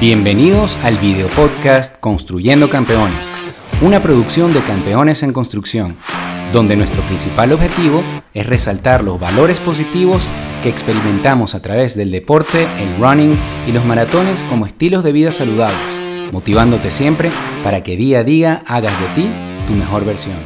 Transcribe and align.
Bienvenidos 0.00 0.76
al 0.84 0.98
video 0.98 1.28
podcast 1.28 2.00
Construyendo 2.00 2.68
Campeones, 2.68 3.32
una 3.80 4.02
producción 4.02 4.52
de 4.52 4.60
Campeones 4.60 5.22
en 5.22 5.32
Construcción, 5.32 5.96
donde 6.52 6.76
nuestro 6.76 7.00
principal 7.04 7.52
objetivo 7.52 8.02
es 8.34 8.44
resaltar 8.44 9.04
los 9.04 9.20
valores 9.20 9.60
positivos 9.60 10.28
que 10.64 10.68
experimentamos 10.68 11.54
a 11.54 11.62
través 11.62 11.96
del 11.96 12.10
deporte, 12.10 12.66
el 12.80 12.98
running 12.98 13.38
y 13.68 13.72
los 13.72 13.84
maratones 13.84 14.42
como 14.42 14.66
estilos 14.66 15.04
de 15.04 15.12
vida 15.12 15.30
saludables, 15.30 16.00
motivándote 16.32 16.90
siempre 16.90 17.30
para 17.62 17.84
que 17.84 17.96
día 17.96 18.18
a 18.18 18.24
día 18.24 18.62
hagas 18.66 19.00
de 19.00 19.06
ti 19.14 19.30
tu 19.68 19.74
mejor 19.74 20.04
versión. 20.04 20.38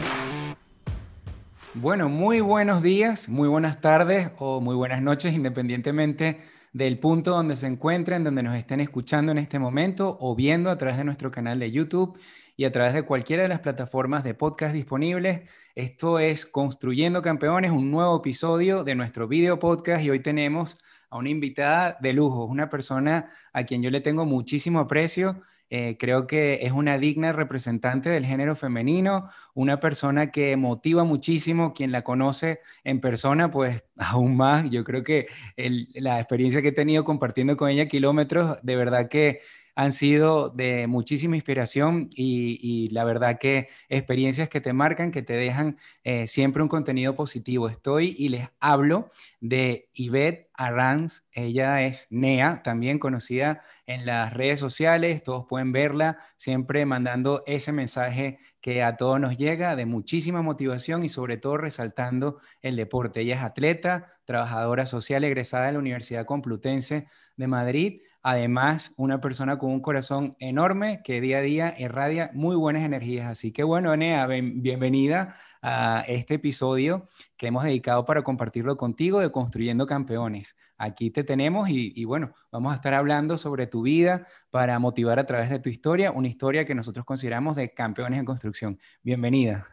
Bueno, 1.72 2.10
muy 2.10 2.40
buenos 2.40 2.82
días, 2.82 3.30
muy 3.30 3.48
buenas 3.48 3.80
tardes 3.80 4.30
o 4.38 4.60
muy 4.60 4.74
buenas 4.76 5.00
noches, 5.00 5.32
independientemente 5.32 6.38
del 6.72 6.98
punto 6.98 7.30
donde 7.32 7.56
se 7.56 7.66
encuentren, 7.66 8.24
donde 8.24 8.42
nos 8.42 8.54
estén 8.54 8.80
escuchando 8.80 9.32
en 9.32 9.38
este 9.38 9.58
momento 9.58 10.16
o 10.20 10.34
viendo 10.34 10.70
a 10.70 10.78
través 10.78 10.98
de 10.98 11.04
nuestro 11.04 11.30
canal 11.30 11.58
de 11.58 11.70
YouTube 11.70 12.18
y 12.56 12.64
a 12.64 12.72
través 12.72 12.92
de 12.92 13.02
cualquiera 13.02 13.44
de 13.44 13.48
las 13.48 13.60
plataformas 13.60 14.24
de 14.24 14.34
podcast 14.34 14.74
disponibles. 14.74 15.48
Esto 15.74 16.18
es 16.18 16.44
Construyendo 16.44 17.22
Campeones, 17.22 17.70
un 17.70 17.90
nuevo 17.90 18.18
episodio 18.18 18.84
de 18.84 18.94
nuestro 18.94 19.28
video 19.28 19.58
podcast 19.58 20.02
y 20.04 20.10
hoy 20.10 20.20
tenemos 20.20 20.76
a 21.10 21.18
una 21.18 21.30
invitada 21.30 21.96
de 22.00 22.12
lujo, 22.12 22.44
una 22.44 22.68
persona 22.68 23.30
a 23.52 23.64
quien 23.64 23.82
yo 23.82 23.90
le 23.90 24.00
tengo 24.00 24.26
muchísimo 24.26 24.80
aprecio 24.80 25.42
eh, 25.70 25.96
creo 25.98 26.26
que 26.26 26.60
es 26.62 26.72
una 26.72 26.98
digna 26.98 27.32
representante 27.32 28.08
del 28.10 28.24
género 28.24 28.56
femenino, 28.56 29.28
una 29.54 29.80
persona 29.80 30.30
que 30.30 30.56
motiva 30.56 31.04
muchísimo, 31.04 31.74
quien 31.74 31.92
la 31.92 32.02
conoce 32.02 32.60
en 32.84 33.00
persona, 33.00 33.50
pues 33.50 33.84
aún 33.96 34.36
más. 34.36 34.68
Yo 34.70 34.84
creo 34.84 35.02
que 35.04 35.26
la 35.56 36.18
experiencia 36.18 36.62
que 36.62 36.68
he 36.68 36.72
tenido 36.72 37.04
compartiendo 37.04 37.56
con 37.56 37.68
ella 37.70 37.86
kilómetros, 37.88 38.58
de 38.62 38.76
verdad 38.76 39.08
que 39.08 39.40
han 39.78 39.92
sido 39.92 40.48
de 40.48 40.88
muchísima 40.88 41.36
inspiración 41.36 42.10
y, 42.12 42.88
la 42.90 43.04
verdad 43.04 43.38
que 43.38 43.68
experiencias 43.88 44.48
que 44.48 44.60
te 44.60 44.72
marcan, 44.72 45.12
que 45.12 45.22
te 45.22 45.34
dejan 45.34 45.78
eh, 46.02 46.26
siempre 46.26 46.64
un 46.64 46.68
contenido 46.68 47.14
positivo. 47.14 47.68
Estoy 47.68 48.16
y 48.18 48.30
les 48.30 48.48
hablo 48.58 49.08
de 49.38 49.88
Yvette 49.94 50.50
Arranz. 50.52 51.28
Ella 51.30 51.86
es 51.86 52.08
NEA, 52.10 52.60
también 52.64 52.98
conocida 52.98 53.62
en 53.86 54.04
las 54.04 54.32
redes 54.32 54.58
sociales. 54.58 55.22
Todos 55.22 55.46
pueden 55.48 55.70
verla 55.70 56.18
siempre 56.36 56.84
mandando 56.84 57.44
ese 57.46 57.70
mensaje 57.70 58.40
que 58.60 58.82
a 58.82 58.96
todos 58.96 59.20
nos 59.20 59.36
llega 59.36 59.76
de 59.76 59.86
muchísima 59.86 60.42
motivación 60.42 61.04
y 61.04 61.08
sobre 61.08 61.36
todo 61.36 61.56
resaltando 61.56 62.40
el 62.62 62.74
deporte. 62.74 63.20
Ella 63.20 63.36
es 63.36 63.42
atleta, 63.42 64.18
trabajadora 64.24 64.86
social 64.86 65.22
egresada 65.22 65.66
de 65.66 65.74
la 65.74 65.78
Universidad 65.78 66.26
Complutense 66.26 67.06
de 67.36 67.46
Madrid 67.46 68.00
Además, 68.30 68.92
una 68.98 69.22
persona 69.22 69.58
con 69.58 69.70
un 69.70 69.80
corazón 69.80 70.36
enorme 70.38 71.00
que 71.02 71.18
día 71.22 71.38
a 71.38 71.40
día 71.40 71.74
irradia 71.78 72.30
muy 72.34 72.56
buenas 72.56 72.84
energías. 72.84 73.26
Así 73.26 73.54
que 73.54 73.62
bueno, 73.62 73.94
Enea, 73.94 74.26
bienvenida 74.26 75.34
a 75.62 76.04
este 76.06 76.34
episodio 76.34 77.08
que 77.38 77.46
hemos 77.46 77.64
dedicado 77.64 78.04
para 78.04 78.22
compartirlo 78.22 78.76
contigo 78.76 79.20
de 79.20 79.32
Construyendo 79.32 79.86
Campeones. 79.86 80.56
Aquí 80.76 81.10
te 81.10 81.24
tenemos 81.24 81.70
y, 81.70 82.04
bueno, 82.04 82.34
vamos 82.52 82.72
a 82.72 82.74
estar 82.74 82.92
hablando 82.92 83.38
sobre 83.38 83.66
tu 83.66 83.80
vida 83.80 84.26
para 84.50 84.78
motivar 84.78 85.18
a 85.18 85.24
través 85.24 85.48
de 85.48 85.60
tu 85.60 85.70
historia, 85.70 86.10
una 86.10 86.28
historia 86.28 86.66
que 86.66 86.74
nosotros 86.74 87.06
consideramos 87.06 87.56
de 87.56 87.72
campeones 87.72 88.18
en 88.18 88.26
construcción. 88.26 88.78
Bienvenida. 89.02 89.66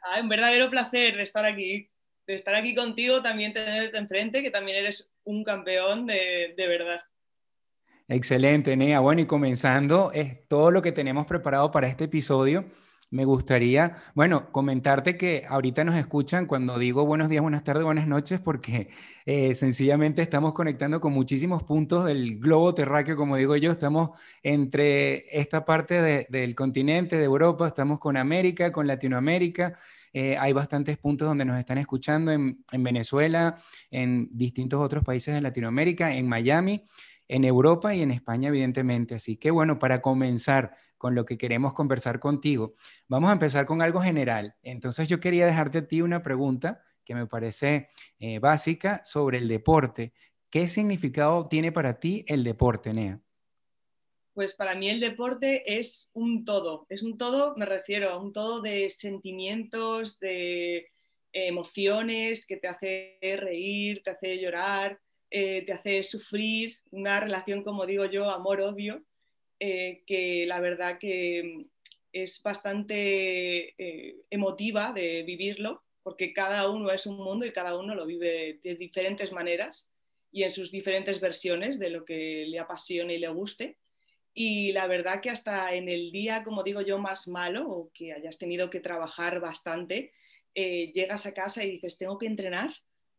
Ah, 0.00 0.20
un 0.20 0.28
verdadero 0.28 0.70
placer 0.70 1.16
de 1.16 1.24
estar 1.24 1.44
aquí, 1.44 1.90
de 2.24 2.34
estar 2.36 2.54
aquí 2.54 2.76
contigo, 2.76 3.20
también 3.20 3.52
tenerte 3.52 3.98
enfrente, 3.98 4.44
que 4.44 4.52
también 4.52 4.76
eres 4.76 5.12
un 5.24 5.42
campeón 5.42 6.06
de, 6.06 6.54
de 6.56 6.68
verdad. 6.68 7.00
Excelente, 8.08 8.76
Nea. 8.76 9.00
Bueno, 9.00 9.22
y 9.22 9.26
comenzando 9.26 10.12
es 10.12 10.46
todo 10.46 10.70
lo 10.70 10.82
que 10.82 10.92
tenemos 10.92 11.26
preparado 11.26 11.70
para 11.70 11.88
este 11.88 12.04
episodio. 12.04 12.66
Me 13.10 13.24
gustaría, 13.24 13.94
bueno, 14.14 14.50
comentarte 14.50 15.16
que 15.16 15.44
ahorita 15.48 15.84
nos 15.84 15.94
escuchan 15.94 16.46
cuando 16.46 16.78
digo 16.78 17.06
buenos 17.06 17.28
días, 17.28 17.42
buenas 17.42 17.62
tardes, 17.64 17.84
buenas 17.84 18.08
noches, 18.08 18.40
porque 18.40 18.88
eh, 19.24 19.54
sencillamente 19.54 20.20
estamos 20.20 20.52
conectando 20.52 21.00
con 21.00 21.12
muchísimos 21.12 21.62
puntos 21.62 22.04
del 22.04 22.38
globo 22.40 22.74
terráqueo, 22.74 23.16
como 23.16 23.36
digo 23.36 23.56
yo. 23.56 23.70
Estamos 23.70 24.10
entre 24.42 25.38
esta 25.38 25.64
parte 25.64 26.26
del 26.28 26.54
continente 26.54 27.16
de 27.16 27.24
Europa, 27.24 27.68
estamos 27.68 27.98
con 28.00 28.16
América, 28.16 28.70
con 28.72 28.86
Latinoamérica. 28.86 29.78
Eh, 30.12 30.36
hay 30.36 30.52
bastantes 30.52 30.98
puntos 30.98 31.26
donde 31.26 31.44
nos 31.44 31.58
están 31.58 31.78
escuchando 31.78 32.32
en, 32.32 32.64
en 32.70 32.82
Venezuela, 32.82 33.56
en 33.90 34.28
distintos 34.32 34.80
otros 34.80 35.04
países 35.04 35.34
de 35.34 35.40
Latinoamérica, 35.40 36.14
en 36.14 36.28
Miami 36.28 36.84
en 37.28 37.44
Europa 37.44 37.94
y 37.94 38.02
en 38.02 38.10
España, 38.10 38.48
evidentemente. 38.48 39.14
Así 39.14 39.36
que 39.36 39.50
bueno, 39.50 39.78
para 39.78 40.00
comenzar 40.00 40.76
con 40.98 41.14
lo 41.14 41.24
que 41.24 41.38
queremos 41.38 41.74
conversar 41.74 42.20
contigo, 42.20 42.74
vamos 43.08 43.30
a 43.30 43.34
empezar 43.34 43.66
con 43.66 43.82
algo 43.82 44.00
general. 44.00 44.56
Entonces 44.62 45.08
yo 45.08 45.20
quería 45.20 45.46
dejarte 45.46 45.78
a 45.78 45.86
ti 45.86 46.02
una 46.02 46.22
pregunta 46.22 46.82
que 47.04 47.14
me 47.14 47.26
parece 47.26 47.90
eh, 48.18 48.38
básica 48.38 49.02
sobre 49.04 49.38
el 49.38 49.48
deporte. 49.48 50.12
¿Qué 50.48 50.68
significado 50.68 51.48
tiene 51.48 51.72
para 51.72 51.98
ti 51.98 52.24
el 52.26 52.44
deporte, 52.44 52.94
Nea? 52.94 53.20
Pues 54.32 54.54
para 54.54 54.74
mí 54.74 54.88
el 54.88 54.98
deporte 54.98 55.62
es 55.78 56.10
un 56.12 56.44
todo, 56.44 56.86
es 56.88 57.02
un 57.02 57.16
todo, 57.16 57.54
me 57.56 57.66
refiero 57.66 58.10
a 58.10 58.20
un 58.20 58.32
todo 58.32 58.60
de 58.60 58.90
sentimientos, 58.90 60.18
de 60.18 60.88
emociones 61.32 62.46
que 62.46 62.56
te 62.56 62.68
hace 62.68 63.18
reír, 63.22 64.02
te 64.02 64.10
hace 64.10 64.38
llorar, 64.40 64.98
eh, 65.36 65.62
te 65.62 65.72
hace 65.72 66.00
sufrir 66.04 66.78
una 66.92 67.18
relación, 67.18 67.64
como 67.64 67.86
digo 67.86 68.04
yo, 68.04 68.30
amor-odio, 68.30 69.04
eh, 69.58 70.04
que 70.06 70.46
la 70.46 70.60
verdad 70.60 70.96
que 71.00 71.66
es 72.12 72.40
bastante 72.40 73.74
eh, 73.76 74.14
emotiva 74.30 74.92
de 74.92 75.24
vivirlo, 75.24 75.82
porque 76.04 76.32
cada 76.32 76.70
uno 76.70 76.92
es 76.92 77.06
un 77.06 77.16
mundo 77.16 77.44
y 77.44 77.50
cada 77.50 77.76
uno 77.76 77.96
lo 77.96 78.06
vive 78.06 78.60
de 78.62 78.76
diferentes 78.76 79.32
maneras 79.32 79.90
y 80.30 80.44
en 80.44 80.52
sus 80.52 80.70
diferentes 80.70 81.20
versiones 81.20 81.80
de 81.80 81.90
lo 81.90 82.04
que 82.04 82.44
le 82.46 82.60
apasione 82.60 83.14
y 83.14 83.18
le 83.18 83.28
guste. 83.30 83.78
Y 84.34 84.70
la 84.70 84.86
verdad 84.86 85.20
que 85.20 85.30
hasta 85.30 85.74
en 85.74 85.88
el 85.88 86.12
día, 86.12 86.44
como 86.44 86.62
digo 86.62 86.80
yo, 86.80 87.00
más 87.00 87.26
malo 87.26 87.68
o 87.68 87.90
que 87.92 88.12
hayas 88.12 88.38
tenido 88.38 88.70
que 88.70 88.78
trabajar 88.78 89.40
bastante, 89.40 90.12
llegas 90.54 91.26
a 91.26 91.34
casa 91.34 91.64
y 91.64 91.72
dices, 91.72 91.98
tengo 91.98 92.18
que 92.18 92.26
entrenar, 92.26 92.72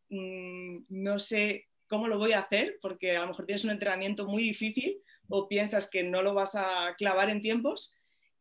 mm, 0.08 0.84
no 0.88 1.18
sé 1.18 1.66
cómo 1.88 2.08
lo 2.08 2.18
voy 2.18 2.32
a 2.32 2.40
hacer, 2.40 2.78
porque 2.80 3.16
a 3.16 3.22
lo 3.22 3.28
mejor 3.28 3.46
tienes 3.46 3.64
un 3.64 3.70
entrenamiento 3.70 4.26
muy 4.26 4.42
difícil 4.42 5.00
o 5.28 5.48
piensas 5.48 5.88
que 5.88 6.02
no 6.02 6.22
lo 6.22 6.34
vas 6.34 6.54
a 6.54 6.94
clavar 6.96 7.30
en 7.30 7.40
tiempos 7.40 7.94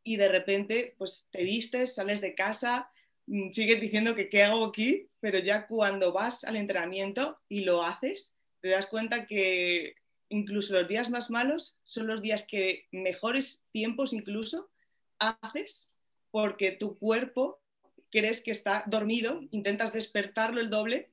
y 0.03 0.17
de 0.17 0.27
repente 0.27 0.95
pues 0.97 1.27
te 1.31 1.43
vistes, 1.43 1.95
sales 1.95 2.21
de 2.21 2.35
casa, 2.35 2.89
mm, 3.27 3.51
sigues 3.51 3.81
diciendo 3.81 4.15
que 4.15 4.29
qué 4.29 4.43
hago 4.43 4.65
aquí, 4.65 5.09
pero 5.19 5.39
ya 5.39 5.67
cuando 5.67 6.13
vas 6.13 6.43
al 6.43 6.55
entrenamiento 6.55 7.39
y 7.49 7.61
lo 7.61 7.83
haces, 7.83 8.35
te 8.61 8.69
das 8.69 8.87
cuenta 8.87 9.25
que 9.25 9.95
incluso 10.29 10.73
los 10.73 10.87
días 10.87 11.09
más 11.09 11.29
malos 11.29 11.79
son 11.83 12.07
los 12.07 12.21
días 12.21 12.45
que 12.47 12.87
mejores 12.91 13.63
tiempos 13.71 14.13
incluso 14.13 14.69
haces 15.19 15.91
porque 16.31 16.71
tu 16.71 16.97
cuerpo 16.97 17.61
crees 18.11 18.41
que 18.41 18.51
está 18.51 18.83
dormido, 18.87 19.41
intentas 19.51 19.93
despertarlo 19.93 20.61
el 20.61 20.69
doble 20.69 21.11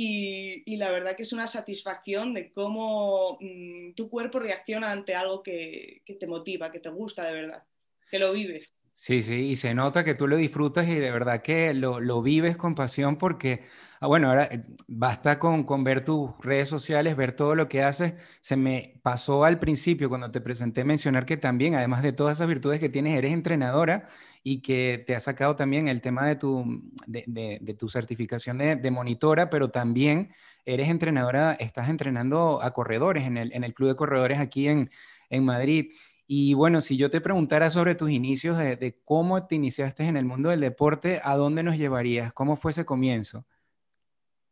y, 0.00 0.76
la 0.76 0.90
verdad 0.90 1.16
que 1.16 1.24
es 1.24 1.32
una 1.32 1.48
satisfacción 1.48 2.32
de 2.32 2.52
cómo 2.52 3.36
mm, 3.40 3.94
tu 3.94 4.08
cuerpo 4.08 4.38
reacciona 4.38 4.92
ante 4.92 5.16
algo 5.16 5.42
que, 5.42 6.02
te 6.20 6.26
motiva, 6.28 6.70
que 6.70 6.78
te 6.78 6.88
gusta 6.88 7.26
de 7.26 7.32
verdad, 7.32 7.64
que 8.08 8.20
lo 8.20 8.32
vives. 8.32 8.77
Sí, 9.00 9.22
sí, 9.22 9.34
y 9.50 9.54
se 9.56 9.74
nota 9.74 10.02
que 10.02 10.16
tú 10.16 10.26
lo 10.26 10.36
disfrutas 10.36 10.88
y 10.88 10.96
de 10.96 11.12
verdad 11.12 11.40
que 11.40 11.72
lo, 11.72 12.20
vives 12.20 12.56
con 12.56 12.74
pasión 12.74 13.16
porque, 13.16 13.62
ah, 14.00 14.08
bueno, 14.08 14.28
ahora 14.28 14.46
eh, 14.50 14.64
basta 14.88 15.38
con, 15.38 15.62
con, 15.62 15.84
ver 15.84 16.04
tus 16.04 16.32
redes 16.40 16.68
sociales, 16.68 17.16
ver 17.16 17.30
todo 17.32 17.54
lo 17.54 17.68
que 17.68 17.84
haces. 17.84 18.14
Se 18.40 18.56
me 18.56 18.98
pasó 19.04 19.44
al 19.44 19.60
principio 19.60 20.08
cuando 20.08 20.32
te 20.32 20.40
presenté 20.40 20.82
mencionar 20.82 21.26
que 21.26 21.36
también, 21.36 21.76
además 21.76 22.02
de 22.02 22.12
todas 22.12 22.38
esas 22.38 22.48
virtudes 22.48 22.80
que 22.80 22.88
tienes, 22.88 23.16
eres 23.16 23.32
entrenadora 23.32 24.08
y 24.42 24.62
que 24.62 25.04
te 25.06 25.14
ha 25.14 25.20
sacado 25.20 25.54
también 25.54 25.86
el 25.86 26.00
tema 26.00 26.26
de 26.26 26.34
tu, 26.34 26.82
de, 27.06 27.76
tu 27.78 27.88
certificación 27.88 28.58
de, 28.58 28.90
monitora, 28.90 29.48
pero 29.48 29.70
también 29.70 30.32
eres 30.64 30.88
entrenadora, 30.88 31.52
estás 31.54 31.88
entrenando 31.88 32.60
a 32.62 32.72
corredores 32.72 33.24
en 33.24 33.36
el, 33.36 33.52
en 33.52 33.62
el 33.62 33.74
Club 33.74 33.90
de 33.90 33.96
Corredores 33.96 34.38
aquí 34.40 34.66
en, 34.66 34.90
en 35.30 35.44
Madrid. 35.44 35.92
Y 36.30 36.52
bueno, 36.52 36.82
si 36.82 36.98
yo 36.98 37.08
te 37.08 37.22
preguntara 37.22 37.70
sobre 37.70 37.94
tus 37.94 38.10
inicios, 38.10 38.58
de, 38.58 39.00
cómo 39.02 39.46
te 39.46 39.54
iniciaste 39.54 40.04
en 40.04 40.18
el 40.18 40.26
mundo 40.26 40.50
del 40.50 40.60
deporte, 40.60 41.22
¿a 41.24 41.36
dónde 41.36 41.62
nos 41.62 41.78
llevarías? 41.78 42.34
¿Cómo 42.34 42.54
fue 42.54 42.70
ese 42.70 42.84
comienzo? 42.84 43.46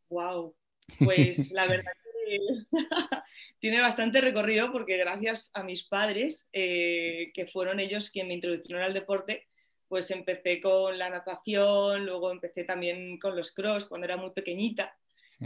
Wow, 0.09 0.57
pues 1.05 1.53
la 1.53 1.67
verdad 1.67 1.93
que 2.03 2.39
tiene 3.59 3.83
bastante 3.83 4.23
recorrido 4.23 4.73
porque 4.73 4.97
gracias 4.97 5.51
a 5.53 5.65
mis 5.65 5.87
padres, 5.87 6.49
eh, 6.55 7.31
que 7.35 7.47
fueron 7.47 7.79
ellos 7.79 8.09
quienes 8.09 8.29
me 8.29 8.35
introdujeron 8.37 8.83
al 8.83 8.95
deporte, 8.95 9.47
pues 9.87 10.11
empecé 10.11 10.63
con 10.63 10.97
la 10.97 11.11
natación, 11.11 12.07
luego 12.07 12.31
empecé 12.31 12.65
también 12.65 13.19
con 13.19 13.37
los 13.37 13.53
cross 13.53 13.87
cuando 13.87 14.07
era 14.07 14.17
muy 14.17 14.31
pequeñita, 14.31 14.97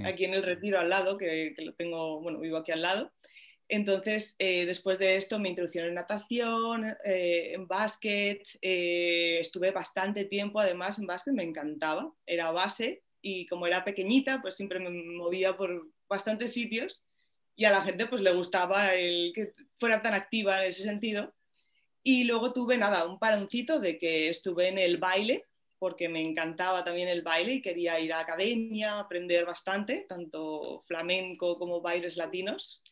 aquí 0.05 0.27
en 0.27 0.35
el 0.35 0.45
retiro 0.45 0.79
al 0.79 0.91
lado, 0.91 1.19
que, 1.19 1.55
que, 1.57 1.63
lo 1.65 1.75
tengo, 1.75 2.21
bueno, 2.21 2.39
vivo 2.39 2.59
aquí 2.59 2.71
al 2.71 2.83
lado. 2.83 3.13
Entonces, 3.73 4.35
eh, 4.41 4.67
después 4.67 4.99
de 4.99 5.15
esto 5.15 5.39
me 5.39 5.49
introducieron 5.49 5.91
en 5.91 5.95
natación, 5.95 6.97
eh, 7.05 7.53
en 7.55 7.69
básquet, 7.69 8.43
eh, 8.61 9.39
estuve 9.39 9.71
bastante 9.71 10.25
tiempo, 10.25 10.59
además 10.59 10.99
en 10.99 11.07
básquet 11.07 11.35
me 11.35 11.45
encantaba, 11.45 12.13
era 12.27 12.51
base 12.51 13.05
y 13.23 13.47
como 13.47 13.69
era 13.69 13.85
pequeñita, 13.85 14.43
pues 14.43 14.57
siempre 14.57 14.81
me 14.81 14.91
movía 14.91 15.57
por 15.57 15.87
bastantes 16.09 16.53
sitios 16.53 17.05
y 17.55 17.65
a 17.65 17.71
la 17.71 17.83
gente 17.83 18.07
pues 18.07 18.23
le 18.23 18.33
gustaba 18.33 18.93
el 18.95 19.31
que 19.33 19.53
fuera 19.75 20.03
tan 20.03 20.15
activa 20.15 20.59
en 20.59 20.67
ese 20.67 20.83
sentido. 20.83 21.33
Y 22.03 22.25
luego 22.25 22.53
tuve 22.53 22.77
nada, 22.77 23.05
un 23.05 23.21
paroncito 23.21 23.79
de 23.79 23.99
que 23.99 24.29
estuve 24.29 24.67
en 24.67 24.79
el 24.79 24.97
baile, 24.99 25.45
porque 25.79 26.09
me 26.09 26.21
encantaba 26.23 26.83
también 26.83 27.07
el 27.09 27.23
baile 27.23 27.55
y 27.55 27.63
quería 27.63 28.01
ir 28.01 28.13
a 28.13 28.21
academia, 28.21 28.99
aprender 28.99 29.45
bastante, 29.47 30.07
tanto 30.09 30.83
flamenco 30.87 31.57
como 31.57 31.81
bailes 31.81 32.17
latinos. 32.17 32.83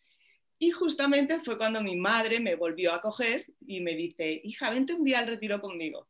Y 0.58 0.70
justamente 0.70 1.38
fue 1.40 1.56
cuando 1.56 1.82
mi 1.82 1.96
madre 1.96 2.40
me 2.40 2.56
volvió 2.56 2.92
a 2.92 3.00
coger 3.00 3.46
y 3.66 3.80
me 3.80 3.94
dice, 3.94 4.40
hija, 4.42 4.70
vente 4.70 4.94
un 4.94 5.04
día 5.04 5.20
al 5.20 5.28
retiro 5.28 5.60
conmigo. 5.60 6.08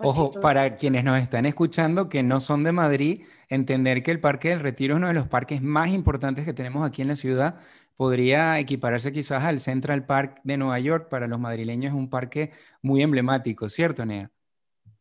Ojo, 0.00 0.30
para 0.30 0.76
quienes 0.76 1.04
nos 1.04 1.18
están 1.20 1.46
escuchando 1.46 2.08
que 2.08 2.22
no 2.22 2.38
son 2.38 2.64
de 2.64 2.72
Madrid, 2.72 3.24
entender 3.48 4.02
que 4.02 4.10
el 4.10 4.20
Parque 4.20 4.50
del 4.50 4.60
Retiro 4.60 4.94
es 4.94 4.98
uno 4.98 5.08
de 5.08 5.14
los 5.14 5.26
parques 5.26 5.62
más 5.62 5.90
importantes 5.90 6.44
que 6.44 6.52
tenemos 6.52 6.86
aquí 6.86 7.02
en 7.02 7.08
la 7.08 7.16
ciudad. 7.16 7.60
Podría 7.96 8.58
equipararse 8.58 9.12
quizás 9.12 9.42
al 9.44 9.60
Central 9.60 10.04
Park 10.04 10.40
de 10.44 10.56
Nueva 10.56 10.78
York. 10.80 11.08
Para 11.08 11.28
los 11.28 11.38
madrileños 11.38 11.92
es 11.92 11.96
un 11.96 12.10
parque 12.10 12.50
muy 12.82 13.02
emblemático, 13.02 13.68
¿cierto, 13.68 14.04
Nea? 14.04 14.30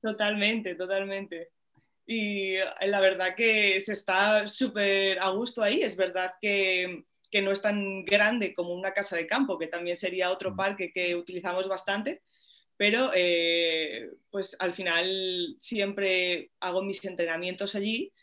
Totalmente, 0.02 0.76
totalmente. 0.76 1.52
Y 2.06 2.56
la 2.86 3.00
verdad 3.00 3.36
que 3.36 3.80
se 3.82 3.94
está 3.94 4.48
súper 4.48 5.20
a 5.20 5.30
gusto 5.30 5.62
ahí. 5.62 5.82
Es 5.82 5.96
verdad 5.98 6.34
que 6.42 7.06
que 7.34 7.42
no 7.42 7.52
es 7.52 7.64
tan 7.64 8.06
grande 8.06 8.54
como 8.54 8.76
una 8.76 8.92
casa 8.92 9.16
de 9.16 9.26
campo, 9.26 9.58
que 9.58 9.66
también 9.66 9.98
sería 9.98 10.30
otro 10.30 10.52
mm. 10.52 10.56
parque 10.56 10.92
que 10.94 11.16
utilizamos 11.16 11.68
bastante, 11.68 12.22
pero 12.78 13.10
eh, 13.16 14.12
pues 14.30 14.56
al 14.60 14.72
final 14.72 15.58
siempre 15.60 16.52
hago 16.60 16.84
mis 16.84 17.04
entrenamientos 17.06 17.74
allí 17.74 18.14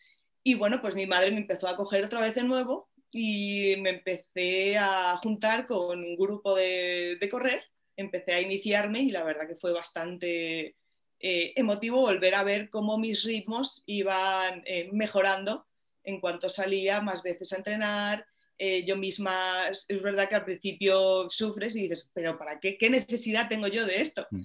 y 0.45 0.55
bueno, 0.55 0.81
pues 0.81 0.95
mi 0.95 1.07
madre 1.07 1.33
me 1.33 1.39
empezó 1.39 1.67
a 1.67 1.77
coger 1.77 2.05
otra 2.05 2.21
vez 2.21 2.37
de 2.37 2.45
nuevo 2.45 2.89
y 3.11 3.75
me 3.79 3.91
empecé 3.91 4.79
a 4.79 5.17
juntar 5.17 5.67
con 5.67 6.05
un 6.05 6.17
grupo 6.17 6.55
de, 6.55 7.19
correr, 7.29 7.65
empecé 7.97 8.35
a 8.35 8.41
iniciarme 8.41 9.01
y 9.01 9.11
la 9.11 9.25
verdad 9.25 9.49
que 9.49 9.57
fue 9.57 9.73
bastante 9.73 10.77
eh, 11.19 11.53
emotivo 11.57 12.01
volver 12.01 12.37
a 12.37 12.45
ver 12.45 12.71
cómo 12.71 12.97
mis 12.97 13.25
ritmos 13.25 13.83
iban 13.87 14.63
eh, 14.67 14.89
mejorando 14.93 15.67
en 16.05 16.21
cuanto 16.21 16.49
salía 16.49 17.01
más 17.01 17.25
veces 17.25 17.53
a 17.53 17.57
entrenar, 17.57 18.25
eh, 18.63 18.85
yo 18.87 18.95
misma, 18.95 19.69
es 19.69 19.87
verdad 20.03 20.29
que 20.29 20.35
al 20.35 20.45
principio 20.45 21.27
sufres 21.31 21.75
y 21.77 21.83
dices, 21.85 22.11
pero 22.13 22.37
¿para 22.37 22.61
qué? 22.61 22.77
¿Qué 22.77 22.91
necesidad 22.91 23.49
tengo 23.49 23.69
yo 23.69 23.87
de 23.87 24.03
esto? 24.03 24.27
Mm, 24.31 24.43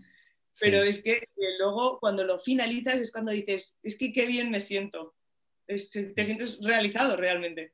pero 0.57 0.83
es 0.83 1.03
que 1.03 1.15
eh, 1.15 1.57
luego 1.59 1.99
cuando 1.99 2.23
lo 2.23 2.39
finalizas 2.39 2.95
es 2.95 3.11
cuando 3.11 3.33
dices, 3.33 3.77
es 3.83 3.97
que 3.97 4.13
qué 4.13 4.25
bien 4.25 4.49
me 4.49 4.61
siento, 4.61 5.15
te 5.67 6.23
sientes 6.23 6.59
realizado 6.61 7.17
realmente. 7.17 7.73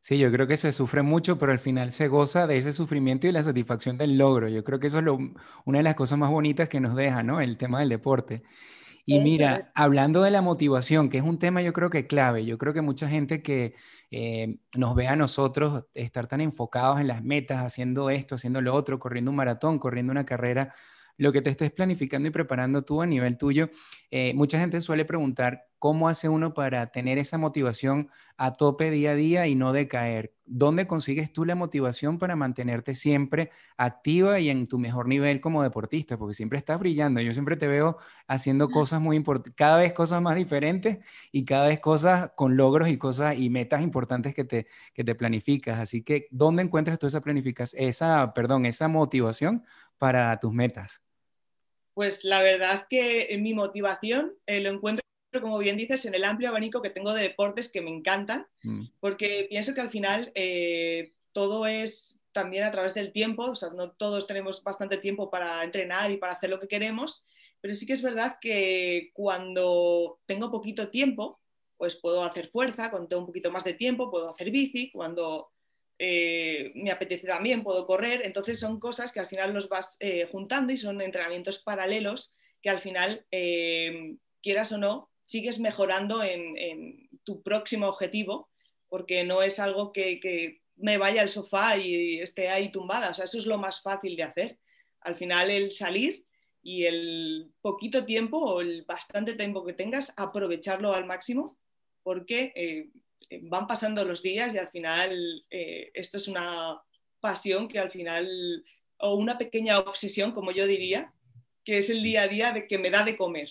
Sí, 0.00 0.16
yo 0.16 0.32
creo 0.32 0.46
que 0.46 0.56
se 0.56 0.72
sufre 0.72 1.02
mucho, 1.02 1.36
pero 1.36 1.52
al 1.52 1.58
final 1.58 1.92
se 1.92 2.08
goza 2.08 2.46
de 2.46 2.56
ese 2.56 2.72
sufrimiento 2.72 3.26
y 3.26 3.32
la 3.32 3.42
satisfacción 3.42 3.98
del 3.98 4.16
logro. 4.16 4.48
Yo 4.48 4.64
creo 4.64 4.78
que 4.78 4.86
eso 4.86 5.00
es 5.00 5.04
una 5.66 5.78
de 5.78 5.84
las 5.84 5.94
cosas 5.94 6.16
más 6.16 6.30
bonitas 6.30 6.70
que 6.70 6.80
nos 6.80 6.96
deja, 6.96 7.22
¿no? 7.22 7.42
El 7.42 7.58
tema 7.58 7.80
del 7.80 7.90
deporte. 7.90 8.42
Y 9.08 9.20
mira, 9.20 9.70
hablando 9.76 10.22
de 10.22 10.32
la 10.32 10.42
motivación, 10.42 11.08
que 11.08 11.18
es 11.18 11.22
un 11.22 11.38
tema 11.38 11.62
yo 11.62 11.72
creo 11.72 11.90
que 11.90 12.08
clave, 12.08 12.44
yo 12.44 12.58
creo 12.58 12.74
que 12.74 12.80
mucha 12.82 13.08
gente 13.08 13.40
que 13.40 13.74
eh, 14.10 14.58
nos 14.76 14.96
ve 14.96 15.06
a 15.06 15.14
nosotros 15.14 15.84
estar 15.94 16.26
tan 16.26 16.40
enfocados 16.40 16.98
en 17.00 17.06
las 17.06 17.22
metas, 17.22 17.62
haciendo 17.62 18.10
esto, 18.10 18.34
haciendo 18.34 18.60
lo 18.60 18.74
otro, 18.74 18.98
corriendo 18.98 19.30
un 19.30 19.36
maratón, 19.36 19.78
corriendo 19.78 20.10
una 20.10 20.26
carrera, 20.26 20.74
lo 21.16 21.32
que 21.32 21.42
te 21.42 21.50
estés 21.50 21.72
planificando 21.72 22.28
y 22.28 22.30
preparando 22.30 22.82
tú 22.82 23.02
a 23.02 23.06
nivel 23.06 23.38
tuyo, 23.38 23.70
eh, 24.10 24.34
mucha 24.34 24.58
gente 24.58 24.80
suele 24.80 25.04
preguntar 25.04 25.66
cómo 25.78 26.08
hace 26.08 26.28
uno 26.28 26.54
para 26.54 26.86
tener 26.90 27.18
esa 27.18 27.38
motivación 27.38 28.10
a 28.36 28.52
tope 28.52 28.90
día 28.90 29.12
a 29.12 29.14
día 29.14 29.46
y 29.46 29.54
no 29.54 29.72
decaer. 29.72 30.34
¿Dónde 30.44 30.86
consigues 30.86 31.32
tú 31.32 31.44
la 31.44 31.54
motivación 31.54 32.18
para 32.18 32.36
mantenerte 32.36 32.94
siempre 32.94 33.50
activa 33.76 34.40
y 34.40 34.48
en 34.48 34.66
tu 34.66 34.78
mejor 34.78 35.08
nivel 35.08 35.40
como 35.40 35.62
deportista? 35.62 36.16
Porque 36.18 36.34
siempre 36.34 36.58
estás 36.58 36.78
brillando. 36.78 37.20
Yo 37.20 37.32
siempre 37.32 37.56
te 37.56 37.66
veo 37.66 37.98
haciendo 38.26 38.68
cosas 38.68 39.00
muy 39.00 39.16
importantes, 39.16 39.54
cada 39.56 39.76
vez 39.78 39.92
cosas 39.92 40.22
más 40.22 40.36
diferentes 40.36 40.98
y 41.32 41.44
cada 41.44 41.66
vez 41.66 41.80
cosas 41.80 42.30
con 42.36 42.56
logros 42.56 42.88
y 42.88 42.96
cosas 42.98 43.36
y 43.38 43.50
metas 43.50 43.82
importantes 43.82 44.34
que 44.34 44.44
te, 44.44 44.66
que 44.94 45.04
te 45.04 45.14
planificas. 45.14 45.78
Así 45.78 46.02
que, 46.02 46.26
¿dónde 46.30 46.62
encuentras 46.62 46.98
tú 46.98 47.06
esa 47.06 47.20
planificación, 47.20 47.84
esa, 47.84 48.32
perdón, 48.34 48.66
esa 48.66 48.88
motivación 48.88 49.64
para 49.98 50.36
tus 50.38 50.52
metas? 50.52 51.05
Pues 51.96 52.24
la 52.24 52.42
verdad 52.42 52.86
que 52.90 53.34
mi 53.40 53.54
motivación 53.54 54.34
eh, 54.44 54.60
lo 54.60 54.68
encuentro, 54.68 55.02
como 55.40 55.56
bien 55.56 55.78
dices, 55.78 56.04
en 56.04 56.14
el 56.14 56.24
amplio 56.24 56.50
abanico 56.50 56.82
que 56.82 56.90
tengo 56.90 57.14
de 57.14 57.22
deportes 57.22 57.72
que 57.72 57.80
me 57.80 57.88
encantan, 57.88 58.46
mm. 58.64 58.88
porque 59.00 59.46
pienso 59.48 59.72
que 59.72 59.80
al 59.80 59.88
final 59.88 60.30
eh, 60.34 61.14
todo 61.32 61.66
es 61.66 62.18
también 62.32 62.64
a 62.64 62.70
través 62.70 62.92
del 62.92 63.12
tiempo, 63.12 63.44
o 63.44 63.56
sea, 63.56 63.70
no 63.70 63.92
todos 63.92 64.26
tenemos 64.26 64.62
bastante 64.62 64.98
tiempo 64.98 65.30
para 65.30 65.64
entrenar 65.64 66.10
y 66.10 66.18
para 66.18 66.34
hacer 66.34 66.50
lo 66.50 66.60
que 66.60 66.68
queremos, 66.68 67.24
pero 67.62 67.72
sí 67.72 67.86
que 67.86 67.94
es 67.94 68.02
verdad 68.02 68.36
que 68.42 69.10
cuando 69.14 70.20
tengo 70.26 70.50
poquito 70.50 70.90
tiempo, 70.90 71.40
pues 71.78 71.96
puedo 71.96 72.24
hacer 72.24 72.48
fuerza, 72.48 72.90
cuando 72.90 73.08
tengo 73.08 73.20
un 73.20 73.26
poquito 73.26 73.50
más 73.50 73.64
de 73.64 73.72
tiempo, 73.72 74.10
puedo 74.10 74.28
hacer 74.28 74.50
bici, 74.50 74.90
cuando 74.90 75.48
eh, 75.98 76.72
me 76.74 76.90
apetece 76.90 77.26
también, 77.26 77.62
puedo 77.62 77.86
correr, 77.86 78.20
entonces 78.24 78.60
son 78.60 78.78
cosas 78.78 79.12
que 79.12 79.20
al 79.20 79.28
final 79.28 79.54
los 79.54 79.68
vas 79.68 79.96
eh, 80.00 80.28
juntando 80.30 80.72
y 80.72 80.76
son 80.76 81.00
entrenamientos 81.00 81.60
paralelos 81.60 82.34
que 82.60 82.68
al 82.68 82.80
final, 82.80 83.24
eh, 83.30 84.16
quieras 84.42 84.72
o 84.72 84.78
no, 84.78 85.10
sigues 85.24 85.58
mejorando 85.58 86.22
en, 86.22 87.08
tu 87.24 87.42
próximo 87.42 87.88
objetivo, 87.88 88.50
porque 88.88 89.24
no 89.24 89.42
es 89.42 89.58
algo 89.58 89.92
que, 89.92 90.60
me 90.76 90.98
vaya 90.98 91.22
al 91.22 91.30
sofá 91.30 91.76
y 91.78 92.20
esté 92.20 92.50
ahí 92.50 92.70
tumbada, 92.70 93.10
o 93.10 93.14
sea, 93.14 93.24
eso 93.24 93.38
es 93.38 93.46
lo 93.46 93.56
más 93.56 93.82
fácil 93.82 94.14
de 94.14 94.22
hacer. 94.22 94.58
Al 95.00 95.16
final 95.16 95.50
el 95.50 95.72
salir 95.72 96.24
y 96.62 96.84
el 96.84 97.50
poquito 97.62 98.04
tiempo 98.04 98.38
o 98.38 98.60
el 98.60 98.84
bastante 98.84 99.32
tiempo 99.34 99.64
que 99.64 99.72
tengas, 99.72 100.12
aprovecharlo 100.16 100.92
al 100.92 101.06
máximo, 101.06 101.58
porque 102.02 102.52
van 103.42 103.66
pasando 103.66 104.04
los 104.04 104.22
días 104.22 104.54
y 104.54 104.58
al 104.58 104.68
final 104.68 105.44
eh, 105.50 105.90
esto 105.94 106.16
es 106.16 106.28
una 106.28 106.80
pasión 107.20 107.68
que 107.68 107.78
al 107.78 107.90
final, 107.90 108.64
o 108.98 109.16
una 109.16 109.38
pequeña 109.38 109.78
obsesión, 109.78 110.32
como 110.32 110.52
yo 110.52 110.66
diría, 110.66 111.12
que 111.64 111.78
es 111.78 111.90
el 111.90 112.02
día 112.02 112.22
a 112.22 112.28
día 112.28 112.52
de 112.52 112.66
que 112.66 112.78
me 112.78 112.90
da 112.90 113.04
de 113.04 113.16
comer. 113.16 113.48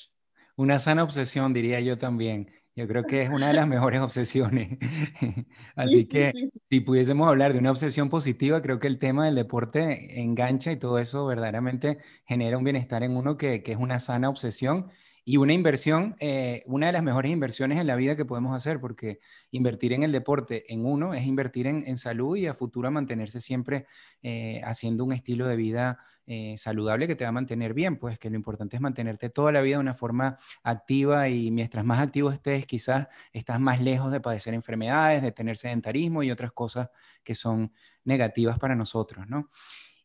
Una 0.55 0.79
sana 0.79 1.03
obsesión, 1.03 1.53
diría 1.53 1.81
yo 1.81 1.97
también. 1.97 2.51
Yo 2.77 2.87
creo 2.87 3.03
que 3.03 3.21
es 3.21 3.29
una 3.29 3.47
de 3.47 3.53
las 3.53 3.67
mejores 3.75 4.01
obsesiones. 4.01 4.77
Así 5.75 6.07
que 6.07 6.31
si 6.69 6.79
pudiésemos 6.81 7.27
hablar 7.27 7.53
de 7.53 7.59
una 7.59 7.71
obsesión 7.71 8.09
positiva, 8.09 8.61
creo 8.61 8.79
que 8.79 8.87
el 8.87 8.97
tema 8.97 9.25
del 9.25 9.35
deporte 9.35 10.21
engancha 10.21 10.71
y 10.71 10.77
todo 10.77 10.99
eso 10.99 11.25
verdaderamente 11.25 11.99
genera 12.25 12.57
un 12.57 12.63
bienestar 12.63 13.03
en 13.03 13.15
uno 13.15 13.37
que, 13.37 13.63
que 13.63 13.73
es 13.73 13.77
una 13.77 13.99
sana 13.99 14.29
obsesión 14.29 14.91
y 15.27 15.37
una 15.37 15.53
inversión, 15.53 16.15
eh, 16.19 16.61
una 16.67 16.85
de 16.85 16.93
las 16.93 17.01
mejores 17.01 17.31
inversiones 17.31 17.79
en 17.79 17.87
la 17.87 17.95
vida 17.95 18.15
que 18.15 18.25
podemos 18.25 18.55
hacer, 18.55 18.79
porque 18.79 19.19
invertir 19.49 19.91
en 19.91 20.03
el 20.03 20.11
deporte 20.11 20.71
en 20.71 20.85
uno 20.85 21.15
es 21.15 21.25
invertir 21.25 21.65
en, 21.65 21.97
salud 21.97 22.37
y 22.37 22.45
a 22.45 22.53
futuro 22.53 22.91
mantenerse 22.91 23.41
siempre 23.41 23.87
eh, 24.21 24.61
haciendo 24.63 25.03
un 25.03 25.13
estilo 25.13 25.47
de 25.47 25.55
vida 25.55 25.97
eh, 26.27 26.53
saludable 26.59 27.07
que 27.07 27.15
te 27.15 27.23
va 27.23 27.29
a 27.29 27.31
mantener 27.31 27.73
bien, 27.73 27.97
pues 27.97 28.19
que 28.19 28.29
lo 28.29 28.35
importante 28.35 28.75
es 28.75 28.81
mantenerte 28.83 29.31
toda 29.31 29.51
la 29.51 29.61
vida 29.61 29.77
de 29.77 29.81
una 29.81 29.95
forma 29.95 30.37
activa 30.61 31.27
y 31.27 31.49
mientras 31.49 31.83
más 31.83 31.99
activo 31.99 32.29
estés, 32.29 32.67
quizás 32.67 33.07
estás 33.33 33.59
más 33.59 33.81
lejos 33.81 34.11
de 34.11 34.21
padecer 34.21 34.53
enfermedades, 34.53 35.23
de 35.23 35.31
tener 35.31 35.57
sedentarismo 35.57 36.21
y 36.21 36.29
otras 36.29 36.51
cosas 36.51 36.89
que 37.23 37.33
son 37.33 37.73
negativas 38.03 38.59
para 38.59 38.75
nosotros, 38.75 39.27
¿no? 39.27 39.49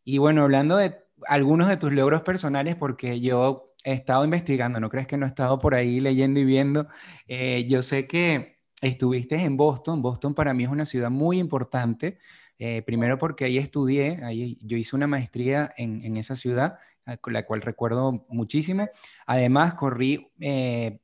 Y 0.03 0.17
bueno, 0.17 0.45
hablando 0.45 0.79
de 0.79 0.97
algunos 1.27 1.69
de 1.69 1.77
tus 1.77 1.93
logros 1.93 2.23
personales, 2.23 2.75
porque 2.77 3.21
yo 3.21 3.70
he 3.85 3.93
estado 3.93 4.25
investigando, 4.25 4.81
no 4.81 4.91
crees 4.91 5.07
que 5.07 5.17
no 5.17 5.27
he 5.27 5.29
estado 5.29 5.59
por 5.59 5.75
ahí 5.75 6.01
leyendo 6.01 6.41
y 6.41 6.45
viendo. 6.45 6.89
Eh, 7.27 7.65
yo 7.69 7.83
sé 7.83 8.07
que 8.07 8.57
estuviste 8.81 9.37
en 9.37 9.57
Boston. 9.57 10.03
Boston 10.03 10.35
para 10.35 10.55
mí 10.55 10.65
es 10.65 10.71
una 10.71 10.87
ciudad 10.87 11.11
muy 11.11 11.39
importante. 11.39 12.19
Eh, 12.59 12.83
primero 12.83 13.17
porque 13.19 13.47
ahí 13.47 13.57
estudié, 13.57 14.23
ahí 14.23 14.59
yo 14.61 14.77
hice 14.77 14.95
una 14.95 15.07
maestría 15.07 15.73
en, 15.79 16.17
esa 16.19 16.37
ciudad, 16.37 16.79
la 17.07 17.47
cual 17.47 17.63
recuerdo 17.63 18.27
muchísimo. 18.29 18.89
Además, 19.27 19.75
corrí, 19.75 20.31
eh, 20.41 21.01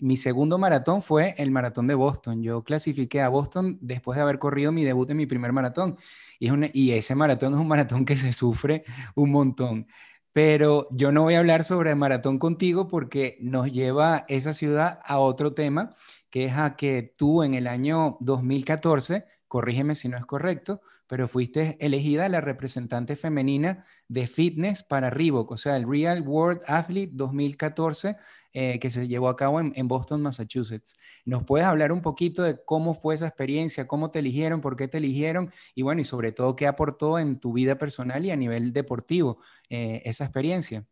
mi 0.00 0.16
segundo 0.16 0.58
maratón 0.58 1.02
fue 1.02 1.34
el 1.38 1.50
maratón 1.50 1.86
de 1.88 1.94
Boston. 1.94 2.42
Yo 2.42 2.62
clasifiqué 2.62 3.20
a 3.20 3.28
Boston 3.28 3.78
después 3.80 4.16
de 4.16 4.22
haber 4.22 4.38
corrido 4.38 4.70
mi 4.70 4.84
debut 4.84 5.10
en 5.10 5.16
mi 5.16 5.26
primer 5.26 5.52
maratón. 5.52 5.96
Y, 6.38 6.48
y 6.72 6.92
ese 6.92 7.14
maratón 7.14 7.54
es 7.54 7.60
un 7.60 7.68
maratón 7.68 8.04
que 8.04 8.16
se 8.16 8.32
sufre 8.32 8.84
un 9.14 9.30
montón. 9.30 9.86
Pero 10.32 10.88
yo 10.90 11.12
no 11.12 11.22
voy 11.22 11.34
a 11.34 11.40
hablar 11.40 11.64
sobre 11.64 11.94
maratón 11.94 12.38
contigo 12.38 12.88
porque 12.88 13.36
nos 13.40 13.70
lleva 13.70 14.24
esa 14.28 14.52
ciudad 14.52 15.00
a 15.04 15.18
otro 15.18 15.52
tema, 15.54 15.94
que 16.30 16.46
es 16.46 16.54
a 16.56 16.76
que 16.76 17.12
tú 17.16 17.42
en 17.42 17.54
el 17.54 17.66
año 17.66 18.16
2014 18.20 19.26
corrígeme 19.52 19.94
si 19.94 20.08
no 20.08 20.16
es 20.16 20.24
correcto, 20.24 20.80
pero 21.06 21.28
fuiste 21.28 21.76
elegida 21.78 22.26
la 22.30 22.40
representante 22.40 23.16
femenina 23.16 23.84
de 24.08 24.26
fitness 24.26 24.82
para 24.82 25.10
Reebok, 25.10 25.50
o 25.50 25.56
sea, 25.58 25.76
el 25.76 25.86
Real 25.86 26.22
World 26.22 26.62
Athlete 26.66 27.12
2014 27.12 28.16
eh, 28.54 28.78
que 28.78 28.90
se 28.90 29.08
llevó 29.08 29.28
a 29.28 29.36
cabo 29.36 29.60
en, 29.60 29.88
Boston, 29.88 30.20
Massachusetts. 30.20 30.94
¿Nos 31.24 31.44
puedes 31.44 31.66
hablar 31.66 31.90
un 31.90 32.02
poquito 32.02 32.42
de 32.42 32.62
cómo 32.64 32.94
fue 32.94 33.14
esa 33.14 33.26
experiencia, 33.26 33.86
cómo 33.86 34.10
te 34.10 34.18
eligieron, 34.18 34.60
por 34.60 34.76
qué 34.76 34.88
te 34.88 34.98
eligieron 34.98 35.52
y 35.74 35.82
bueno, 35.82 36.00
y 36.02 36.04
sobre 36.04 36.32
todo 36.32 36.54
qué 36.54 36.66
aportó 36.66 37.18
en 37.18 37.40
tu 37.40 37.52
vida 37.52 37.78
personal 37.78 38.24
y 38.26 38.30
a 38.30 38.36
nivel 38.36 38.72
deportivo 38.72 39.38
eh, 39.70 40.02
esa 40.04 40.24
experiencia? 40.24 40.84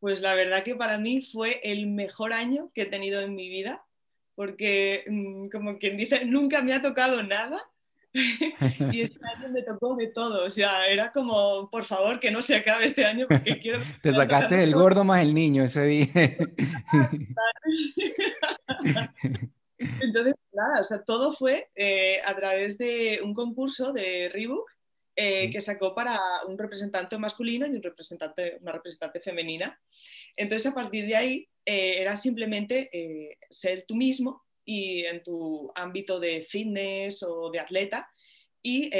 Pues 0.00 0.20
la 0.20 0.34
verdad 0.34 0.64
que 0.64 0.74
para 0.74 0.98
mí 0.98 1.22
fue 1.22 1.60
el 1.62 1.86
mejor 1.86 2.32
año 2.32 2.70
que 2.74 2.82
he 2.82 2.86
tenido 2.86 3.20
en 3.20 3.34
mi 3.34 3.48
vida, 3.48 3.86
porque 4.34 5.04
mm, 5.08 5.48
como 5.48 5.78
quien 5.78 5.96
dice, 5.96 6.24
nunca 6.24 6.62
me 6.62 6.74
ha 6.74 6.82
tocado 6.82 7.22
nada 7.22 7.62
y 8.92 9.00
este 9.02 9.18
año 9.22 9.48
me 9.50 9.62
tocó 9.62 9.96
de 9.96 10.08
todo, 10.08 10.46
o 10.46 10.50
sea, 10.50 10.86
era 10.86 11.12
como, 11.12 11.70
por 11.70 11.84
favor, 11.84 12.18
que 12.20 12.30
no 12.30 12.40
se 12.42 12.56
acabe 12.56 12.86
este 12.86 13.04
año 13.04 13.26
porque 13.28 13.58
quiero... 13.58 13.80
Te 14.02 14.12
sacaste 14.12 14.62
el 14.62 14.74
gordo 14.74 15.04
más 15.04 15.20
el 15.22 15.34
niño 15.34 15.64
ese 15.64 15.84
día. 15.84 16.08
Entonces, 19.78 20.34
nada, 20.52 20.80
o 20.80 20.84
sea, 20.84 21.02
todo 21.02 21.32
fue 21.32 21.70
eh, 21.74 22.20
a 22.24 22.34
través 22.34 22.78
de 22.78 23.20
un 23.22 23.34
concurso 23.34 23.92
de 23.92 24.30
Reebok 24.32 24.70
eh, 25.14 25.50
que 25.50 25.60
sacó 25.60 25.94
para 25.94 26.18
un 26.48 26.56
representante 26.58 27.18
masculino 27.18 27.66
y 27.66 27.70
un 27.70 27.82
representante, 27.82 28.58
una 28.62 28.72
representante 28.72 29.20
femenina. 29.20 29.78
Entonces, 30.36 30.66
a 30.70 30.74
partir 30.74 31.06
de 31.06 31.16
ahí, 31.16 31.48
eh, 31.66 32.00
era 32.00 32.16
simplemente 32.16 33.38
ser 33.50 33.84
tú 33.86 33.96
mismo 33.96 34.45
y 34.66 35.06
en 35.06 35.22
tu 35.22 35.72
ámbito 35.74 36.20
de 36.20 36.44
fitness 36.44 37.22
o 37.22 37.50
de 37.50 37.60
atleta 37.60 38.10
y 38.62 38.90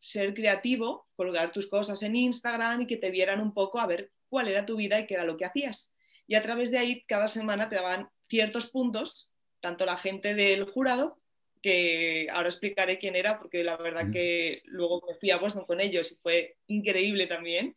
ser 0.00 0.32
creativo, 0.34 1.08
colgar 1.16 1.50
tus 1.50 1.66
cosas 1.66 2.02
en 2.04 2.14
Instagram 2.14 2.82
y 2.82 2.86
que 2.86 2.96
te 2.96 3.10
vieran 3.10 3.40
un 3.40 3.52
poco 3.52 3.80
a 3.80 3.86
ver 3.86 4.12
cuál 4.28 4.46
era 4.46 4.64
tu 4.64 4.76
vida 4.76 5.00
y 5.00 5.06
qué 5.06 5.14
era 5.14 5.24
lo 5.24 5.36
que 5.36 5.44
hacías. 5.44 5.94
Y 6.26 6.36
a 6.36 6.42
través 6.42 6.70
de 6.70 6.78
ahí, 6.78 7.04
cada 7.06 7.26
semana 7.26 7.68
te 7.68 7.76
daban 7.76 8.08
ciertos 8.28 8.68
puntos, 8.68 9.32
tanto 9.60 9.84
la 9.84 9.96
gente 9.96 10.34
del 10.34 10.64
jurado 10.64 11.18
que 11.60 12.26
ahora 12.30 12.48
explicaré 12.48 12.98
quién 12.98 13.16
era, 13.16 13.38
porque 13.38 13.64
la 13.64 13.76
verdad 13.78 14.12
que 14.12 14.60
luego 14.66 15.02
me 15.08 15.14
fui 15.14 15.30
a 15.30 15.38
Boston 15.38 15.64
con 15.64 15.80
ellos 15.80 16.12
y 16.12 16.16
fue 16.16 16.56
increíble 16.66 17.26
también. 17.26 17.74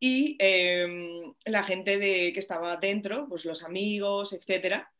Y 0.00 0.36
em, 0.38 1.34
la 1.44 1.62
gente 1.62 1.98
de, 1.98 2.32
que 2.32 2.38
estaba 2.38 2.76
dentro, 2.76 3.28
pues 3.28 3.44
los 3.44 3.62
amigos, 3.64 4.32
etcétera. 4.32 4.90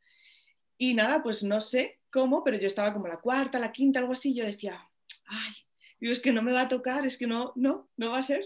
Y 0.78 0.94
nada, 0.94 1.23
pues 1.23 1.42
no 1.42 1.61
sé 1.61 1.99
cómo, 2.11 2.44
pero 2.44 2.56
yo 2.56 2.66
estaba 2.66 2.92
como 2.92 3.08
la 3.08 3.20
cuarta, 3.20 3.58
la 3.58 3.73
quinta, 3.73 3.99
algo 3.99 4.12
así. 4.12 4.32
Yo 4.32 4.44
decía, 4.44 4.88
ay, 5.26 5.52
digo, 6.00 6.12
es 6.12 6.20
que 6.20 6.32
no 6.32 6.42
me 6.42 6.52
va 6.52 6.62
a 6.62 6.68
tocar, 6.68 7.04
es 7.04 7.18
que 7.18 7.26
no, 7.26 7.52
no, 7.56 7.90
no 7.97 8.12
va 8.12 8.18
a 8.18 8.23
ser. 8.23 8.44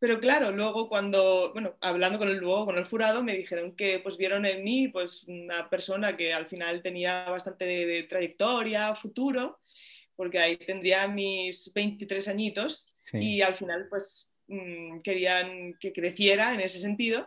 Pero 0.00 0.20
claro, 0.20 0.52
luego 0.52 0.88
cuando, 0.88 1.52
bueno, 1.52 1.76
hablando 1.80 2.18
con 2.18 2.28
el, 2.28 2.36
luego 2.36 2.66
con 2.66 2.78
el 2.78 2.84
jurado, 2.84 3.22
me 3.22 3.36
dijeron 3.36 3.74
que 3.74 3.98
pues 3.98 4.16
vieron 4.16 4.46
en 4.46 4.62
mí 4.62 4.88
pues 4.88 5.24
una 5.24 5.68
persona 5.68 6.16
que 6.16 6.32
al 6.32 6.46
final 6.46 6.82
tenía 6.82 7.28
bastante 7.28 7.64
de, 7.64 8.04
trayectoria, 8.04 8.94
futuro, 8.94 9.58
porque 10.14 10.38
ahí 10.38 10.56
tendría 10.56 11.08
mis 11.08 11.72
23 11.74 12.28
añitos 12.28 12.88
y 13.12 13.42
al 13.42 13.54
final 13.54 13.86
pues 13.90 14.32
mm, 14.46 14.98
querían 15.00 15.74
que 15.80 15.92
creciera 15.92 16.54
en 16.54 16.60
ese 16.60 16.78
sentido. 16.78 17.26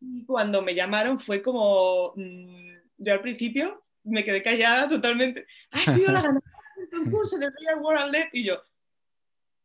Y 0.00 0.26
cuando 0.26 0.60
me 0.60 0.74
llamaron 0.74 1.18
fue 1.18 1.40
como, 1.40 2.12
mm, 2.16 2.77
yo 2.98 3.12
al 3.12 3.22
principio 3.22 3.84
me 4.04 4.24
quedé 4.24 4.42
callada 4.42 4.88
totalmente, 4.88 5.46
ha 5.70 5.92
sido 5.92 6.12
la 6.12 6.22
ganadora 6.22 6.52
del 6.76 6.88
concurso 6.88 7.38
de 7.38 7.46
Real 7.50 7.80
World 7.80 8.12
Net 8.12 8.28
y 8.32 8.44
yo, 8.44 8.62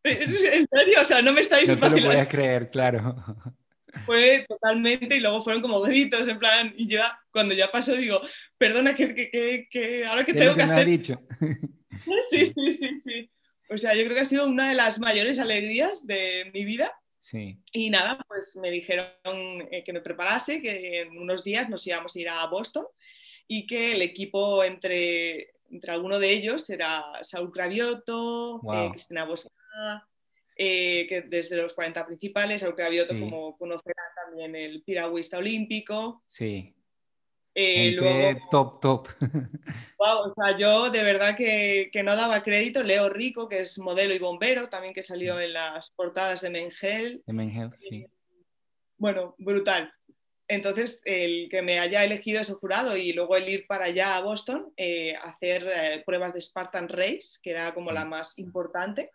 ¿En 0.03 0.67
serio? 0.67 0.97
O 1.01 1.05
sea, 1.05 1.21
no 1.21 1.31
me 1.31 1.41
estáis 1.41 1.69
No 1.69 1.79
te 1.79 2.01
lo 2.01 2.07
podías 2.07 2.27
creer, 2.27 2.69
claro. 2.69 3.15
Fue 4.05 4.45
totalmente, 4.49 5.15
y 5.15 5.19
luego 5.19 5.41
fueron 5.41 5.61
como 5.61 5.79
gritos, 5.81 6.27
en 6.27 6.39
plan, 6.39 6.73
y 6.75 6.87
ya, 6.87 7.17
cuando 7.31 7.53
ya 7.53 7.71
pasó, 7.71 7.95
digo, 7.95 8.21
perdona, 8.57 8.95
que, 8.95 9.13
que, 9.13 9.67
que, 9.69 10.05
ahora 10.05 10.23
que 10.23 10.33
tengo 10.33 10.55
que, 10.55 10.63
hacer. 10.63 10.87
dicho? 10.87 11.15
Sí, 12.29 12.47
sí, 12.47 12.71
sí, 12.73 12.95
sí. 12.97 13.31
O 13.69 13.77
sea, 13.77 13.93
yo 13.93 14.03
creo 14.03 14.15
que 14.15 14.21
ha 14.21 14.25
sido 14.25 14.47
una 14.47 14.67
de 14.67 14.75
las 14.75 14.99
mayores 14.99 15.39
alegrías 15.39 16.05
de 16.05 16.49
mi 16.53 16.65
vida. 16.65 16.91
Sí. 17.19 17.59
Y 17.71 17.91
nada, 17.91 18.17
pues 18.27 18.57
me 18.57 18.69
dijeron 18.71 19.07
eh, 19.71 19.83
que 19.85 19.93
me 19.93 20.01
preparase, 20.01 20.61
que 20.61 21.01
en 21.01 21.17
unos 21.17 21.43
días 21.43 21.69
nos 21.69 21.85
íbamos 21.87 22.15
a 22.15 22.19
ir 22.19 22.29
a 22.29 22.45
Boston 22.47 22.85
y 23.47 23.67
que 23.67 23.93
el 23.93 24.01
equipo 24.01 24.63
entre, 24.63 25.53
entre 25.69 25.91
alguno 25.91 26.19
de 26.19 26.31
ellos 26.31 26.69
era 26.69 27.03
Saúl 27.21 27.51
Cravioto, 27.51 28.61
eh, 28.73 28.89
Cristina 28.91 29.25
Bosca 29.25 29.49
eh, 30.55 31.07
que 31.07 31.21
desde 31.21 31.57
los 31.57 31.73
40 31.73 32.05
principales, 32.05 32.63
había 32.63 33.03
otro 33.03 33.19
como 33.19 33.57
conocerá 33.57 34.03
también 34.15 34.55
el 34.55 34.83
piragüista 34.83 35.37
olímpico. 35.37 36.23
Sí. 36.27 36.75
Eh, 37.55 37.91
luego, 37.91 38.39
top, 38.49 38.79
top. 38.79 39.07
Wow, 39.99 40.25
o 40.25 40.29
sea, 40.29 40.57
yo 40.57 40.89
de 40.89 41.03
verdad 41.03 41.35
que, 41.35 41.89
que, 41.91 42.03
no 42.03 42.15
daba 42.15 42.43
crédito. 42.43 42.83
Leo 42.83 43.09
Rico, 43.09 43.47
que 43.47 43.59
es 43.59 43.79
modelo 43.79 44.13
y 44.13 44.19
bombero, 44.19 44.67
también 44.67 44.93
que 44.93 45.01
salió 45.01 45.39
en 45.39 45.53
las 45.53 45.91
portadas 45.91 46.41
de 46.41 46.49
Mengel. 46.49 47.23
De 47.25 47.33
Mengel, 47.33 47.71
sí. 47.73 48.05
Bueno, 48.97 49.35
brutal. 49.37 49.93
Entonces, 50.53 51.01
el 51.05 51.47
que 51.49 51.61
me 51.61 51.79
haya 51.79 52.03
elegido 52.03 52.41
ese 52.41 52.53
jurado 52.53 52.95
y 52.95 53.13
luego 53.13 53.35
el 53.35 53.49
ir 53.49 53.67
para 53.67 53.85
allá 53.85 54.15
a 54.15 54.21
Boston, 54.21 54.73
eh, 54.77 55.15
hacer 55.21 56.03
pruebas 56.05 56.33
de 56.33 56.41
Spartan 56.41 56.89
Race, 56.89 57.39
que 57.41 57.51
era 57.51 57.73
como 57.73 57.91
la 57.91 58.05
más 58.05 58.37
importante, 58.39 59.11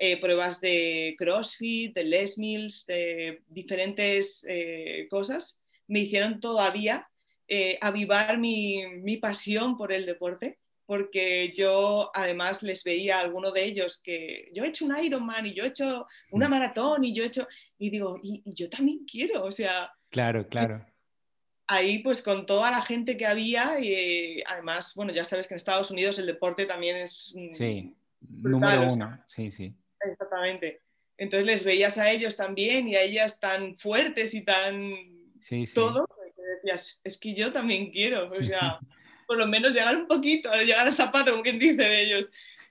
eh, 0.00 0.20
pruebas 0.20 0.60
de 0.60 1.16
CrossFit, 1.18 1.92
de 1.92 2.04
Les 2.04 2.38
Mills, 2.38 2.86
de 2.86 3.42
diferentes 3.48 4.46
eh, 4.48 5.08
cosas, 5.10 5.60
me 5.88 6.00
hicieron 6.00 6.38
todavía 6.38 7.08
eh, 7.48 7.78
avivar 7.80 8.38
mi, 8.38 8.86
mi, 9.02 9.16
pasión 9.16 9.76
por 9.76 9.92
el 9.92 10.06
deporte, 10.06 10.60
porque 10.86 11.52
yo 11.52 12.12
además 12.14 12.62
les 12.62 12.84
veía 12.84 13.18
a 13.18 13.22
alguno 13.22 13.50
de 13.50 13.64
ellos 13.64 14.00
que 14.00 14.48
yo 14.54 14.62
he 14.62 14.68
hecho 14.68 14.84
un 14.84 14.96
Ironman 14.96 15.46
y 15.46 15.54
yo 15.54 15.64
he 15.64 15.68
hecho 15.68 16.06
una 16.30 16.46
mm. 16.46 16.50
maratón 16.50 17.02
y 17.02 17.12
yo 17.12 17.24
he 17.24 17.26
hecho, 17.26 17.48
y 17.76 17.90
digo, 17.90 18.20
y, 18.22 18.40
yo 18.54 18.70
también 18.70 19.04
quiero, 19.04 19.44
o 19.44 19.50
sea... 19.50 19.92
Claro, 20.10 20.48
claro. 20.48 20.84
Ahí 21.66 21.98
pues 21.98 22.22
con 22.22 22.46
toda 22.46 22.70
la 22.70 22.80
gente 22.80 23.16
que 23.16 23.26
había 23.26 23.78
y 23.78 24.42
además, 24.46 24.94
bueno, 24.94 25.12
ya 25.12 25.24
sabes 25.24 25.46
que 25.46 25.54
en 25.54 25.56
Estados 25.56 25.90
Unidos 25.90 26.18
el 26.18 26.26
deporte 26.26 26.64
también 26.64 26.96
es... 26.96 27.34
Sí, 27.50 27.94
número 28.20 28.88
uno, 28.90 29.22
sí, 29.26 29.50
sí. 29.50 29.74
Exactamente. 30.00 30.80
Entonces 31.18 31.44
les 31.44 31.64
veías 31.64 31.98
a 31.98 32.10
ellos 32.10 32.36
también 32.36 32.88
y 32.88 32.94
a 32.94 33.02
ellas 33.02 33.40
tan 33.40 33.76
fuertes 33.76 34.34
y 34.34 34.42
tan 34.42 34.94
todo, 35.74 36.06
que 36.06 36.42
decías, 36.42 37.00
es 37.04 37.18
que 37.18 37.34
yo 37.34 37.52
también 37.52 37.90
quiero, 37.90 38.28
o 38.28 38.44
sea, 38.44 38.78
por 39.26 39.36
lo 39.36 39.46
menos 39.46 39.72
llegar 39.72 39.96
un 39.96 40.06
poquito, 40.06 40.50
llegar 40.54 40.86
al 40.86 40.94
zapato, 40.94 41.32
como 41.32 41.42
quien 41.42 41.58
dice 41.58 41.76
de 41.76 42.02
ellos. 42.02 42.26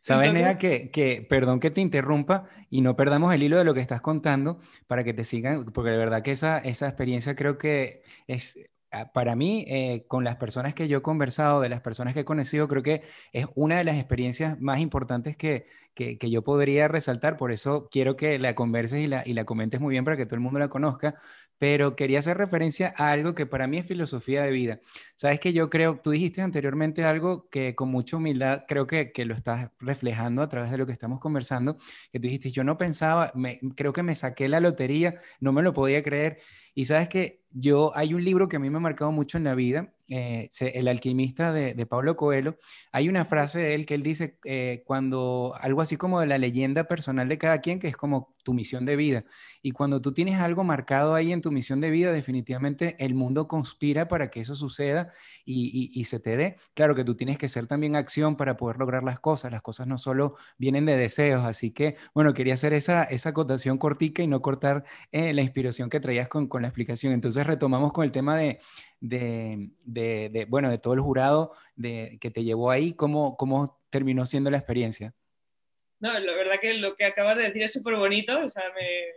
Sabes, 0.08 0.34
Nea, 0.34 0.58
que, 0.58 0.90
que, 0.92 1.26
perdón 1.28 1.60
que 1.60 1.72
te 1.72 1.82
interrumpa 1.82 2.46
y 2.70 2.82
no 2.82 2.96
perdamos 2.96 3.34
el 3.34 3.44
hilo 3.44 3.58
de 3.58 3.64
lo 3.64 3.74
que 3.74 3.82
estás 3.82 4.02
contando 4.02 4.60
para 4.88 5.04
que 5.04 5.14
te 5.14 5.24
sigan, 5.24 5.66
porque 5.66 5.92
de 5.92 5.98
verdad 5.98 6.24
que 6.24 6.32
esa, 6.32 6.60
esa 6.60 6.88
experiencia 6.88 7.36
creo 7.36 7.58
que 7.58 8.04
es 8.28 8.58
Ah, 8.90 9.12
para 9.12 9.36
mí, 9.36 9.66
eh, 9.68 10.06
con 10.08 10.24
las 10.24 10.38
personas 10.38 10.74
que 10.74 10.88
yo 10.88 11.00
he 11.00 11.02
conversado, 11.02 11.60
de 11.60 11.68
las 11.68 11.82
personas 11.82 12.14
que 12.14 12.22
he 12.22 12.26
conocido, 12.26 12.70
creo 12.70 12.84
que 12.84 13.04
es 13.34 13.46
una 13.54 13.78
de 13.78 13.84
las 13.84 13.98
experiencias 13.98 14.60
más 14.62 14.80
importantes 14.80 15.36
que, 15.36 15.68
que, 15.94 16.18
yo 16.30 16.42
podría 16.44 16.88
resaltar. 16.88 17.36
Por 17.36 17.52
eso 17.52 17.90
quiero 17.92 18.16
que 18.16 18.40
la 18.40 18.56
converses 18.56 19.02
y 19.02 19.08
la, 19.08 19.24
y 19.26 19.34
la 19.34 19.44
comentes 19.44 19.82
muy 19.82 19.92
bien 19.92 20.06
para 20.06 20.16
que 20.16 20.26
todo 20.26 20.36
el 20.36 20.42
mundo 20.42 20.60
la 20.60 20.70
conozca. 20.70 21.16
Pero 21.60 21.96
quería 21.96 22.20
hacer 22.20 22.38
referencia 22.38 22.94
a 22.98 23.12
algo 23.12 23.34
que 23.36 23.46
para 23.46 23.68
mí 23.68 23.78
es 23.78 23.88
filosofía 23.88 24.44
de 24.44 24.52
vida. 24.52 24.80
Sabes 25.16 25.40
que 25.40 25.54
yo 25.54 25.70
creo, 25.70 26.00
tú 26.02 26.12
dijiste 26.12 26.42
anteriormente 26.42 27.04
algo 27.04 27.50
que 27.50 27.76
con 27.76 27.90
mucha 27.90 28.18
humildad 28.18 28.64
creo 28.68 28.88
que, 28.88 29.12
que 29.12 29.26
lo 29.26 29.34
estás 29.36 29.72
reflejando 29.80 30.42
a 30.42 30.50
través 30.50 30.72
de 30.72 30.78
lo 30.78 30.86
que 30.86 30.92
estamos 30.92 31.20
conversando, 31.20 31.78
que 32.12 32.20
tú 32.20 32.28
dijiste, 32.28 32.52
yo 32.52 32.64
no 32.64 32.78
pensaba, 32.78 33.32
me, 33.36 33.60
creo 33.76 33.94
que 33.94 34.04
me 34.04 34.16
saqué 34.16 34.48
la 34.48 34.60
lotería, 34.60 35.16
no 35.40 35.52
me 35.52 35.62
lo 35.64 35.74
podía 35.74 36.04
creer. 36.04 36.40
Y 36.74 36.86
sabes 36.86 37.10
que 37.10 37.44
yo, 37.52 37.92
hay 37.96 38.14
un 38.14 38.24
libro 38.24 38.48
que 38.48 38.58
a 38.58 38.60
mí 38.60 38.70
me 38.70 38.78
ha 38.78 38.80
marcado 38.80 39.12
mucho 39.12 39.38
en 39.38 39.44
la 39.46 39.56
vida, 39.56 39.94
eh, 40.10 40.50
El 40.60 40.88
alquimista 40.88 41.52
de, 41.52 41.86
Pablo 41.86 42.16
Coelho. 42.16 42.58
Hay 42.92 43.10
una 43.10 43.26
frase 43.26 43.60
de 43.60 43.76
él 43.76 43.86
que 43.86 43.96
él 43.96 44.04
dice, 44.04 44.38
eh, 44.46 44.84
cuando 44.86 45.54
algo 45.60 45.82
así 45.82 45.98
como 45.98 46.20
de 46.20 46.28
la 46.28 46.38
leyenda 46.38 46.86
personal 46.86 47.28
de 47.28 47.38
cada 47.38 47.60
quien, 47.62 47.80
que 47.80 47.88
es 47.88 47.98
como 47.98 48.36
tu 48.48 48.54
misión 48.54 48.86
de 48.86 48.96
vida. 48.96 49.26
Y 49.62 49.72
cuando 49.72 50.02
tú 50.02 50.14
tienes 50.14 50.40
algo 50.40 50.64
marcado 50.64 51.16
ahí 51.16 51.34
en 51.34 51.42
tu 51.42 51.52
misión 51.52 51.82
de 51.82 51.90
vida, 51.90 52.14
definitivamente 52.14 52.96
el 53.04 53.14
mundo 53.14 53.46
conspira 53.50 54.08
para 54.08 54.30
que 54.30 54.40
eso 54.40 54.56
suceda 54.56 55.12
y, 55.46 56.02
se 56.06 56.22
te 56.22 56.38
dé. 56.38 56.56
Claro 56.74 56.96
que 56.96 57.04
tú 57.04 57.16
tienes 57.16 57.38
que 57.38 57.50
ser 57.50 57.68
también 57.68 57.98
acción 57.98 58.38
para 58.38 58.56
poder 58.56 58.78
lograr 58.78 59.04
las 59.04 59.20
cosas. 59.20 59.52
Las 59.52 59.62
cosas 59.62 59.88
no 59.88 59.98
solo 59.98 60.36
vienen 60.58 60.86
de 60.86 60.96
deseos. 60.96 61.44
Así 61.44 61.72
que, 61.72 61.98
bueno, 62.14 62.34
quería 62.34 62.54
hacer 62.54 62.72
esa, 62.72 63.04
esa 63.04 63.30
acotación 63.30 63.78
cortica 63.78 64.24
y 64.24 64.28
no 64.28 64.42
cortar 64.42 64.86
eh, 65.12 65.34
la 65.34 65.42
inspiración 65.42 65.90
que 65.90 66.00
traías 66.00 66.30
con, 66.30 66.48
con 66.48 66.62
la 66.62 66.70
explicación. 66.70 67.12
Entonces, 67.12 67.46
retomamos 67.46 67.92
con 67.92 68.06
el 68.06 68.12
tema 68.14 68.38
de, 68.38 68.60
de, 69.00 69.70
de, 69.86 70.46
bueno, 70.50 70.70
de 70.70 70.78
todo 70.78 70.94
el 70.94 71.02
jurado 71.02 71.54
de, 71.76 72.18
que 72.20 72.32
te 72.32 72.44
llevó 72.44 72.72
ahí, 72.72 72.94
¿cómo, 72.94 73.38
cómo 73.38 73.80
terminó 73.90 74.26
siendo 74.26 74.50
la 74.50 74.58
experiencia? 74.58 75.14
No, 76.00 76.14
la 76.20 76.34
verdad 76.34 76.60
que 76.62 76.76
lo 76.76 76.96
que 76.96 77.06
acabas 77.06 77.38
de 77.38 77.44
decir 77.44 77.64
es 77.64 77.74
súper 77.74 77.96
bonito, 77.96 78.46
o 78.46 78.50
sea, 78.50 78.64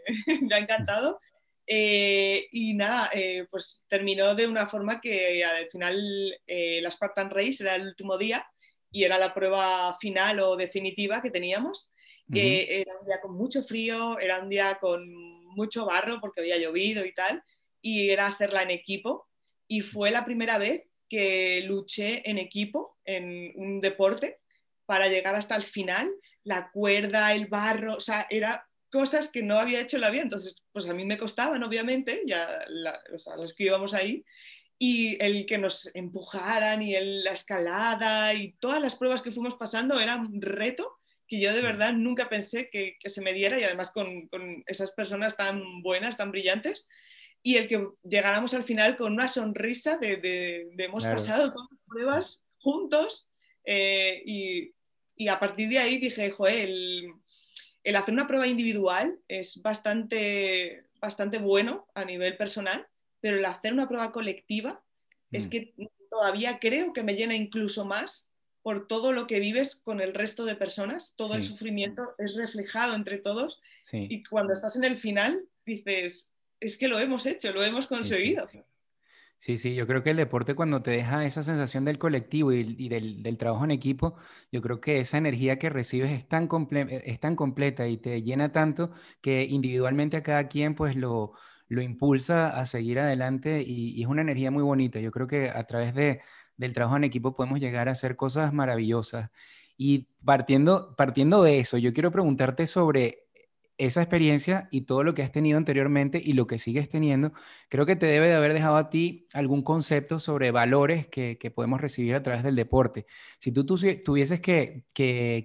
me, 0.49 0.55
ha 0.55 0.59
encantado. 0.59 1.21
Eh, 1.67 2.47
y 2.51 2.75
nada, 2.75 3.11
eh, 3.15 3.47
pues 3.51 3.85
terminó 3.87 4.35
de 4.35 4.47
una 4.47 4.67
forma 4.67 5.01
que 5.01 5.45
al 5.45 5.71
final 5.71 6.35
eh, 6.47 6.81
la 6.83 6.91
Spartan 6.91 7.31
Race 7.31 7.63
era 7.63 7.77
el 7.77 7.87
último 7.87 8.19
día 8.19 8.45
y 8.91 9.05
era 9.05 9.19
la 9.19 9.33
prueba 9.33 9.97
final 10.01 10.41
o 10.41 10.57
definitiva 10.57 11.23
que 11.23 11.31
teníamos. 11.31 11.93
era 12.33 12.93
un 12.99 13.07
día 13.07 13.21
con 13.21 13.37
mucho 13.37 13.63
frío, 13.63 14.19
era 14.19 14.41
un 14.41 14.49
día 14.49 14.79
con 14.81 15.07
mucho 15.55 15.85
barro 15.85 16.21
porque 16.21 16.41
había 16.41 16.59
llovido 16.59 17.05
y 17.05 17.13
tal, 17.13 17.43
y 17.81 18.11
era 18.11 18.27
hacerla 18.27 18.63
en 18.63 18.71
equipo. 18.71 19.29
Y 19.71 19.83
fue 19.83 20.11
la 20.11 20.25
primera 20.25 20.59
vez 20.59 20.83
que 21.09 21.62
luché 21.65 22.29
en 22.29 22.39
equipo 22.39 22.99
en 23.05 23.53
un 23.55 23.81
deporte 23.81 24.41
para 24.85 25.07
llegar 25.07 25.37
hasta 25.37 25.55
el 25.55 25.62
final. 25.62 26.11
La 26.43 26.73
cuerda, 26.73 27.33
el 27.33 27.47
barro, 27.47 27.95
o 27.95 28.00
sea, 28.00 28.27
era 28.31 28.67
cosas 28.91 29.31
que 29.31 29.45
no 29.45 29.61
había 29.61 29.81
hecho 29.81 29.97
en 29.97 30.00
la 30.00 30.11
vida, 30.11 30.23
entonces 30.23 30.61
pues 30.73 30.91
a 30.91 30.95
mí 30.95 31.05
me 31.05 31.17
costaban 31.17 31.62
obviamente, 31.62 32.23
ya 32.27 32.49
o 33.15 33.19
sea, 33.19 33.37
los 33.37 33.55
que 33.55 33.62
íbamos 33.62 33.95
ahí, 33.95 34.25
y 34.77 35.23
el 35.23 35.47
que 35.47 35.59
nos 35.59 35.95
empujaran 35.95 36.83
y 36.83 36.97
el, 36.97 37.23
la 37.23 37.31
escalada 37.31 38.35
y 38.35 38.55
todas 38.55 38.83
las 38.83 38.97
pruebas 38.97 39.23
que 39.23 39.31
fuimos 39.31 39.55
pasando 39.55 40.00
era 40.00 40.17
un 40.17 40.43
reto 40.43 40.99
que 41.29 41.39
yo 41.39 41.55
de 41.55 41.62
verdad 41.62 41.93
nunca 41.93 42.29
pensé 42.29 42.71
que, 42.71 42.97
que 42.99 43.09
se 43.09 43.21
me 43.21 43.33
diera 43.33 43.61
y 43.61 43.62
además 43.62 43.93
con, 43.93 44.27
con, 44.27 44.65
esas 44.67 44.91
personas 44.91 45.37
tan 45.37 45.81
buenas, 45.83 46.17
tan 46.17 46.33
brillantes, 46.33 46.89
y 47.43 47.57
el 47.57 47.69
que 47.69 47.89
llegáramos 48.03 48.55
al 48.55 48.63
final 48.63 48.97
con 48.97 49.13
una 49.13 49.29
sonrisa 49.29 49.97
de, 49.97 50.17
de, 50.17 50.69
de 50.75 50.85
hemos 50.85 51.05
pasado 51.05 51.51
todas 51.53 51.69
las 51.71 51.83
pruebas 51.87 52.45
juntos 52.59 53.29
eh, 53.65 54.23
y, 54.25 54.75
y 55.21 55.29
a 55.29 55.39
partir 55.39 55.69
de 55.69 55.79
ahí 55.79 55.99
dije, 55.99 56.31
joder, 56.31 56.69
el, 57.85 57.97
hacer 57.97 58.15
una 58.15 58.27
prueba 58.27 58.47
individual 58.47 59.19
es 59.29 59.61
bastante, 59.61 60.87
bastante 60.99 61.39
bueno 61.39 61.87
a 61.95 62.07
nivel 62.07 62.39
personal, 62.39 62.87
pero 63.21 63.37
el 63.37 63.45
hacer 63.45 63.75
una 63.75 63.87
prueba 63.87 64.13
colectiva 64.13 64.83
es 65.31 65.47
mm. 65.47 65.51
que 65.51 65.75
todavía 66.11 66.59
creo 66.59 66.95
que 66.95 67.03
me 67.03 67.15
llena 67.15 67.35
incluso 67.35 67.85
más 67.85 68.31
por 68.63 68.87
todo 68.89 69.13
lo 69.13 69.27
que 69.27 69.41
vives 69.41 69.77
con 69.77 70.01
el 70.01 70.15
resto 70.15 70.47
de 70.47 70.57
personas, 70.57 71.15
todo 71.17 71.35
el 71.35 71.45
sufrimiento 71.45 72.15
es 72.17 72.35
reflejado 72.35 72.95
entre 72.95 73.19
todos 73.19 73.61
y 73.93 74.23
cuando 74.25 74.53
estás 74.55 74.77
en 74.77 74.85
el 74.85 74.97
final 74.97 75.45
dices, 75.65 76.30
es 76.61 76.76
que 76.76 76.88
lo 76.88 77.00
hemos 77.00 77.26
hecho, 77.26 77.52
lo 77.52 77.64
hemos 77.64 77.87
conseguido. 77.87 78.49
Sí, 79.38 79.57
sí, 79.57 79.75
yo 79.75 79.87
creo 79.87 80.02
que 80.02 80.11
el 80.11 80.19
deporte 80.19 80.55
cuando 80.55 80.83
te 80.83 80.90
deja 80.90 81.25
esa 81.25 81.43
sensación 81.43 81.87
del 81.87 81.97
colectivo 81.97 82.52
y, 82.52 82.88
del, 82.90 83.38
trabajo 83.38 83.64
en 83.64 83.71
equipo, 83.71 84.14
yo 84.52 84.61
creo 84.61 84.83
que 84.83 85.00
esa 85.00 85.17
energía 85.17 85.59
que 85.59 85.71
recibes 85.71 86.12
es 86.12 86.29
tan, 86.29 86.47
es 86.71 87.21
tan 87.21 87.37
completa 87.37 87.88
y 87.88 87.97
te 87.97 88.23
llena 88.23 88.52
tanto 88.52 88.90
que 89.23 89.45
individualmente 89.45 90.19
a 90.19 90.23
cada 90.23 90.47
quien 90.49 90.75
pues 90.75 90.95
lo, 90.95 91.33
lo 91.71 91.83
impulsa 91.83 92.49
a 92.50 92.67
seguir 92.67 92.99
adelante 92.99 93.62
y, 93.67 94.02
es 94.02 94.09
una 94.09 94.23
energía 94.23 94.50
muy 94.50 94.62
bonita. 94.62 95.00
Yo 95.00 95.11
creo 95.11 95.26
que 95.26 95.49
a 95.49 95.64
través 95.67 95.95
de, 95.95 96.21
del 96.59 96.75
trabajo 96.75 96.97
en 96.97 97.05
equipo 97.05 97.35
podemos 97.35 97.61
llegar 97.61 97.88
a 97.88 97.93
hacer 97.93 98.17
cosas 98.17 98.52
maravillosas. 98.52 99.31
Y 99.76 100.09
partiendo, 100.25 100.95
partiendo 100.97 101.43
de 101.43 101.61
eso, 101.61 101.79
yo 101.79 101.95
quiero 101.95 102.11
preguntarte 102.11 102.67
sobre 102.67 103.30
esa 103.81 104.03
experiencia 104.03 104.69
y 104.71 104.83
todo 104.83 105.03
lo 105.03 105.15
que 105.15 105.23
has 105.23 105.33
tenido 105.33 105.57
anteriormente 105.57 106.21
y 106.23 106.35
lo 106.35 106.47
que 106.47 106.59
sigues 106.59 106.91
teniendo, 106.91 107.33
creo 107.71 107.87
que 107.87 107.97
te 107.97 108.05
debe 108.05 108.29
de 108.29 108.35
haber 108.35 108.53
dejado 108.53 108.77
a 108.77 108.91
ti 108.91 109.27
algún 109.33 109.63
concepto 109.63 110.19
sobre 110.19 110.51
valores 110.51 111.07
que, 111.07 111.39
podemos 111.55 111.81
recibir 111.81 112.15
a 112.15 112.23
través 112.23 112.43
del 112.43 112.57
deporte. 112.57 113.07
Si 113.39 113.53
tú, 113.53 113.65
tuvieses 113.65 114.41
que, 114.41 114.85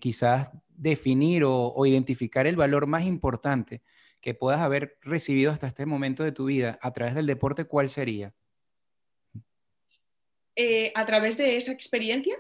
quizás 0.02 0.50
definir 0.68 1.44
o, 1.46 1.86
identificar 1.86 2.46
el 2.46 2.58
valor 2.58 2.88
más 2.88 3.06
importante 3.06 3.82
que 4.20 4.34
puedas 4.34 4.60
haber 4.60 4.98
recibido 5.02 5.52
hasta 5.52 5.68
este 5.68 5.86
momento 5.86 6.24
de 6.24 6.34
tu 6.34 6.46
vida 6.46 6.78
a 6.82 6.92
través 6.92 7.16
del 7.16 7.28
deporte, 7.28 7.64
¿cuál 7.64 7.88
sería? 7.88 8.34
Eh, 10.58 10.92
a 10.94 11.06
través 11.06 11.38
de 11.38 11.56
esa 11.56 11.72
experiencia. 11.72 12.36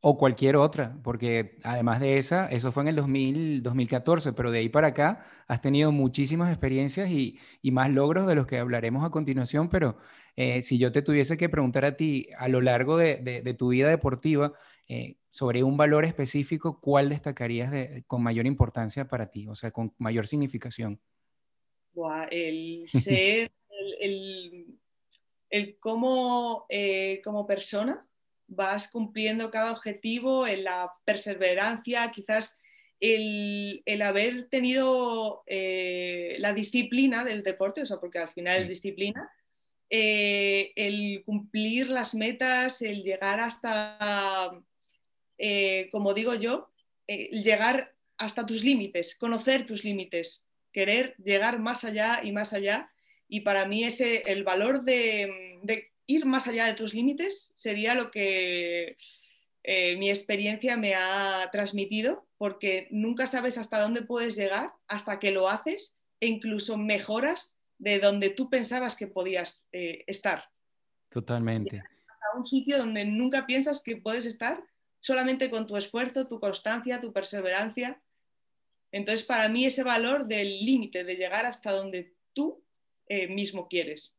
O 0.00 0.16
cualquier 0.16 0.56
otra, 0.56 0.96
porque 1.02 1.58
además 1.64 1.98
de 1.98 2.18
esa, 2.18 2.46
eso 2.46 2.70
fue 2.70 2.84
en 2.84 2.88
el 2.90 2.96
2000, 2.96 3.62
2014, 3.64 4.32
pero 4.32 4.52
de 4.52 4.60
ahí 4.60 4.68
para 4.68 4.88
acá 4.88 5.24
has 5.48 5.60
tenido 5.60 5.90
muchísimas 5.90 6.50
experiencias 6.50 7.10
y, 7.10 7.38
más 7.72 7.90
logros 7.90 8.26
de 8.26 8.36
los 8.36 8.46
que 8.46 8.58
hablaremos 8.58 9.04
a 9.04 9.10
continuación, 9.10 9.68
pero 9.68 9.96
eh, 10.36 10.62
si 10.62 10.78
yo 10.78 10.92
te 10.92 11.02
tuviese 11.02 11.36
que 11.36 11.48
preguntar 11.48 11.84
a 11.84 11.96
ti 11.96 12.28
a 12.38 12.46
lo 12.46 12.60
largo 12.60 12.96
de, 12.96 13.56
tu 13.58 13.70
vida 13.70 13.88
deportiva 13.88 14.52
eh, 14.86 15.16
sobre 15.30 15.64
un 15.64 15.76
valor 15.76 16.04
específico, 16.04 16.80
¿cuál 16.80 17.08
destacarías 17.08 17.72
con 18.06 18.22
mayor 18.22 18.46
importancia 18.46 19.08
para 19.08 19.28
ti, 19.30 19.48
o 19.48 19.56
sea, 19.56 19.72
con 19.72 19.94
mayor 19.98 20.28
significación? 20.28 21.00
el 22.30 22.86
ser, 22.88 23.52
el, 24.00 24.78
el, 25.50 25.78
cómo 25.78 26.66
eh, 26.68 27.20
como 27.24 27.46
persona 27.46 28.07
vas 28.48 28.88
cumpliendo 28.88 29.50
cada 29.50 29.72
objetivo 29.72 30.46
en 30.46 30.64
la 30.64 30.92
perseverancia, 31.04 32.10
quizás 32.10 32.58
el, 32.98 34.02
haber 34.02 34.48
tenido 34.48 35.44
eh, 35.46 36.36
la 36.38 36.52
disciplina 36.52 37.24
del 37.24 37.42
deporte, 37.42 37.82
o 37.82 37.86
sea, 37.86 37.98
porque 38.00 38.18
al 38.18 38.30
final 38.30 38.62
es 38.62 38.68
disciplina, 38.68 39.30
eh, 39.90 40.72
el 40.74 41.22
cumplir 41.24 41.88
las 41.88 42.14
metas, 42.14 42.82
el 42.82 43.02
llegar 43.02 43.38
hasta, 43.40 44.50
eh, 45.38 45.88
como 45.92 46.14
digo 46.14 46.34
yo, 46.34 46.70
llegar 47.06 47.94
hasta 48.16 48.44
tus 48.44 48.64
límites, 48.64 49.14
conocer 49.14 49.64
tus 49.64 49.84
límites, 49.84 50.48
querer 50.72 51.14
llegar 51.22 51.58
más 51.60 51.84
allá 51.84 52.20
y 52.22 52.32
más 52.32 52.52
allá. 52.52 52.90
Y 53.28 53.40
para 53.40 53.66
mí 53.66 53.84
ese, 53.84 54.22
el 54.26 54.42
valor 54.42 54.82
de 54.82 55.90
ir 56.08 56.26
más 56.26 56.48
allá 56.48 56.66
de 56.66 56.74
tus 56.74 56.94
límites 56.94 57.52
sería 57.54 57.94
lo 57.94 58.10
que 58.10 58.96
eh, 59.62 59.96
mi 59.98 60.08
experiencia 60.08 60.76
me 60.76 60.94
ha 60.94 61.48
transmitido, 61.52 62.26
porque 62.38 62.88
nunca 62.90 63.26
sabes 63.26 63.58
hasta 63.58 63.80
dónde 63.80 64.02
puedes 64.02 64.34
llegar 64.34 64.72
hasta 64.88 65.20
que 65.20 65.30
lo 65.30 65.48
haces 65.48 65.98
e 66.20 66.26
incluso 66.26 66.78
mejoras 66.78 67.56
de 67.76 67.98
donde 67.98 68.30
tú 68.30 68.48
pensabas 68.48 68.96
que 68.96 69.06
podías 69.06 69.68
eh, 69.72 70.02
estar. 70.06 70.44
Totalmente. 71.10 71.82
Hasta 72.08 72.36
un 72.36 72.42
sitio 72.42 72.78
donde 72.78 73.04
nunca 73.04 73.46
piensas 73.46 73.82
que 73.82 73.98
puedes 73.98 74.24
estar 74.24 74.64
solamente 74.98 75.50
con 75.50 75.66
tu 75.66 75.76
esfuerzo, 75.76 76.26
tu 76.26 76.40
constancia, 76.40 77.02
tu 77.02 77.12
perseverancia. 77.12 78.00
Entonces, 78.90 79.26
para 79.26 79.50
mí 79.50 79.66
ese 79.66 79.84
valor 79.84 80.26
del 80.26 80.60
límite, 80.60 81.04
de 81.04 81.16
llegar 81.16 81.44
hasta 81.44 81.72
donde 81.72 82.14
tú 82.32 82.64
eh, 83.06 83.28
mismo 83.28 83.68
quieres, 83.68 84.14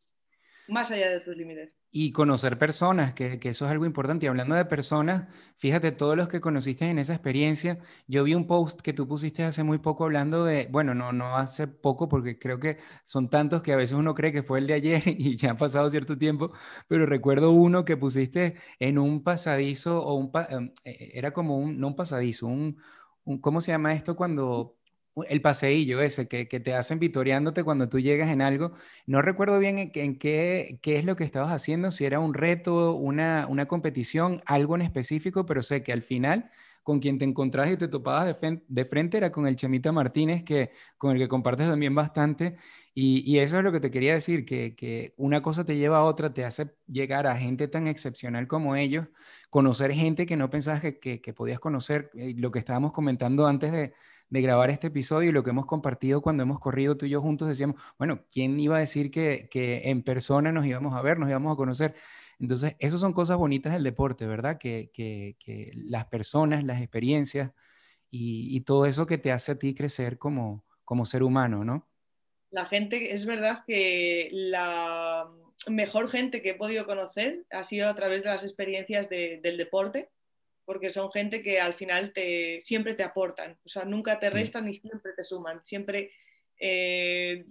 más 0.67 0.91
allá 0.91 1.09
de 1.09 1.21
tus 1.21 1.35
límites. 1.35 1.78
Y 1.91 2.11
conocer 2.11 2.59
personas, 2.59 3.13
que, 3.13 3.39
eso 3.43 3.65
es 3.65 3.71
algo 3.71 3.85
importante. 3.85 4.25
Y 4.25 4.29
hablando 4.29 4.53
de 4.55 4.65
personas, 4.65 5.27
fíjate, 5.57 5.91
todos 5.91 6.15
los 6.15 6.27
que 6.27 6.39
conociste 6.39 6.85
en 6.89 6.99
esa 6.99 7.13
experiencia, 7.13 7.79
yo 8.07 8.23
vi 8.23 8.35
un 8.35 8.45
post 8.45 8.81
que 8.81 8.93
tú 8.93 9.07
pusiste 9.07 9.43
hace 9.43 9.63
muy 9.63 9.79
poco 9.79 10.03
hablando 10.05 10.45
de, 10.45 10.67
bueno, 10.71 10.93
no, 10.93 11.11
no 11.13 11.35
hace 11.37 11.67
poco, 11.67 12.07
porque 12.07 12.37
creo 12.37 12.59
que 12.59 12.77
son 13.05 13.29
tantos 13.29 13.63
que 13.63 13.73
a 13.73 13.75
veces 13.75 13.97
uno 13.97 14.13
cree 14.13 14.31
que 14.31 14.43
fue 14.43 14.59
el 14.59 14.67
de 14.67 14.75
ayer 14.75 15.01
y 15.07 15.35
ya 15.35 15.51
ha 15.51 15.57
pasado 15.57 15.89
cierto 15.89 16.17
tiempo, 16.17 16.51
pero 16.87 17.05
recuerdo 17.07 17.51
uno 17.51 17.85
que 17.85 17.97
pusiste 17.97 18.55
en 18.79 18.99
un 18.99 19.23
pasadizo 19.23 20.03
o 20.03 20.13
un, 20.15 20.31
em, 20.49 20.71
e, 20.83 20.91
e, 20.91 21.17
era 21.17 21.31
como 21.31 21.57
un, 21.57 21.79
no 21.79 21.87
un 21.87 21.95
pasadizo, 21.95 22.47
un, 22.47 22.77
un 23.23 23.39
¿cómo 23.41 23.61
se 23.61 23.71
llama 23.71 23.93
esto 23.93 24.15
cuando 24.15 24.78
el 25.27 25.41
paseillo 25.41 26.01
ese 26.01 26.27
que, 26.27 26.45
te 26.45 26.73
hacen 26.73 26.99
vitoreándote 26.99 27.63
cuando 27.63 27.89
tú 27.89 27.99
llegas 27.99 28.29
en 28.29 28.41
algo. 28.41 28.73
No 29.05 29.21
recuerdo 29.21 29.59
bien 29.59 29.91
en, 29.93 30.17
qué, 30.17 30.79
qué, 30.81 30.97
es 30.97 31.05
lo 31.05 31.15
que 31.15 31.23
estabas 31.23 31.51
haciendo, 31.51 31.91
si 31.91 32.05
era 32.05 32.19
un 32.19 32.33
reto, 32.33 32.93
una, 32.95 33.47
una, 33.47 33.67
competición, 33.67 34.41
algo 34.45 34.75
en 34.75 34.81
específico, 34.81 35.45
pero 35.45 35.63
sé 35.63 35.83
que 35.83 35.91
al 35.93 36.01
final 36.01 36.49
con 36.89 36.99
quien 36.99 37.19
te 37.19 37.25
encontrabas 37.25 37.71
y 37.71 37.77
te 37.77 37.87
topabas 37.87 38.25
de, 38.67 38.85
frente, 38.85 39.17
era 39.17 39.31
con 39.31 39.45
el 39.45 39.55
Chemita 39.55 39.91
Martínez, 39.91 40.43
que, 40.43 40.71
con 40.97 41.11
el 41.11 41.19
que 41.19 41.27
compartes 41.27 41.67
también 41.67 41.93
bastante. 41.93 42.57
Y, 42.95 43.37
eso 43.37 43.59
es 43.59 43.63
lo 43.63 43.71
que 43.71 43.79
te 43.79 43.91
quería 43.91 44.13
decir, 44.13 44.43
que, 44.43 44.75
que, 44.75 45.13
una 45.17 45.41
cosa 45.43 45.63
te 45.63 45.77
lleva 45.77 45.97
a 45.97 46.03
otra, 46.03 46.33
te 46.33 46.45
hace 46.45 46.71
llegar 46.87 47.27
a 47.27 47.37
gente 47.37 47.67
tan 47.67 47.87
excepcional 47.87 48.47
como 48.47 48.75
ellos, 48.75 49.07
conocer 49.51 49.91
gente 49.93 50.25
que 50.25 50.35
no 50.35 50.49
pensabas 50.49 50.81
que, 50.81 51.21
que 51.21 51.33
podías 51.33 51.59
conocer, 51.59 52.09
eh, 52.15 52.33
lo 52.35 52.51
que 52.51 52.57
estábamos 52.57 52.91
comentando 52.91 53.45
antes 53.45 53.71
de 53.71 53.93
de 54.29 54.41
grabar 54.41 54.69
este 54.69 54.87
episodio 54.87 55.29
y 55.29 55.33
lo 55.33 55.43
que 55.43 55.49
hemos 55.49 55.65
compartido 55.65 56.21
cuando 56.21 56.43
hemos 56.43 56.59
corrido 56.59 56.95
tú 56.95 57.05
y 57.05 57.09
yo 57.09 57.21
juntos, 57.21 57.47
decíamos, 57.47 57.81
bueno, 57.97 58.23
¿quién 58.31 58.59
iba 58.59 58.77
a 58.77 58.79
decir 58.79 59.09
que, 59.09 59.49
en 59.53 60.03
persona 60.03 60.51
nos 60.51 60.65
íbamos 60.65 60.95
a 60.95 61.01
ver, 61.01 61.17
nos 61.17 61.29
íbamos 61.29 61.53
a 61.53 61.55
conocer? 61.55 61.95
Entonces, 62.39 62.75
esas 62.79 63.01
son 63.01 63.13
cosas 63.13 63.37
bonitas 63.37 63.73
del 63.73 63.83
deporte, 63.83 64.27
¿verdad? 64.27 64.57
Que, 64.57 65.35
las 65.75 66.05
personas, 66.05 66.63
las 66.63 66.81
experiencias 66.81 67.51
y, 68.09 68.61
todo 68.61 68.85
eso 68.85 69.05
que 69.05 69.17
te 69.17 69.31
hace 69.31 69.53
a 69.53 69.59
ti 69.59 69.73
crecer 69.73 70.17
como, 70.17 70.65
como 70.85 71.05
ser 71.05 71.23
humano, 71.23 71.63
¿no? 71.63 71.87
La 72.51 72.65
gente, 72.65 73.13
es 73.13 73.25
verdad 73.25 73.63
que 73.67 74.29
la 74.31 75.27
mejor 75.67 76.07
gente 76.07 76.41
que 76.41 76.51
he 76.51 76.55
podido 76.55 76.85
conocer 76.85 77.45
ha 77.51 77.63
sido 77.63 77.89
a 77.89 77.95
través 77.95 78.23
de 78.23 78.29
las 78.29 78.43
experiencias 78.43 79.09
del 79.09 79.57
deporte 79.57 80.09
porque 80.69 80.91
son 80.91 81.11
gente 81.11 81.41
que 81.41 81.59
al 81.59 81.73
final 81.73 82.13
te, 82.13 82.59
siempre 82.61 82.93
te 82.93 83.01
aportan, 83.01 83.57
o 83.65 83.69
sea, 83.69 83.85
nunca 83.85 84.19
te 84.19 84.29
restan 84.29 84.65
ni 84.65 84.75
siempre 84.75 85.13
te 85.17 85.23
suman, 85.23 85.65
siempre 85.65 86.11
eh, 86.59 87.43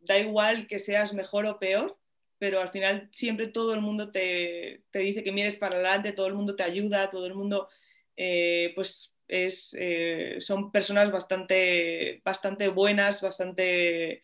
da 0.00 0.18
igual 0.18 0.66
que 0.66 0.78
seas 0.78 1.14
mejor 1.14 1.46
o 1.46 1.58
peor, 1.58 1.98
pero 2.38 2.60
al 2.60 2.68
final 2.68 3.08
siempre 3.14 3.46
todo 3.46 3.72
el 3.72 3.80
mundo 3.80 4.12
te, 4.12 4.84
dice 4.92 5.22
que 5.22 5.32
mires 5.32 5.56
para 5.56 5.76
adelante, 5.76 6.12
todo 6.12 6.26
el 6.26 6.34
mundo 6.34 6.54
te 6.54 6.64
ayuda, 6.64 7.08
todo 7.08 7.26
el 7.26 7.34
mundo, 7.34 7.66
eh, 8.14 8.72
pues 8.74 9.14
es, 9.26 9.74
eh, 9.80 10.36
son 10.40 10.70
personas 10.70 11.10
bastante, 11.10 12.20
bastante 12.26 12.68
buenas, 12.68 13.22
bastante, 13.22 14.22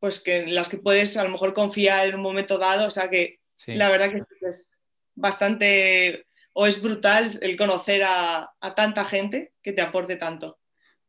pues 0.00 0.18
que 0.18 0.38
en 0.38 0.56
las 0.56 0.68
que 0.68 0.78
puedes 0.78 1.16
a 1.16 1.22
lo 1.22 1.30
mejor 1.30 1.54
confiar 1.54 2.08
en 2.08 2.16
un 2.16 2.22
momento 2.22 2.58
dado, 2.58 2.88
o 2.88 2.90
sea 2.90 3.08
que 3.08 3.38
la 3.68 3.88
verdad 3.90 4.10
que 4.10 4.16
es 4.16 4.75
bastante, 5.16 6.26
o 6.52 6.66
es 6.66 6.80
brutal 6.80 7.36
el 7.42 7.56
conocer 7.56 8.02
a, 8.04 8.54
tanta 8.76 9.04
gente 9.04 9.54
que 9.62 9.72
te 9.72 9.82
aporte 9.82 10.16
tanto. 10.16 10.60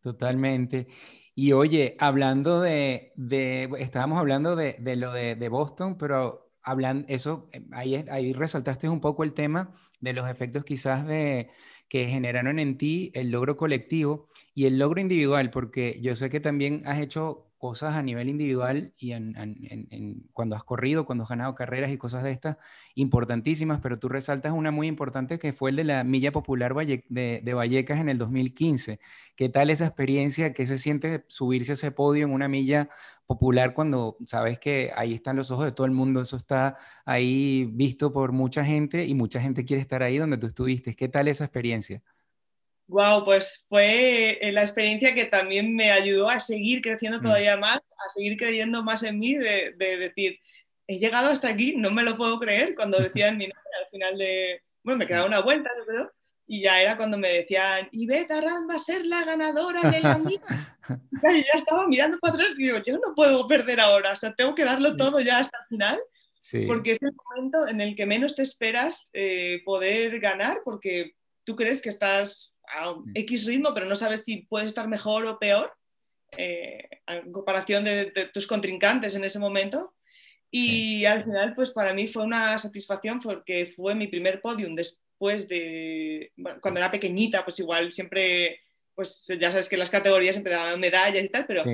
Totalmente. 0.01 0.87
Y 1.35 1.51
oye, 1.51 1.95
hablando 1.99 2.61
de, 2.61 3.13
estábamos 3.77 4.17
hablando 4.17 4.55
de, 4.55 4.75
lo 4.95 5.11
de, 5.11 5.49
Boston, 5.49 5.97
pero 5.97 6.51
hablando, 6.63 7.05
eso, 7.09 7.49
ahí, 7.71 8.03
ahí 8.09 8.33
resaltaste 8.33 8.89
un 8.89 9.01
poco 9.01 9.23
el 9.23 9.33
tema 9.33 9.71
de 9.99 10.13
los 10.13 10.27
efectos 10.27 10.63
quizás 10.63 11.05
de, 11.05 11.51
que 11.87 12.07
generaron 12.07 12.59
en 12.59 12.77
ti 12.77 13.11
el 13.13 13.29
logro 13.29 13.55
colectivo 13.55 14.29
y 14.57 14.65
el 14.65 14.79
logro 14.79 14.99
individual, 14.99 15.51
porque 15.51 15.99
yo 16.01 16.15
sé 16.15 16.31
que 16.31 16.39
también 16.39 16.81
has 16.87 16.99
hecho 16.99 17.45
cosas 17.59 17.93
a 17.93 18.01
nivel 18.01 18.27
individual 18.27 18.91
y 18.97 19.11
en, 19.11 20.27
cuando 20.33 20.55
has 20.55 20.63
corrido, 20.63 21.05
cuando 21.05 21.25
has 21.25 21.29
ganado 21.29 21.53
carreras 21.53 21.91
y 21.91 21.97
cosas 21.99 22.23
de 22.23 22.31
estas 22.31 22.57
importantísimas, 22.95 23.79
pero 23.81 23.99
tú 23.99 24.09
resaltas 24.09 24.53
una 24.53 24.71
muy 24.71 24.87
importante 24.87 25.37
que 25.37 25.53
fue 25.53 25.69
el 25.69 25.75
de 25.75 25.83
la 25.83 26.03
Milla 26.03 26.31
Popular 26.31 26.73
de, 26.73 27.53
Vallecas 27.53 27.99
en 27.99 28.09
el 28.09 28.17
2015. 28.17 28.99
¿Qué 29.35 29.47
tal 29.47 29.69
esa 29.69 29.85
experiencia? 29.85 30.55
¿Qué 30.55 30.65
se 30.65 30.79
siente 30.79 31.23
subirse 31.27 31.73
a 31.73 31.75
ese 31.75 31.91
podio 31.91 32.25
en 32.25 32.33
una 32.33 32.47
milla 32.47 32.89
popular 33.27 33.75
cuando 33.75 34.17
sabes 34.25 34.57
que 34.57 34.91
ahí 34.95 35.13
están 35.13 35.35
los 35.35 35.51
ojos 35.51 35.65
de 35.65 35.71
todo 35.71 35.85
el 35.85 35.93
mundo? 35.93 36.19
Eso 36.19 36.35
está 36.35 36.77
ahí 37.05 37.65
visto 37.65 38.11
por 38.11 38.31
mucha 38.31 38.65
gente 38.65 39.05
y 39.05 39.13
mucha 39.13 39.39
gente 39.39 39.65
quiere 39.65 39.81
estar 39.81 40.01
ahí 40.01 40.17
donde 40.17 40.39
tú 40.39 40.47
estuviste. 40.47 40.95
¿Qué 40.95 41.09
tal 41.09 41.27
esa 41.27 41.45
experiencia? 41.45 42.01
Wow, 42.87 43.25
pues 43.25 43.65
fue 43.67 44.39
eh, 44.41 44.51
la 44.53 44.61
experiencia 44.61 45.13
que 45.13 45.25
también 45.25 45.75
me 45.75 45.91
ayudó 45.91 46.29
a 46.29 46.39
seguir 46.39 46.81
creciendo 46.81 47.19
mm. 47.19 47.21
todavía 47.21 47.57
más, 47.57 47.77
a 47.79 48.09
seguir 48.09 48.37
creyendo 48.37 48.81
más 48.81 49.03
en 49.03 49.19
mí, 49.19 49.35
de, 49.35 49.73
decir, 49.77 50.39
he 50.87 50.97
llegado 50.97 51.29
hasta 51.29 51.49
aquí, 51.49 51.75
no 51.75 51.91
me 51.91 52.03
lo 52.03 52.17
puedo 52.17 52.39
creer, 52.39 52.75
cuando 52.75 52.97
decían 52.99 53.37
mi 53.37 53.45
nombre 53.45 53.71
al 53.83 53.89
final 53.89 54.17
de, 54.17 54.61
bueno, 54.83 54.99
me 54.99 55.05
quedaba 55.05 55.27
una 55.27 55.41
vuelta, 55.41 55.69
¿verdad? 55.85 56.09
Y 56.49 56.61
ya 56.61 56.81
era 56.81 56.95
cuando 56.95 57.17
me 57.17 57.29
decían, 57.29 57.89
Ivette 57.91 58.31
Arran 58.31 58.69
va 58.69 58.75
a 58.75 58.79
ser 58.79 59.05
la 59.05 59.25
ganadora 59.25 59.81
de 59.91 59.99
la 59.99 60.17
mía. 60.17 60.39
y 60.89 61.43
ya 61.43 61.53
estaba 61.55 61.85
mirando 61.89 62.17
para 62.19 62.35
atrás 62.35 62.51
y 62.57 62.63
digo, 62.63 62.77
yo 62.85 62.93
no 62.93 63.13
puedo 63.13 63.45
perder 63.49 63.81
ahora, 63.81 64.13
o 64.13 64.15
sea, 64.15 64.33
tengo 64.33 64.55
que 64.55 64.63
darlo 64.63 64.95
todo 64.95 65.19
ya 65.19 65.39
hasta 65.39 65.57
el 65.57 65.67
final. 65.67 65.99
Porque 66.67 66.91
es 66.91 66.99
el 67.01 67.11
momento 67.13 67.67
en 67.67 67.81
el 67.81 67.95
que 67.95 68.05
menos 68.05 68.35
te 68.35 68.43
esperas 68.43 69.09
eh, 69.11 69.61
poder 69.65 70.19
ganar, 70.19 70.61
porque 70.63 71.15
tú 71.43 71.55
crees 71.55 71.81
que 71.81 71.89
estás 71.89 72.56
a 72.67 72.93
mm. 72.93 73.11
X 73.15 73.45
ritmo, 73.45 73.73
pero 73.73 73.85
no 73.85 73.95
sabes 73.95 74.23
si 74.23 74.43
puedes 74.43 74.67
estar 74.69 74.87
mejor 74.87 75.25
o 75.25 75.39
peor 75.39 75.73
eh, 76.31 76.87
en 77.07 77.31
comparación 77.31 77.83
de, 77.83 78.11
tus 78.33 78.47
contrincantes 78.47 79.15
en 79.15 79.23
ese 79.23 79.39
momento. 79.39 79.93
Y 80.49 81.05
al 81.05 81.23
final, 81.23 81.53
pues 81.53 81.71
para 81.71 81.93
mí 81.93 82.07
fue 82.07 82.23
una 82.23 82.57
satisfacción 82.57 83.19
porque 83.19 83.67
fue 83.67 83.95
mi 83.95 84.07
primer 84.07 84.41
podium 84.41 84.75
después 84.75 85.47
de, 85.47 86.31
cuando 86.61 86.79
era 86.79 86.91
pequeñita, 86.91 87.43
pues 87.43 87.59
igual 87.59 87.91
siempre, 87.91 88.61
pues 88.95 89.25
ya 89.39 89.51
sabes 89.51 89.67
que 89.67 89.75
las 89.75 89.89
categorías 89.89 90.35
siempre 90.35 90.53
daban 90.53 90.79
medallas 90.79 91.25
y 91.25 91.29
tal, 91.29 91.45
pero 91.45 91.65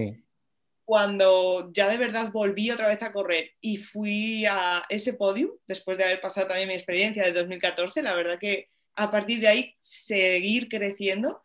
cuando 0.86 1.72
ya 1.72 1.88
de 1.88 1.98
verdad 1.98 2.32
volví 2.32 2.72
otra 2.72 2.88
vez 2.88 3.02
a 3.04 3.12
correr 3.12 3.52
y 3.62 3.78
fui 3.78 4.46
a 4.46 4.84
ese 4.90 5.14
podium, 5.14 5.52
después 5.68 5.98
de 5.98 6.06
haber 6.06 6.20
pasado 6.20 6.48
también 6.48 6.68
mi 6.68 6.74
experiencia 6.74 7.24
de 7.24 7.32
2014, 7.32 8.02
la 8.02 8.16
verdad 8.16 8.40
que 8.40 8.70
a 8.96 9.12
partir 9.12 9.40
de 9.40 9.48
ahí 9.48 9.76
seguir 9.80 10.68
creciendo. 10.68 11.42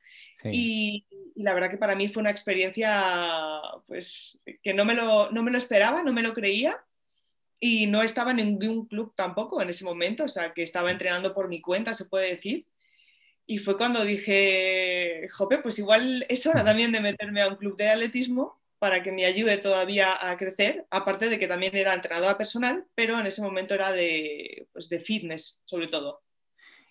Y, 0.50 1.04
la 1.34 1.54
verdad 1.54 1.70
que 1.70 1.78
para 1.78 1.94
mí 1.94 2.08
fue 2.08 2.20
una 2.20 2.30
experiencia 2.30 3.60
pues, 3.86 4.40
que 4.60 4.74
no 4.74 4.84
me, 4.84 4.94
lo, 4.94 5.30
no 5.30 5.44
me 5.44 5.52
lo 5.52 5.58
esperaba, 5.58 6.02
no 6.02 6.12
me 6.12 6.22
lo 6.22 6.34
creía 6.34 6.84
y 7.60 7.86
no 7.86 8.02
estaba 8.02 8.32
en 8.32 8.38
ningún 8.38 8.86
club 8.86 9.12
tampoco 9.14 9.62
en 9.62 9.68
ese 9.68 9.84
momento, 9.84 10.24
o 10.24 10.28
sea, 10.28 10.52
que 10.52 10.62
estaba 10.62 10.90
entrenando 10.90 11.34
por 11.34 11.48
mi 11.48 11.60
cuenta, 11.60 11.94
se 11.94 12.06
puede 12.06 12.34
decir. 12.34 12.66
Y 13.46 13.58
fue 13.58 13.76
cuando 13.76 14.04
dije, 14.04 15.28
jope, 15.32 15.58
pues 15.58 15.78
igual 15.78 16.24
es 16.28 16.46
hora 16.46 16.64
también 16.64 16.92
de 16.92 17.00
meterme 17.00 17.42
a 17.42 17.48
un 17.48 17.56
club 17.56 17.76
de 17.76 17.88
atletismo 17.88 18.60
para 18.78 19.02
que 19.02 19.10
me 19.10 19.24
ayude 19.24 19.58
todavía 19.58 20.16
a 20.28 20.36
crecer, 20.36 20.86
aparte 20.90 21.28
de 21.28 21.38
que 21.38 21.48
también 21.48 21.74
era 21.74 21.94
entrenadora 21.94 22.36
personal, 22.38 22.86
pero 22.94 23.18
en 23.18 23.26
ese 23.26 23.42
momento 23.42 23.74
era 23.74 23.92
de, 23.92 24.68
pues, 24.72 24.88
de 24.88 25.00
fitness 25.00 25.62
sobre 25.64 25.88
todo. 25.88 26.22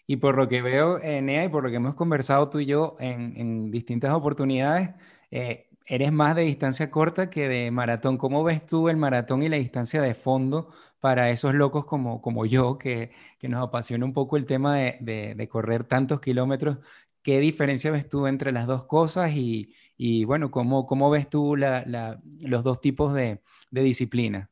Y 0.07 0.17
por 0.17 0.37
lo 0.37 0.47
que 0.47 0.61
veo, 0.61 0.99
Nea, 0.99 1.43
y 1.45 1.49
por 1.49 1.63
lo 1.63 1.69
que 1.69 1.75
hemos 1.75 1.93
conversado 1.95 2.49
tú 2.49 2.59
y 2.59 2.65
yo 2.65 2.95
en, 2.99 3.69
distintas 3.71 4.13
oportunidades, 4.13 4.91
eh, 5.31 5.67
eres 5.85 6.11
más 6.13 6.35
de 6.35 6.43
distancia 6.43 6.89
corta 6.89 7.29
que 7.29 7.49
de 7.49 7.71
maratón. 7.71 8.17
¿Cómo 8.17 8.43
ves 8.43 8.65
tú 8.65 8.89
el 8.89 8.97
maratón 8.97 9.43
y 9.43 9.49
la 9.49 9.57
distancia 9.57 10.01
de 10.01 10.13
fondo 10.13 10.69
para 11.01 11.29
esos 11.31 11.53
locos 11.55 11.85
como, 11.85 12.21
como 12.21 12.45
yo, 12.45 12.77
que, 12.77 13.11
nos 13.43 13.63
apasiona 13.63 14.05
un 14.05 14.13
poco 14.13 14.37
el 14.37 14.45
tema 14.45 14.77
de, 14.77 15.47
correr 15.51 15.83
tantos 15.83 16.21
kilómetros? 16.21 16.77
¿Qué 17.21 17.39
diferencia 17.41 17.91
ves 17.91 18.07
tú 18.07 18.27
entre 18.27 18.53
las 18.53 18.67
dos 18.67 18.85
cosas? 18.85 19.31
Y, 19.35 20.25
bueno, 20.25 20.51
¿cómo, 20.51 20.85
¿cómo, 20.85 21.09
ves 21.09 21.29
tú 21.29 21.55
los 21.57 22.63
dos 22.63 22.81
tipos 22.81 23.13
de, 23.13 23.41
de 23.71 23.81
disciplina? 23.81 24.51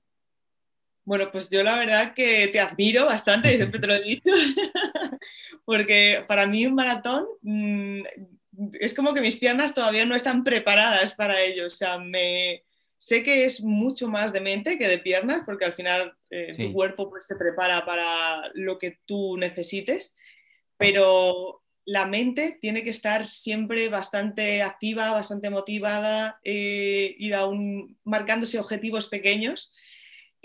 Bueno, 1.06 1.30
pues 1.32 1.52
yo 1.52 1.62
la 1.64 1.78
verdad 1.78 2.16
que 2.16 2.48
te 2.48 2.60
admiro 2.60 3.06
bastante, 3.06 3.56
siempre 3.56 3.80
te 3.80 3.86
lo 3.86 3.94
he 3.94 4.02
dicho, 4.02 4.32
porque 5.66 6.24
para 6.28 6.48
mí 6.48 6.66
un 6.66 6.76
maratón 6.76 7.26
mm, 7.42 8.02
es 8.80 8.94
como 8.94 9.14
que 9.14 9.22
mis 9.22 9.38
piernas 9.38 9.74
todavía 9.74 10.06
no 10.06 10.16
están 10.16 10.44
preparadas 10.44 11.14
para 11.16 11.42
ello. 11.42 11.68
O 11.68 11.72
sea, 11.72 11.98
me, 11.98 12.64
sé 12.98 13.24
que 13.24 13.46
es 13.46 13.62
mucho 13.62 14.08
más 14.08 14.32
de 14.32 14.42
mente 14.42 14.78
que 14.78 14.88
de 14.88 15.00
piernas, 15.00 15.42
porque 15.46 15.66
al 15.66 15.74
final 15.74 16.16
eh, 16.30 16.56
tu 16.58 16.72
cuerpo 16.72 17.10
pues, 17.10 17.26
se 17.26 17.36
prepara 17.36 17.86
para 17.86 18.50
lo 18.54 18.78
que 18.78 19.00
tú 19.06 19.38
necesites, 19.38 20.16
pero 20.78 21.64
la 21.86 22.08
mente 22.08 22.58
tiene 22.62 22.84
que 22.84 22.90
estar 22.90 23.28
siempre 23.28 23.90
bastante 23.90 24.64
activa, 24.64 25.12
bastante 25.12 25.50
motivada, 25.50 26.40
eh, 26.44 27.16
ir 27.20 27.36
aún 27.36 27.98
marcándose 28.04 28.60
objetivos 28.60 29.08
pequeños 29.08 29.72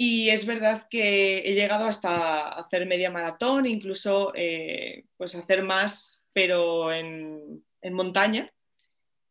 y 0.02 0.30
es 0.30 0.46
verdad 0.46 0.88
que 0.88 1.40
he 1.40 1.52
llegado 1.52 1.84
hasta 1.84 2.48
hacer 2.48 2.86
media 2.86 3.10
maratón, 3.10 3.66
incluso 3.66 4.32
eh, 4.34 5.04
pues 5.18 5.34
hacer 5.34 5.62
más, 5.62 6.24
pero 6.32 6.90
en, 6.90 7.62
montaña. 7.92 8.50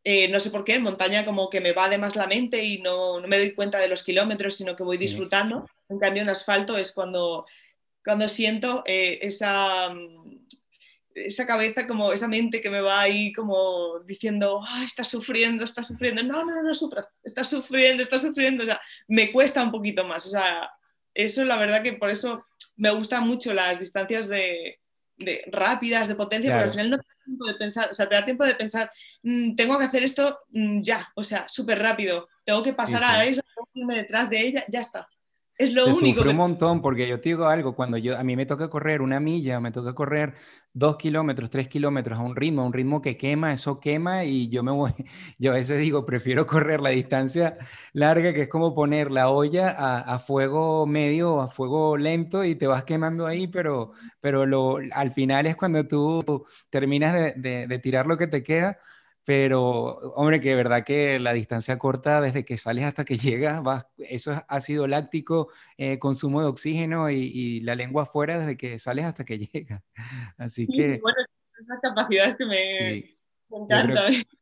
Eh, 0.04 0.28
no 0.28 0.40
sé 0.40 0.52
por 0.52 0.64
qué, 0.64 0.76
en 0.76 0.84
montaña 0.84 1.26
como 1.26 1.50
que 1.50 1.60
me 1.60 1.72
va 1.72 1.90
de 1.90 1.98
más 1.98 2.16
la 2.16 2.28
mente 2.28 2.64
y 2.64 2.84
no, 2.84 3.20
me 3.22 3.40
doy 3.40 3.56
cuenta 3.56 3.80
de 3.80 3.88
los 3.88 4.04
kilómetros, 4.04 4.58
sino 4.58 4.76
que 4.76 4.84
voy 4.84 4.98
disfrutando. 4.98 5.66
En 5.90 5.98
cambio, 5.98 6.22
en 6.22 6.30
asfalto 6.30 6.78
es 6.78 6.92
cuando, 6.92 7.48
cuando 8.06 8.30
siento 8.30 8.84
eh, 8.86 9.18
esa, 9.24 9.92
esa 11.26 11.46
cabeza, 11.46 11.88
como 11.88 12.12
esa 12.12 12.28
mente 12.28 12.62
que 12.62 12.70
me 12.70 12.82
va 12.82 13.02
ahí 13.02 13.32
como 13.34 14.00
diciendo, 14.06 14.60
ah, 14.66 14.84
estás 14.86 15.08
sufriendo, 15.08 15.64
estás 15.64 15.88
sufriendo, 15.88 16.24
no, 16.24 16.46
no, 16.46 16.56
no, 16.56 16.64
no 16.64 16.74
sufras, 16.74 17.08
estás 17.24 17.50
sufriendo, 17.50 18.04
estás 18.04 18.22
sufriendo, 18.22 18.64
o 18.64 18.66
sea, 18.66 18.82
me 19.08 19.32
cuesta 19.32 19.64
un 19.64 19.72
poquito 19.72 20.06
más, 20.06 20.26
o 20.26 20.30
sea, 20.30 20.70
eso 21.14 21.44
la 21.46 21.58
verdad 21.58 21.84
que 21.84 21.94
por 21.94 22.10
eso 22.10 22.46
me 22.78 22.92
gustan 22.92 23.28
mucho 23.28 23.54
las 23.54 23.78
distancias 23.78 24.28
de, 24.28 24.80
rápidas, 25.48 26.08
de 26.08 26.16
potencia, 26.16 26.52
pero 26.52 26.64
al 26.64 26.72
final 26.72 26.90
no 26.92 26.98
te 26.98 27.04
da 27.08 27.24
tiempo 27.26 27.46
de 27.46 27.54
pensar, 27.56 27.90
o 27.92 27.94
sea, 27.94 28.08
te 28.08 28.16
da 28.16 28.26
tiempo 28.26 28.46
de 28.46 28.56
pensar, 28.56 28.92
mm, 29.24 29.56
tengo 29.56 29.78
que 29.78 29.86
hacer 29.86 30.04
esto 30.04 30.38
mm, 30.50 30.82
ya, 30.82 31.12
o 31.16 31.24
sea, 31.24 31.48
súper 31.50 31.80
rápido, 31.80 32.30
tengo 32.46 32.64
que 32.64 32.74
pasar 32.74 33.04
a 33.04 33.26
ella, 33.26 33.42
tengo 33.42 33.68
que 33.74 33.80
irme 33.82 33.96
detrás 33.96 34.30
de 34.30 34.42
ella, 34.42 34.64
ya 34.70 34.80
está. 34.80 35.08
Es 35.60 35.74
lo 35.74 35.88
único. 35.88 36.22
un 36.22 36.38
montón 36.38 36.82
porque 36.82 37.06
yo 37.06 37.20
te 37.20 37.28
digo 37.28 37.48
algo, 37.48 37.76
cuando 37.76 37.98
yo, 37.98 38.18
a 38.18 38.24
mí 38.24 38.38
me 38.38 38.46
toca 38.46 38.70
correr 38.70 39.02
una 39.02 39.20
milla, 39.20 39.60
me 39.60 39.74
toca 39.74 39.94
correr 39.94 40.36
dos 40.74 40.96
kilómetros, 40.96 41.50
tres 41.50 41.68
kilómetros 41.68 42.18
a 42.18 42.22
un 42.22 42.34
ritmo, 42.34 42.62
a 42.62 42.66
un 42.66 42.72
ritmo 42.72 43.02
que 43.02 43.18
quema, 43.18 43.52
eso 43.52 43.78
quema 43.78 44.24
y 44.24 44.48
yo 44.48 44.64
me 44.64 44.72
voy, 44.72 44.94
yo 45.38 45.52
a 45.52 45.56
veces 45.56 45.82
digo, 45.82 46.06
prefiero 46.06 46.48
correr 46.48 46.80
la 46.80 46.92
distancia 46.92 47.58
larga, 47.92 48.34
que 48.34 48.44
es 48.44 48.48
como 48.48 48.74
poner 48.74 49.12
la 49.12 49.28
olla 49.28 49.72
a, 49.72 50.18
fuego 50.20 50.88
medio, 50.88 51.42
a 51.42 51.50
fuego 51.50 51.98
lento 51.98 52.46
y 52.46 52.56
te 52.56 52.66
vas 52.66 52.86
quemando 52.86 53.28
ahí, 53.28 53.48
pero, 53.48 53.92
pero 54.22 54.46
lo, 54.46 54.78
al 54.94 55.12
final 55.12 55.46
es 55.46 55.58
cuando 55.58 55.86
tú 55.86 56.46
terminas 56.70 57.36
de, 57.36 57.68
de 57.68 57.80
tirar 57.80 58.08
lo 58.08 58.18
que 58.18 58.28
te 58.28 58.44
queda 58.44 58.78
pero 59.30 60.00
hombre, 60.16 60.40
que 60.40 60.50
de 60.50 60.56
verdad 60.56 60.84
que 60.84 61.20
la 61.20 61.34
distancia 61.34 61.78
corta 61.78 62.20
desde 62.20 62.44
que 62.44 62.58
sales 62.58 62.86
hasta 62.86 63.06
que 63.06 63.16
llegas, 63.38 63.62
eso 64.00 64.34
es 64.34 64.40
ácido 64.48 64.88
láctico, 64.88 65.50
eh, 65.78 66.00
consumo 66.00 66.42
de 66.42 66.48
oxígeno 66.48 67.12
y, 67.12 67.60
la 67.60 67.76
lengua 67.76 68.04
afuera 68.04 68.40
desde 68.40 68.58
que 68.58 68.80
sales 68.80 69.06
hasta 69.06 69.26
que 69.26 69.38
llegas. 69.54 69.84
Así 70.36 70.66
que... 70.66 70.82
Sí, 70.82 71.00
bueno, 71.00 71.18
esas 71.60 71.80
capacidades 71.80 72.38
que 72.38 72.46
me, 72.48 73.12
encantan. 73.52 74.14
Yo 74.14 74.22
creo 74.24 74.39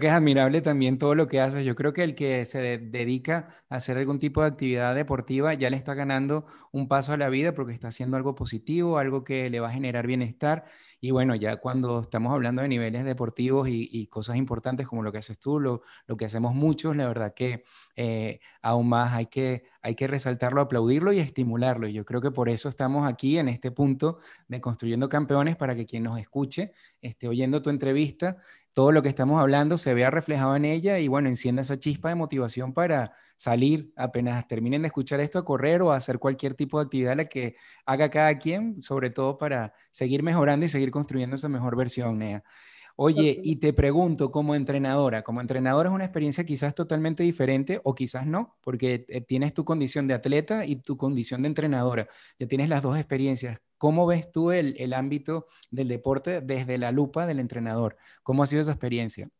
que 0.00 0.06
es 0.06 0.12
admirable 0.12 0.60
también 0.60 0.98
todo 0.98 1.14
lo 1.14 1.26
que 1.28 1.40
haces. 1.40 1.64
Yo 1.64 1.74
creo 1.74 1.92
que 1.92 2.02
el 2.02 2.14
que 2.14 2.44
se 2.46 2.78
dedica 2.78 3.48
a 3.68 3.76
hacer 3.76 3.98
algún 3.98 4.18
tipo 4.18 4.42
de 4.42 4.48
actividad 4.48 4.94
deportiva 4.94 5.54
ya 5.54 5.70
le 5.70 5.76
está 5.76 5.94
ganando 5.94 6.46
un 6.72 6.88
paso 6.88 7.12
a 7.12 7.16
la 7.16 7.28
vida 7.28 7.54
porque 7.54 7.72
está 7.72 7.88
haciendo 7.88 8.16
algo 8.16 8.34
positivo, 8.34 8.98
algo 8.98 9.24
que 9.24 9.50
le 9.50 9.60
va 9.60 9.68
a 9.68 9.72
generar 9.72 10.06
bienestar 10.06 10.64
y 11.02 11.12
bueno, 11.12 11.34
ya 11.34 11.56
cuando 11.56 12.00
estamos 12.00 12.32
hablando 12.32 12.60
de 12.60 12.68
niveles 12.68 13.04
deportivos 13.04 13.68
y, 13.70 14.06
cosas 14.08 14.36
importantes 14.36 14.86
como 14.86 15.02
lo 15.02 15.10
que 15.12 15.18
haces 15.18 15.38
tú, 15.38 15.58
lo, 15.58 15.82
que 16.18 16.26
hacemos 16.26 16.54
muchos, 16.54 16.94
la 16.94 17.08
verdad 17.08 17.32
que 17.34 17.64
eh, 17.96 18.40
aún 18.60 18.88
más 18.88 19.14
hay 19.14 19.26
que, 19.26 19.64
hay 19.80 19.94
que 19.94 20.06
resaltarlo, 20.06 20.60
aplaudirlo 20.60 21.12
y 21.12 21.20
estimularlo. 21.20 21.88
Y 21.88 21.94
yo 21.94 22.04
creo 22.04 22.20
que 22.20 22.30
por 22.30 22.50
eso 22.50 22.68
estamos 22.68 23.08
aquí 23.08 23.38
en 23.38 23.48
este 23.48 23.70
punto 23.70 24.18
de 24.48 24.60
Construyendo 24.60 25.08
Campeones 25.08 25.56
para 25.56 25.74
que 25.74 25.86
quien 25.86 26.02
nos 26.02 26.18
escuche 26.18 26.72
esté 27.00 27.28
oyendo 27.28 27.62
tu 27.62 27.70
entrevista 27.70 28.36
todo 28.80 28.92
lo 28.92 29.02
que 29.02 29.10
estamos 29.10 29.38
hablando 29.38 29.76
se 29.76 29.92
vea 29.92 30.10
reflejado 30.10 30.56
en 30.56 30.64
ella 30.64 30.98
y 31.00 31.06
bueno, 31.06 31.28
encienda 31.28 31.60
esa 31.60 31.78
chispa 31.78 32.08
de 32.08 32.14
motivación 32.14 32.72
para 32.72 33.12
salir 33.36 33.92
apenas 33.94 34.48
terminen 34.48 34.80
de 34.80 34.86
escuchar 34.86 35.20
esto 35.20 35.38
a 35.38 35.44
correr 35.44 35.82
o 35.82 35.92
a 35.92 35.96
hacer 35.96 36.18
cualquier 36.18 36.54
tipo 36.54 36.78
de 36.78 36.84
actividad 36.84 37.14
la 37.14 37.26
que 37.26 37.56
haga 37.84 38.08
cada 38.08 38.38
quien, 38.38 38.80
sobre 38.80 39.10
todo 39.10 39.36
para 39.36 39.74
seguir 39.90 40.22
mejorando 40.22 40.64
y 40.64 40.70
seguir 40.70 40.90
construyendo 40.90 41.36
esa 41.36 41.50
mejor 41.50 41.76
versión, 41.76 42.20
Nea. 42.20 42.42
Oye, 43.02 43.40
y 43.42 43.56
te 43.56 43.72
pregunto, 43.72 44.30
como 44.30 44.54
entrenadora, 44.54 45.22
como 45.22 45.40
entrenadora 45.40 45.88
es 45.88 45.94
una 45.94 46.04
experiencia 46.04 46.44
quizás 46.44 46.74
totalmente 46.74 47.22
diferente 47.22 47.80
o 47.82 47.94
quizás 47.94 48.26
no, 48.26 48.58
porque 48.60 49.06
eh, 49.08 49.22
tienes 49.22 49.54
tu 49.54 49.64
condición 49.64 50.06
de 50.06 50.12
atleta 50.12 50.66
y 50.66 50.76
tu 50.76 50.98
condición 50.98 51.40
de 51.40 51.48
entrenadora, 51.48 52.08
ya 52.38 52.46
tienes 52.46 52.68
las 52.68 52.82
dos 52.82 52.98
experiencias. 52.98 53.58
¿Cómo 53.78 54.06
ves 54.06 54.30
tú 54.30 54.50
el, 54.50 54.74
el 54.78 54.92
ámbito 54.92 55.46
del 55.70 55.88
deporte 55.88 56.42
desde 56.42 56.76
la 56.76 56.92
lupa 56.92 57.24
del 57.24 57.40
entrenador? 57.40 57.96
¿Cómo 58.22 58.42
ha 58.42 58.46
sido 58.46 58.60
esa 58.60 58.72
experiencia? 58.72 59.30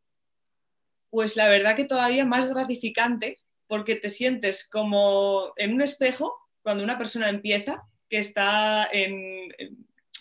Pues 1.11 1.37
la 1.37 1.51
verdad 1.51 1.77
que 1.77 1.85
todavía 1.85 2.25
más 2.25 2.49
gratificante 2.49 3.37
porque 3.67 3.95
te 3.95 4.09
sientes 4.09 4.67
como 4.67 5.53
en 5.57 5.75
un 5.75 5.83
espejo 5.83 6.35
cuando 6.63 6.83
una 6.83 6.97
persona 6.97 7.29
empieza, 7.29 7.83
que 8.09 8.21
está 8.21 8.89
en, 8.91 9.53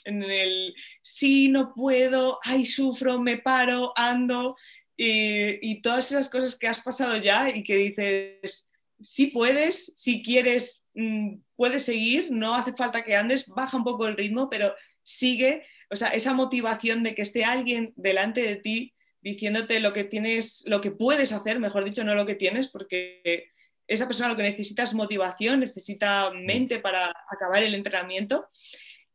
en 0.06 0.24
el 0.24 0.74
sí, 1.02 1.50
no 1.50 1.74
puedo, 1.74 2.40
ay, 2.44 2.66
sufro, 2.66 3.20
me 3.20 3.38
paro, 3.38 3.92
ando, 3.96 4.56
y, 5.02 5.82
todas 5.82 6.12
esas 6.12 6.30
cosas 6.30 6.58
que 6.58 6.68
has 6.68 6.80
pasado 6.80 7.16
ya 7.18 7.50
y 7.50 7.64
que 7.64 7.78
dices, 7.78 8.70
sí 9.02 9.28
puedes, 9.28 9.94
si 9.96 10.22
quieres, 10.22 10.84
mm, 10.94 11.38
puedes 11.56 11.84
seguir, 11.84 12.32
no 12.32 12.54
hace 12.54 12.74
falta 12.74 13.04
que 13.04 13.16
andes, 13.16 13.48
baja 13.48 13.78
un 13.78 13.86
poco 13.86 14.08
el 14.08 14.18
ritmo, 14.18 14.50
pero 14.50 14.76
sigue, 15.04 15.66
o 15.90 15.96
sea, 15.96 16.10
esa 16.10 16.34
motivación 16.34 17.02
de 17.04 17.16
que 17.16 17.22
esté 17.22 17.46
alguien 17.46 17.94
delante 17.96 18.42
de 18.42 18.58
ti 18.58 18.94
diciéndote 19.22 19.80
lo 19.80 19.94
que 19.94 20.04
tienes, 20.04 20.64
lo 20.68 20.82
que 20.82 20.92
puedes 20.92 21.32
hacer, 21.32 21.60
mejor 21.60 21.86
dicho, 21.86 22.04
no 22.04 22.16
lo 22.16 22.26
que 22.26 22.36
tienes, 22.36 22.68
porque 22.70 23.50
esa 23.88 24.06
persona 24.06 24.30
lo 24.30 24.36
que 24.36 24.44
necesita 24.44 24.84
es 24.84 24.94
motivación, 24.94 25.62
necesita 25.62 26.32
mente 26.32 26.80
para 26.80 27.12
acabar 27.30 27.64
el 27.64 27.74
entrenamiento. 27.74 28.50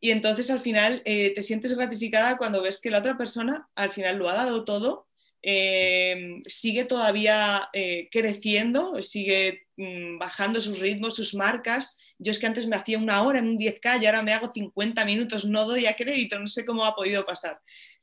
Y 0.05 0.11
entonces 0.11 0.51
al 0.51 0.61
final 0.61 1.01
eh, 1.07 1.33
te 1.35 1.41
sientes 1.41 1.75
gratificada 1.75 2.37
cuando 2.37 2.61
ves 2.61 2.79
que 2.79 2.91
la 2.91 2.99
otra 2.99 3.17
persona 3.17 3.71
al 3.75 3.91
final 3.91 4.19
lo 4.19 4.29
ha 4.29 4.35
dado 4.35 4.63
todo, 4.63 5.09
eh, 5.41 6.43
sigue 6.47 6.85
todavía 6.85 7.71
eh, 7.73 8.11
creciendo, 8.13 9.01
sigue 9.01 9.67
mm, 9.79 10.19
bajando 10.19 10.61
sus 10.61 10.79
ritmos, 10.81 11.17
sus 11.17 11.35
marcas. 11.35 11.97
Yo 12.19 12.33
es 12.33 12.39
que 12.39 12.45
antes 12.45 12.67
me 12.67 12.77
hacía 12.77 12.99
una 12.99 13.23
hora 13.23 13.39
en 13.39 13.49
un 13.49 13.57
10K 13.57 14.03
y 14.03 14.05
ahora 14.05 14.21
me 14.21 14.35
hago 14.35 14.53
50 14.53 15.07
minutos, 15.07 15.47
no 15.47 15.65
doy 15.65 15.87
a 15.87 15.97
crédito, 15.97 16.39
no 16.39 16.49
sé 16.49 16.67
cómo 16.67 16.85
ha 16.85 16.95
podido 16.95 17.25
pasar. 17.25 17.59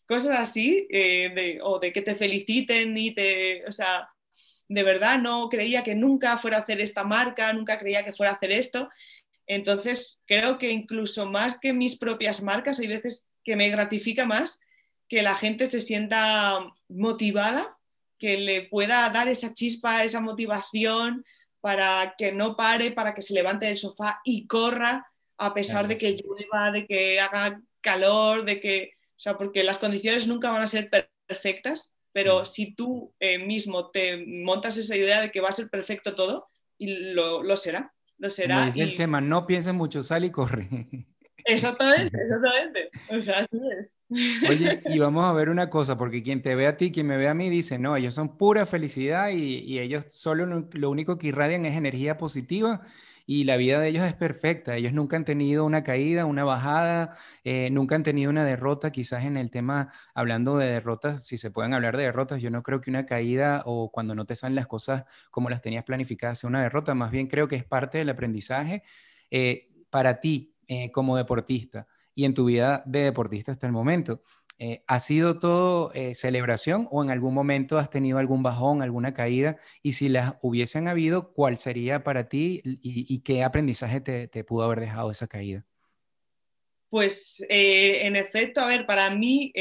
Cosas 0.08 0.40
así, 0.40 0.88
o 1.62 1.78
de 1.78 1.94
que 1.94 2.02
te 2.02 2.16
feliciten 2.16 2.98
y 2.98 3.14
te, 3.14 3.64
o 3.68 3.72
sea, 3.72 4.10
de 4.68 4.84
verdad 4.84 5.20
no 5.20 5.50
creía 5.50 5.84
que 5.84 5.94
nunca 5.94 6.38
fuera 6.38 6.58
a 6.58 6.62
hacer 6.62 6.82
esta 6.82 7.04
marca, 7.04 7.54
nunca 7.54 7.78
creía 7.78 8.04
que 8.04 8.14
fuera 8.14 8.32
a 8.32 8.36
hacer 8.36 8.54
esto 8.54 8.90
entonces, 9.54 10.22
creo 10.28 10.58
que 10.58 10.72
incluso 10.72 11.26
más 11.26 11.60
que 11.60 11.74
mis 11.74 11.98
propias 11.98 12.42
marcas, 12.42 12.80
hay 12.80 12.88
veces 12.88 13.28
que 13.44 13.58
me 13.58 13.68
gratifica 13.68 14.26
más 14.26 14.62
que 15.10 15.22
la 15.22 15.36
gente 15.36 15.68
se 15.70 15.82
sienta 15.82 16.74
motivada, 16.88 17.78
que 18.18 18.38
le 18.38 18.62
pueda 18.62 19.10
dar 19.10 19.28
esa 19.28 19.54
chispa, 19.54 20.06
esa 20.06 20.22
motivación 20.22 21.26
para 21.60 22.16
que 22.18 22.32
no 22.32 22.56
pare, 22.56 22.92
para 22.92 23.14
que 23.14 23.22
se 23.22 23.34
levante 23.34 23.66
del 23.66 23.78
sofá 23.78 24.22
y 24.24 24.48
corra 24.48 25.06
a 25.38 25.54
pesar 25.54 25.90
de 25.90 25.98
que 25.98 26.14
llueva, 26.14 26.72
de 26.72 26.88
que 26.88 27.20
haga 27.20 27.62
calor, 27.82 28.46
de 28.46 28.62
que, 28.62 28.92
o 28.96 29.20
sea, 29.20 29.38
porque 29.38 29.66
las 29.66 29.80
condiciones 29.80 30.28
nunca 30.28 30.50
van 30.52 30.62
a 30.62 30.68
ser 30.68 30.90
perfectas, 31.28 31.94
pero 32.14 32.46
si 32.46 32.74
tú 32.74 33.14
eh, 33.20 33.38
mismo 33.38 33.92
te 33.92 34.26
montas 34.26 34.78
esa 34.78 34.96
idea 34.96 35.20
de 35.20 35.30
que 35.30 35.42
va 35.42 35.50
a 35.50 35.54
ser 35.54 35.70
perfecto 35.70 36.16
todo, 36.16 36.48
y 36.78 36.88
lo 36.88 37.58
será 37.58 37.94
lo 38.22 38.30
será. 38.30 38.66
dice 38.66 38.84
el 38.84 38.92
Chema, 38.94 39.20
no 39.20 39.48
pienses 39.48 39.74
mucho, 39.74 40.04
sal 40.04 40.24
y 40.24 40.30
corre. 40.30 40.70
Exactamente, 41.44 42.16
exactamente. 42.22 42.92
O 43.10 43.20
sea, 43.20 43.40
así 43.40 43.60
es. 43.80 43.98
Oye, 44.48 44.80
y 44.86 45.00
vamos 45.00 45.26
a 45.26 45.34
ver 45.34 45.50
una 45.50 45.72
cosa, 45.72 45.98
porque 45.98 46.22
quien 46.22 46.44
te 46.44 46.54
ve 46.54 46.68
a 46.68 46.78
ti, 46.78 46.92
quien 46.92 47.08
me 47.08 47.18
ve 47.18 47.28
a 47.28 47.34
mí, 47.34 47.50
dice, 47.50 47.80
no, 47.80 47.98
ellos 47.98 48.14
son 48.14 48.38
pura 48.38 48.68
felicidad 48.68 49.30
y, 49.30 49.58
y 49.58 49.80
ellos 49.80 50.06
solo 50.10 50.46
lo 50.46 50.90
único 50.92 51.18
que 51.18 51.30
irradian 51.30 51.66
es 51.66 51.76
energía 51.76 52.20
positiva 52.20 52.84
y 53.32 53.46
la 53.46 53.56
vida 53.56 53.80
de 53.80 53.88
ellos 53.88 54.04
es 54.04 54.14
perfecta. 54.14 54.76
Ellos 54.76 54.92
nunca 54.92 55.16
han 55.16 55.24
tenido 55.24 55.64
una 55.64 55.86
caída, 55.86 56.26
una 56.26 56.44
bajada, 56.44 57.16
eh, 57.46 57.70
nunca 57.72 57.96
han 57.96 58.04
tenido 58.04 58.30
una 58.30 58.44
derrota. 58.44 58.92
Quizás 58.92 59.24
en 59.24 59.38
el 59.38 59.50
tema, 59.50 59.94
hablando 60.14 60.58
de 60.58 60.68
derrotas, 60.68 61.26
si 61.26 61.38
se 61.38 61.50
pueden 61.50 61.74
hablar 61.74 61.96
de 61.96 62.04
derrotas, 62.04 62.42
yo 62.42 62.50
no 62.50 62.62
creo 62.62 62.82
que 62.82 62.90
una 62.90 63.06
caída 63.06 63.64
o 63.66 63.90
cuando 63.90 64.16
no 64.16 64.26
te 64.26 64.36
salen 64.36 64.56
las 64.56 64.68
cosas 64.68 65.06
como 65.30 65.50
las 65.50 65.62
tenías 65.62 65.86
planificadas 65.86 66.40
sea 66.40 66.50
una 66.50 66.62
derrota. 66.62 66.94
Más 66.94 67.10
bien 67.10 67.28
creo 67.28 67.48
que 67.48 67.56
es 67.56 67.64
parte 67.64 68.00
del 68.00 68.10
aprendizaje 68.10 68.84
eh, 69.30 69.70
para 69.90 70.20
ti 70.20 70.58
eh, 70.68 70.92
como 70.92 71.16
deportista 71.16 71.88
y 72.14 72.26
en 72.26 72.34
tu 72.34 72.44
vida 72.44 72.84
de 72.86 73.00
deportista 73.04 73.54
hasta 73.54 73.66
el 73.66 73.72
momento. 73.72 74.24
Eh, 74.64 74.84
¿Ha 74.86 75.00
sido 75.00 75.40
todo 75.40 75.92
eh, 75.96 76.14
celebración 76.14 76.88
o 76.92 77.04
en 77.04 77.10
algún 77.10 77.34
momento 77.34 77.80
has 77.80 77.90
tenido 77.90 78.20
algún 78.20 78.44
bajón, 78.44 78.84
alguna 78.84 79.12
caída? 79.12 79.58
Y 79.82 79.94
si 79.94 80.08
las 80.08 80.36
hubiesen 80.44 80.88
habido, 80.88 81.34
¿cuál 81.34 81.58
sería 81.58 82.04
para 82.04 82.30
ti 82.30 82.62
y, 82.64 83.22
qué 83.22 83.44
aprendizaje 83.44 84.02
te, 84.02 84.44
pudo 84.44 84.66
haber 84.66 84.82
dejado 84.82 85.10
esa 85.10 85.26
caída? 85.26 85.66
Pues 86.90 87.44
eh, 87.50 88.06
en 88.06 88.16
efecto, 88.16 88.62
a 88.62 88.68
ver, 88.68 88.86
para 88.86 89.10
mí 89.10 89.52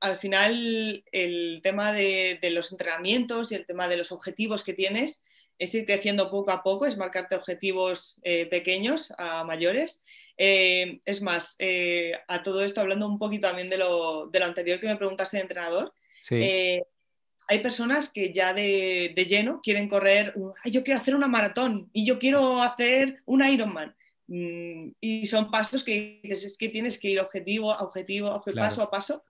al 0.00 0.16
final 0.16 1.04
el 1.12 1.60
tema 1.62 1.92
de, 1.92 2.40
de, 2.42 2.50
los 2.50 2.72
entrenamientos 2.72 3.52
y 3.52 3.54
el 3.54 3.64
tema 3.64 3.86
de 3.86 3.96
los 3.96 4.10
objetivos 4.10 4.64
que 4.64 4.72
tienes 4.72 5.22
es 5.62 5.74
ir 5.74 5.86
creciendo 5.86 6.30
poco 6.30 6.50
a 6.50 6.62
poco, 6.62 6.86
es 6.86 6.96
marcarte 6.96 7.36
objetivos 7.36 8.20
pequeños 8.50 9.12
a 9.18 9.44
mayores. 9.44 10.02
Eh, 10.36 11.00
es 11.04 11.22
más, 11.22 11.56
eh, 11.58 12.12
a 12.28 12.42
todo 12.42 12.64
esto, 12.64 12.80
hablando 12.80 13.06
un 13.06 13.18
poquito 13.18 13.48
también 13.48 13.68
de 13.68 13.78
lo, 13.78 14.30
anterior 14.42 14.80
que 14.80 14.86
me 14.86 14.96
preguntaste 14.96 15.36
de 15.36 15.42
entrenador, 15.42 15.94
eh, 16.30 16.82
hay 17.48 17.58
personas 17.58 18.08
que 18.08 18.32
ya 18.32 18.54
de, 18.54 19.14
lleno 19.28 19.60
quieren 19.62 19.88
correr, 19.88 20.32
yo 20.64 20.84
quiero 20.84 21.00
hacer 21.00 21.14
una 21.14 21.28
maratón 21.28 21.90
y 21.92 22.04
yo 22.04 22.18
quiero 22.18 22.62
hacer 22.62 23.22
un 23.26 23.44
Ironman. 23.44 23.94
Mm, 24.28 24.92
y 25.00 25.26
son 25.26 25.50
pasos 25.50 25.84
que 25.84 26.20
dices, 26.22 26.44
es 26.44 26.58
que 26.58 26.68
tienes 26.68 26.98
que 26.98 27.10
ir 27.10 27.20
objetivo 27.20 27.72
a 27.72 27.82
objetivo, 27.82 28.38
paso 28.54 28.82
a 28.82 28.90
paso 28.90 29.22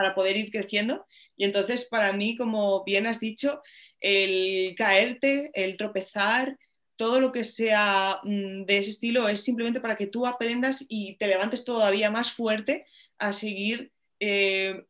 para 0.00 0.14
poder 0.14 0.38
ir 0.38 0.50
creciendo. 0.50 1.06
Y 1.36 1.44
entonces, 1.44 1.84
para 1.84 2.14
mí, 2.14 2.34
como 2.34 2.82
bien 2.84 3.06
has 3.06 3.20
dicho, 3.20 3.60
el 4.00 4.74
caerte, 4.74 5.50
el 5.52 5.76
tropezar, 5.76 6.56
todo 6.96 7.20
lo 7.20 7.32
que 7.32 7.44
sea 7.44 8.18
mm, 8.22 8.64
de 8.64 8.78
ese 8.78 8.88
estilo 8.88 9.28
es 9.28 9.42
simplemente 9.42 9.78
para 9.78 9.96
que 9.96 10.06
tú 10.06 10.26
aprendas 10.26 10.86
y 10.88 11.18
te 11.18 11.26
levantes 11.26 11.66
todavía 11.66 12.10
más 12.10 12.32
fuerte 12.32 12.86
a 13.18 13.34
seguir, 13.34 13.92
eh, 14.20 14.86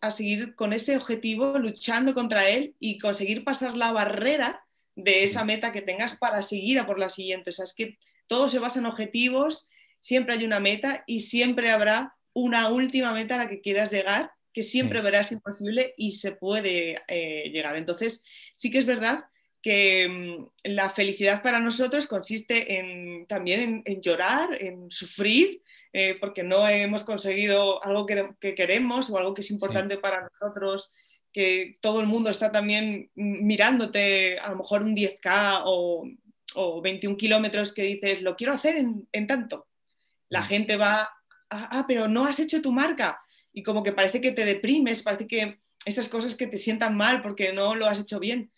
a 0.00 0.10
seguir 0.10 0.54
con 0.54 0.72
ese 0.72 0.96
objetivo, 0.96 1.58
luchando 1.58 2.14
contra 2.14 2.48
él 2.48 2.74
y 2.78 2.96
conseguir 2.96 3.44
pasar 3.44 3.76
la 3.76 3.92
barrera 3.92 4.64
de 4.94 5.22
esa 5.22 5.44
meta 5.44 5.70
que 5.70 5.82
tengas 5.82 6.16
para 6.16 6.40
seguir 6.40 6.78
a 6.78 6.86
por 6.86 6.98
la 6.98 7.10
siguiente. 7.10 7.50
O 7.50 7.52
sea, 7.52 7.66
es 7.66 7.74
que 7.74 7.98
todo 8.26 8.48
se 8.48 8.58
basa 8.58 8.78
en 8.78 8.86
objetivos, 8.86 9.68
siempre 10.00 10.32
hay 10.32 10.46
una 10.46 10.60
meta 10.60 11.04
y 11.06 11.20
siempre 11.20 11.70
habrá 11.70 12.16
una 12.40 12.68
última 12.68 13.12
meta 13.12 13.36
a 13.36 13.38
la 13.38 13.48
que 13.48 13.60
quieras 13.60 13.90
llegar, 13.90 14.32
que 14.52 14.62
siempre 14.62 15.00
verás 15.00 15.32
imposible 15.32 15.94
y 15.96 16.12
se 16.12 16.32
puede 16.32 16.96
eh, 17.08 17.50
llegar. 17.52 17.76
Entonces, 17.76 18.24
sí 18.54 18.70
que 18.70 18.78
es 18.78 18.86
verdad 18.86 19.24
que 19.62 20.08
mm, 20.08 20.70
la 20.70 20.90
felicidad 20.90 21.42
para 21.42 21.60
nosotros 21.60 22.06
consiste 22.06 22.78
en, 22.78 23.26
también 23.26 23.82
en, 23.84 24.00
llorar, 24.00 24.56
en 24.60 24.90
sufrir, 24.90 25.62
eh, 25.92 26.16
porque 26.20 26.42
no 26.42 26.66
hemos 26.68 27.04
conseguido 27.04 27.82
algo 27.84 28.06
que, 28.06 28.54
queremos 28.54 29.10
o 29.10 29.18
algo 29.18 29.34
que 29.34 29.42
es 29.42 29.50
importante 29.50 29.98
para 29.98 30.22
nosotros, 30.22 30.92
que 31.32 31.76
todo 31.80 32.00
el 32.00 32.06
mundo 32.06 32.30
está 32.30 32.50
también 32.50 33.10
mirándote 33.14 34.38
a 34.38 34.50
lo 34.50 34.56
mejor 34.56 34.82
un 34.82 34.96
10K 34.96 35.62
o, 35.64 36.08
21 36.82 37.16
kilómetros 37.16 37.72
que 37.72 37.82
dices, 37.82 38.22
lo 38.22 38.34
quiero 38.34 38.52
hacer 38.52 38.76
en, 38.76 39.26
tanto. 39.28 39.68
La 40.28 40.40
mm. 40.40 40.44
gente 40.46 40.76
va, 40.76 41.08
ah, 41.50 41.68
ah, 41.72 41.84
pero 41.86 42.08
no 42.08 42.24
has 42.24 42.40
hecho 42.40 42.62
tu 42.62 42.72
marca. 42.72 43.20
Y 43.52 43.62
como 43.62 43.82
que 43.82 43.92
parece 43.92 44.20
que 44.20 44.32
te 44.32 44.44
deprimes, 44.44 45.02
parece 45.02 45.26
que 45.26 45.60
esas 45.84 46.08
cosas 46.08 46.34
que 46.34 46.46
te 46.46 46.58
sientan 46.58 46.96
mal 46.96 47.20
porque 47.20 47.52
no 47.52 47.74
lo 47.74 47.86
has 47.86 47.98
hecho 47.98 48.18
bien 48.18 48.50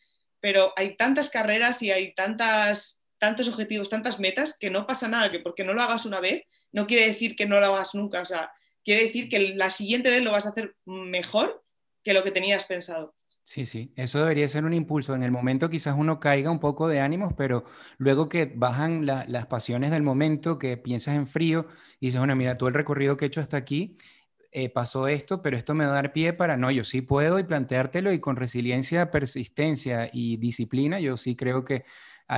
pero 0.42 0.72
hay 0.76 0.96
tantas 0.96 1.30
carreras 1.30 1.80
y 1.82 1.92
hay 1.92 2.14
tantas, 2.14 3.00
tantos 3.18 3.48
objetivos, 3.48 3.88
tantas 3.88 4.18
metas, 4.18 4.58
que 4.58 4.70
no 4.70 4.88
pasa 4.88 5.06
nada, 5.06 5.30
que 5.30 5.38
porque 5.38 5.62
no 5.64 5.72
lo 5.72 5.80
hagas 5.80 6.04
una 6.04 6.18
vez, 6.18 6.42
no 6.72 6.88
quiere 6.88 7.06
decir 7.06 7.36
que 7.36 7.46
no 7.46 7.60
lo 7.60 7.66
hagas 7.66 7.94
nunca, 7.94 8.20
o 8.20 8.24
sea, 8.24 8.52
quiere 8.84 9.04
decir 9.04 9.28
que 9.28 9.54
la 9.54 9.70
siguiente 9.70 10.10
vez 10.10 10.20
lo 10.20 10.32
vas 10.32 10.44
a 10.44 10.48
hacer 10.48 10.74
mejor 10.84 11.64
que 12.02 12.12
lo 12.12 12.24
que 12.24 12.32
tenías 12.32 12.64
pensado. 12.64 13.14
Sí, 13.44 13.66
sí, 13.66 13.92
eso 13.96 14.20
debería 14.20 14.48
ser 14.48 14.64
un 14.64 14.72
impulso. 14.72 15.14
En 15.14 15.22
el 15.24 15.32
momento 15.32 15.68
quizás 15.68 15.96
uno 15.98 16.20
caiga 16.20 16.50
un 16.50 16.60
poco 16.60 16.88
de 16.88 17.00
ánimos, 17.00 17.34
pero 17.36 17.64
luego 17.98 18.28
que 18.28 18.46
bajan 18.46 19.04
las 19.04 19.46
pasiones 19.46 19.90
del 19.90 20.02
momento, 20.02 20.58
que 20.58 20.76
piensas 20.76 21.16
en 21.16 21.26
frío 21.26 21.66
y 22.00 22.06
dices, 22.06 22.20
bueno, 22.20 22.36
mira, 22.36 22.56
todo 22.56 22.68
el 22.68 22.74
recorrido 22.74 23.16
que 23.16 23.24
he 23.24 23.28
hecho 23.28 23.40
hasta 23.40 23.56
aquí 23.56 23.98
eh, 24.52 24.68
pasó 24.70 25.08
esto, 25.08 25.42
pero 25.42 25.56
esto 25.56 25.74
me 25.74 25.84
va 25.86 25.92
a 25.92 25.94
dar 25.94 26.12
pie 26.12 26.32
para, 26.32 26.56
no, 26.56 26.70
yo 26.70 26.84
sí 26.84 27.02
puedo 27.02 27.38
y 27.38 27.44
planteártelo 27.44 28.12
y 28.12 28.20
con 28.20 28.36
resiliencia, 28.36 29.10
persistencia 29.10 30.08
y 30.12 30.36
disciplina, 30.36 31.00
yo 31.00 31.16
sí 31.16 31.34
creo 31.36 31.64
que 31.64 31.84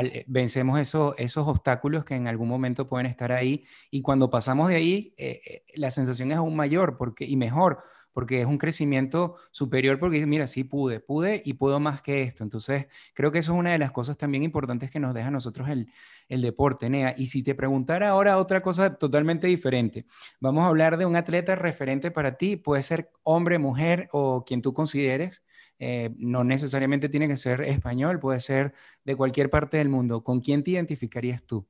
eh, 0.03 0.25
vencemos 0.27 0.79
esos 0.81 1.49
obstáculos 1.49 2.05
que 2.05 2.15
en 2.17 2.27
algún 2.29 2.49
momento 2.49 2.89
pueden 2.89 3.07
estar 3.07 3.31
ahí 3.33 3.65
y 3.91 4.03
cuando 4.03 4.31
pasamos 4.31 4.69
de 4.69 4.77
ahí, 4.77 5.15
eh, 5.19 5.65
la 5.75 5.91
sensación 5.91 6.33
es 6.33 6.39
aún 6.39 6.57
mayor 6.57 6.97
porque, 6.97 7.25
y 7.25 7.37
mejor, 7.37 7.83
porque 8.15 8.41
es 8.41 8.47
un 8.47 8.59
crecimiento 8.59 9.37
superior, 9.51 9.99
porque 9.99 10.25
mira, 10.25 10.47
sí 10.47 10.65
pude, 10.65 11.01
pude 11.01 11.43
y 11.45 11.55
puedo 11.55 11.81
más 11.81 12.01
que 12.01 12.23
esto. 12.23 12.45
Entonces, 12.45 12.87
creo 13.13 13.33
que 13.33 13.41
eso 13.41 13.53
es 13.53 13.59
una 13.59 13.73
de 13.73 13.79
las 13.79 13.93
cosas 13.93 14.17
también 14.17 14.45
importantes 14.45 14.91
que 14.91 15.01
nos 15.01 15.13
deja 15.13 15.29
a 15.29 15.31
nosotros 15.33 15.69
el, 15.69 15.91
el 16.29 16.41
deporte, 16.41 16.89
Nea. 16.89 17.15
Y 17.19 17.27
si 17.27 17.43
te 17.43 17.55
preguntara 17.55 18.11
ahora 18.11 18.39
otra 18.39 18.63
cosa 18.63 18.95
totalmente 18.95 19.49
diferente, 19.49 20.07
vamos 20.41 20.65
a 20.65 20.69
hablar 20.69 20.97
de 20.97 21.07
un 21.07 21.17
atleta 21.17 21.57
referente 21.57 22.11
para 22.13 22.37
ti, 22.37 22.57
puede 22.57 22.83
ser 22.83 23.11
hombre, 23.25 23.59
mujer 23.59 24.09
o 24.13 24.45
quien 24.45 24.63
tú 24.63 24.73
consideres. 24.73 25.45
Eh, 25.81 26.11
no 26.17 26.45
necesariamente 26.45 27.09
tiene 27.09 27.27
que 27.27 27.37
ser 27.37 27.63
español, 27.63 28.21
puede 28.21 28.39
ser 28.41 28.75
de 29.05 29.17
cualquier 29.17 29.51
parte 29.51 29.77
del 29.79 29.89
mundo. 29.89 30.23
¿Con 30.23 30.41
quién 30.41 30.63
te 30.63 30.71
identificarías 30.71 31.45
tú? 31.45 31.67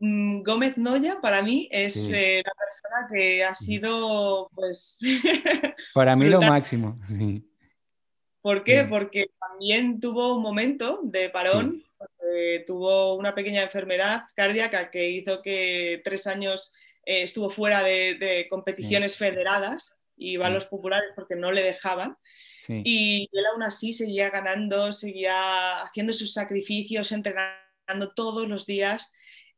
Mm, 0.00 0.42
Gómez 0.42 0.78
Noya 0.78 1.20
para 1.20 1.42
mí 1.42 1.68
es 1.70 1.94
eh, 2.10 2.42
la 2.44 2.52
persona 2.54 3.06
que 3.12 3.44
ha 3.44 3.54
sido, 3.54 4.50
pues... 4.54 4.98
para 5.94 6.16
mí 6.16 6.28
lo 6.28 6.40
máximo, 6.40 6.98
¿Por 8.40 8.64
qué? 8.64 8.86
Porque 8.88 9.30
también 9.38 10.00
tuvo 10.00 10.36
un 10.36 10.42
momento 10.42 11.00
de 11.02 11.28
parón, 11.28 11.84
tuvo 12.66 13.16
una 13.16 13.34
pequeña 13.34 13.62
enfermedad 13.62 14.22
cardíaca 14.34 14.90
que 14.90 15.10
hizo 15.10 15.42
que 15.42 16.00
tres 16.02 16.26
años 16.26 16.72
eh, 17.04 17.22
estuvo 17.22 17.50
fuera 17.50 17.82
de, 17.82 18.46
competiciones 18.48 19.18
federadas 19.18 19.94
y 20.16 20.32
iba 20.32 20.46
a 20.46 20.50
los 20.50 20.64
populares 20.64 21.10
porque 21.14 21.36
no 21.36 21.52
le 21.52 21.62
dejaban. 21.62 22.16
Y 22.68 23.28
él 23.32 23.46
aún 23.52 23.62
así 23.62 23.92
seguía 23.92 24.30
ganando, 24.30 24.92
seguía 24.92 25.80
haciendo 25.80 26.12
sus 26.12 26.32
sacrificios, 26.32 27.10
entrenando 27.10 28.14
todos 28.14 28.48
los 28.48 28.64
días 28.64 29.12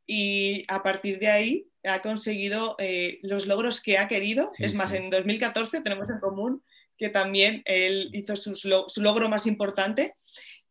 y 0.05 0.63
a 0.67 0.83
partir 0.83 1.19
de 1.19 1.29
ahí 1.29 1.67
ha 1.83 2.01
conseguido 2.01 2.75
eh, 2.79 3.19
los 3.23 3.47
logros 3.47 3.81
que 3.81 3.97
ha 3.97 4.07
querido. 4.07 4.49
es 4.59 4.73
más, 4.73 4.93
en 4.93 5.09
2014 5.09 5.81
tenemos 5.81 6.09
en 6.09 6.19
común 6.19 6.63
que 6.97 7.09
también 7.09 7.61
él 7.65 8.09
hizo 8.13 8.35
su, 8.35 8.69
logro 9.01 9.29
más 9.29 9.47
importante. 9.47 10.15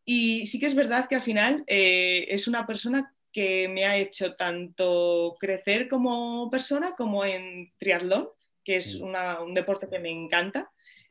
Y 0.04 0.46
sí 0.46 0.58
que 0.58 0.66
es 0.66 0.74
verdad 0.74 1.06
que 1.08 1.16
al 1.16 1.22
final 1.22 1.64
eh, 1.66 2.26
es 2.28 2.48
una 2.48 2.66
persona 2.66 3.14
que 3.32 3.68
me 3.68 3.84
ha 3.84 3.96
hecho 3.96 4.34
tanto 4.34 5.36
crecer 5.38 5.88
como 5.88 6.50
persona 6.50 6.94
como 6.96 7.24
en 7.24 7.72
triatlón, 7.78 8.28
que 8.64 8.76
es 8.76 8.96
un 8.96 9.54
deporte 9.54 9.88
que 9.90 9.98
me 9.98 10.10
encanta. 10.10 10.70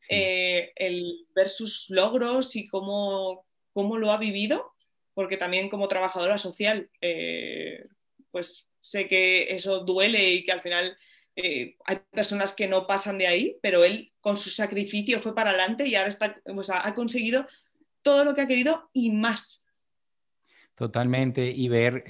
Eh, 0.10 0.72
el 0.76 1.28
ver 1.36 1.50
sus 1.50 1.86
logros 1.90 2.56
y 2.56 2.68
cómo, 2.68 3.46
cómo, 3.72 3.98
lo 3.98 4.12
ha 4.12 4.18
vivido, 4.18 4.74
porque 5.14 5.38
también 5.38 5.70
como 5.70 5.88
trabajadora 5.88 6.40
social 6.40 6.90
pues 8.32 8.70
sé 8.80 9.08
que 9.08 9.44
eso 9.54 9.82
duele 9.82 10.32
y 10.32 10.44
que 10.44 10.52
al 10.52 10.62
final 10.62 10.98
eh, 11.36 11.78
hay 11.86 12.00
personas 12.12 12.54
que 12.54 12.68
no 12.68 12.88
pasan 12.88 13.18
de 13.18 13.28
ahí, 13.28 13.58
pero 13.62 13.84
él 13.84 14.12
con 14.20 14.38
su 14.38 14.50
sacrificio 14.50 15.22
fue 15.22 15.36
para 15.36 15.52
adelante 15.52 15.88
y 15.88 15.96
ahora 15.96 16.10
está, 16.10 16.42
ha 16.84 16.96
conseguido 16.96 17.46
todo 18.02 18.26
lo 18.26 18.36
que 18.36 18.42
ha 18.42 18.48
querido 18.48 18.90
y 18.94 19.12
más. 19.12 19.62
Totalmente, 20.82 21.52
y 21.52 21.68
ver, 21.70 22.06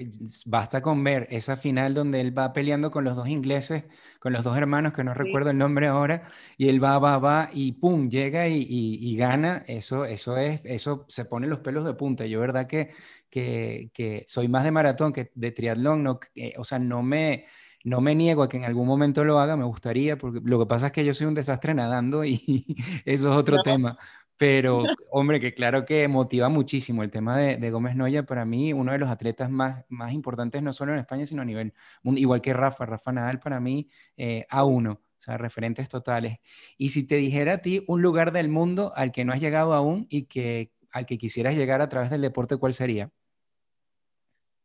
basta 0.45 0.81
con 0.81 1.03
ver 1.03 1.27
esa 1.29 1.57
final 1.57 1.93
donde 1.93 2.21
él 2.21 2.37
va 2.37 2.53
peleando 2.53 2.89
con 2.89 3.03
los 3.03 3.17
dos 3.17 3.27
ingleses, 3.27 3.83
con 4.19 4.31
los 4.31 4.45
dos 4.45 4.55
hermanos, 4.55 4.93
que 4.93 5.03
no 5.03 5.13
recuerdo 5.13 5.49
el 5.49 5.57
nombre 5.57 5.87
ahora, 5.87 6.29
y 6.57 6.69
él 6.69 6.81
va, 6.81 6.97
va, 6.97 7.17
va, 7.17 7.49
y 7.51 7.73
pum, 7.73 8.07
llega 8.09 8.47
y, 8.47 9.15
gana, 9.17 9.65
eso, 9.67 10.05
eso 10.05 10.37
es, 10.37 10.61
eso 10.63 11.05
se 11.09 11.25
pone 11.25 11.47
los 11.47 11.59
pelos 11.59 11.83
de 11.83 11.95
punta. 11.95 12.25
Yo, 12.25 12.39
verdad 12.39 12.67
que, 12.67 12.91
que, 13.31 14.23
soy 14.27 14.47
más 14.47 14.63
de 14.63 14.71
maratón 14.71 15.13
que 15.13 15.31
de 15.33 15.51
triatlón, 15.51 16.03
no, 16.03 16.19
o 16.57 16.63
sea, 16.63 16.79
no 16.79 17.01
me, 17.01 17.45
no 17.83 18.01
me 18.01 18.13
niego 18.15 18.43
a 18.43 18.49
que 18.49 18.57
en 18.57 18.65
algún 18.65 18.87
momento 18.87 19.23
lo 19.23 19.39
haga, 19.39 19.57
me 19.57 19.65
gustaría, 19.65 20.17
porque 20.17 20.41
lo 20.43 20.59
que 20.59 20.65
pasa 20.67 20.87
es 20.87 20.91
que 20.91 21.05
yo 21.05 21.13
soy 21.13 21.27
un 21.27 21.33
desastre 21.33 21.73
nadando 21.73 22.23
y 22.25 22.65
eso 23.05 23.31
es 23.31 23.35
otro 23.35 23.57
tema. 23.63 23.97
Pero, 24.37 24.83
hombre, 25.11 25.39
que 25.39 25.53
claro 25.53 25.85
que 25.85 26.07
motiva 26.07 26.49
muchísimo 26.49 27.03
el 27.03 27.11
tema 27.11 27.37
de, 27.37 27.71
Gómez 27.71 27.95
Noya, 27.95 28.25
para 28.25 28.43
mí, 28.45 28.73
uno 28.73 28.91
de 28.91 28.97
los 28.97 29.09
atletas 29.09 29.49
más, 29.49 29.85
más 29.89 30.13
importantes, 30.13 30.61
no 30.63 30.73
solo 30.73 30.93
en 30.93 30.99
España, 30.99 31.25
sino 31.25 31.43
a 31.43 31.45
nivel 31.45 31.73
igual 32.03 32.41
que 32.41 32.53
Rafa, 32.53 32.85
Rafa 32.85 33.11
Nadal, 33.11 33.39
para 33.39 33.59
mí, 33.59 33.89
eh, 34.17 34.45
a 34.49 34.63
uno, 34.65 34.93
o 34.93 35.21
sea, 35.21 35.37
referentes 35.37 35.89
totales. 35.89 36.39
Y 36.77 36.89
si 36.89 37.05
te 37.05 37.15
dijera 37.17 37.53
a 37.53 37.57
ti 37.59 37.83
un 37.87 38.01
lugar 38.01 38.31
del 38.31 38.49
mundo 38.49 38.93
al 38.95 39.11
que 39.11 39.25
no 39.25 39.33
has 39.33 39.39
llegado 39.39 39.73
aún 39.73 40.07
y 40.09 40.23
que 40.23 40.71
al 40.91 41.05
que 41.05 41.17
quisieras 41.17 41.55
llegar 41.55 41.81
a 41.81 41.89
través 41.89 42.09
del 42.09 42.21
deporte, 42.21 42.57
¿cuál 42.57 42.73
sería? 42.73 43.11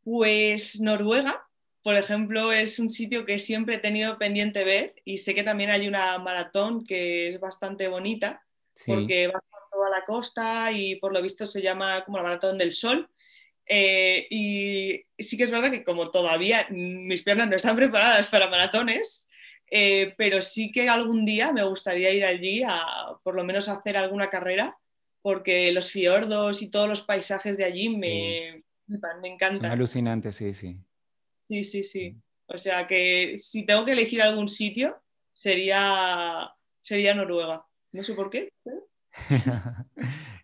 Pues 0.09 0.79
Noruega, 0.79 1.45
por 1.83 1.95
ejemplo, 1.97 2.53
es 2.53 2.79
un 2.79 2.89
sitio 2.89 3.25
que 3.25 3.39
siempre 3.39 3.75
he 3.75 3.79
tenido 3.79 4.17
pendiente 4.17 4.63
ver 4.63 4.95
y 5.03 5.17
sé 5.17 5.35
que 5.35 5.43
también 5.43 5.69
hay 5.69 5.85
una 5.85 6.17
maratón 6.17 6.85
que 6.85 7.27
es 7.27 7.41
bastante 7.41 7.89
bonita 7.89 8.41
porque 8.85 9.27
va 9.27 9.43
toda 9.69 9.89
la 9.89 10.05
costa 10.05 10.71
y 10.71 10.95
por 10.95 11.11
lo 11.11 11.21
visto 11.21 11.45
se 11.45 11.61
llama 11.61 12.05
como 12.05 12.19
la 12.19 12.23
Maratón 12.23 12.57
del 12.57 12.71
Sol. 12.71 13.09
Eh, 13.65 14.27
y 14.29 15.03
sí 15.21 15.35
que 15.35 15.43
es 15.43 15.51
verdad 15.51 15.71
que 15.71 15.83
como 15.83 16.09
todavía 16.09 16.65
mis 16.69 17.23
piernas 17.23 17.49
no 17.49 17.57
están 17.57 17.75
preparadas 17.75 18.29
para 18.29 18.49
maratones, 18.49 19.27
eh, 19.69 20.13
pero 20.17 20.41
sí 20.41 20.71
que 20.71 20.87
algún 20.87 21.25
día 21.25 21.51
me 21.51 21.63
gustaría 21.63 22.11
ir 22.11 22.23
allí 22.23 22.63
a 22.65 22.81
por 23.23 23.35
lo 23.35 23.43
menos 23.43 23.67
hacer 23.67 23.97
alguna 23.97 24.29
carrera, 24.29 24.77
porque 25.21 25.73
los 25.73 25.91
fiordos 25.91 26.61
y 26.61 26.71
todos 26.71 26.87
los 26.87 27.01
paisajes 27.01 27.57
de 27.57 27.65
allí 27.65 27.89
me, 27.89 28.63
me 28.87 29.27
encantan. 29.27 29.61
Son 29.61 29.65
alucinantes, 29.71 30.35
sí, 30.35 30.53
sí. 30.53 30.79
Sí, 31.49 31.63
sí, 31.63 31.83
sí. 31.83 32.15
O 32.47 32.57
sea 32.57 32.87
que 32.87 33.35
si 33.35 33.65
tengo 33.65 33.85
que 33.85 33.91
elegir 33.91 34.21
algún 34.21 34.47
sitio, 34.47 35.01
sería, 35.33 36.49
sería 36.81 37.13
Noruega. 37.13 37.65
No 37.91 38.03
sé 38.03 38.13
por 38.13 38.29
qué. 38.29 38.49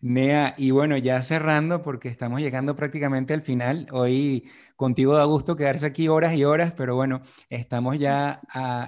Nea, 0.01 0.55
y 0.57 0.71
bueno, 0.71 0.97
ya 0.97 1.21
cerrando 1.21 1.81
porque 1.81 2.09
estamos 2.09 2.41
llegando 2.41 2.75
prácticamente 2.75 3.33
al 3.33 3.41
final. 3.41 3.87
Hoy 3.91 4.49
contigo 4.75 5.15
da 5.15 5.23
gusto 5.23 5.55
quedarse 5.55 5.85
aquí 5.85 6.07
horas 6.07 6.33
y 6.33 6.43
horas, 6.43 6.73
pero 6.75 6.95
bueno, 6.95 7.21
estamos 7.49 7.99
ya 7.99 8.41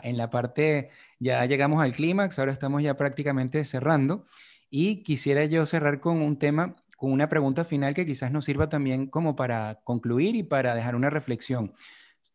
en 0.03 0.17
la 0.17 0.29
parte, 0.29 0.89
ya 1.19 1.45
llegamos 1.45 1.81
al 1.81 1.93
clímax, 1.93 2.39
ahora 2.39 2.51
estamos 2.51 2.83
ya 2.83 2.97
prácticamente 2.97 3.63
cerrando. 3.63 4.25
Y 4.69 5.03
quisiera 5.03 5.45
yo 5.45 5.65
cerrar 5.65 6.01
con 6.01 6.21
un 6.21 6.37
tema, 6.37 6.75
con 6.95 7.11
una 7.11 7.27
pregunta 7.29 7.63
final 7.63 7.93
que 7.93 8.05
quizás 8.05 8.31
nos 8.31 8.45
sirva 8.45 8.69
también 8.69 9.07
como 9.07 9.35
para 9.35 9.81
concluir 9.83 10.35
y 10.35 10.43
para 10.43 10.75
dejar 10.75 10.95
una 10.95 11.09
reflexión. 11.09 11.73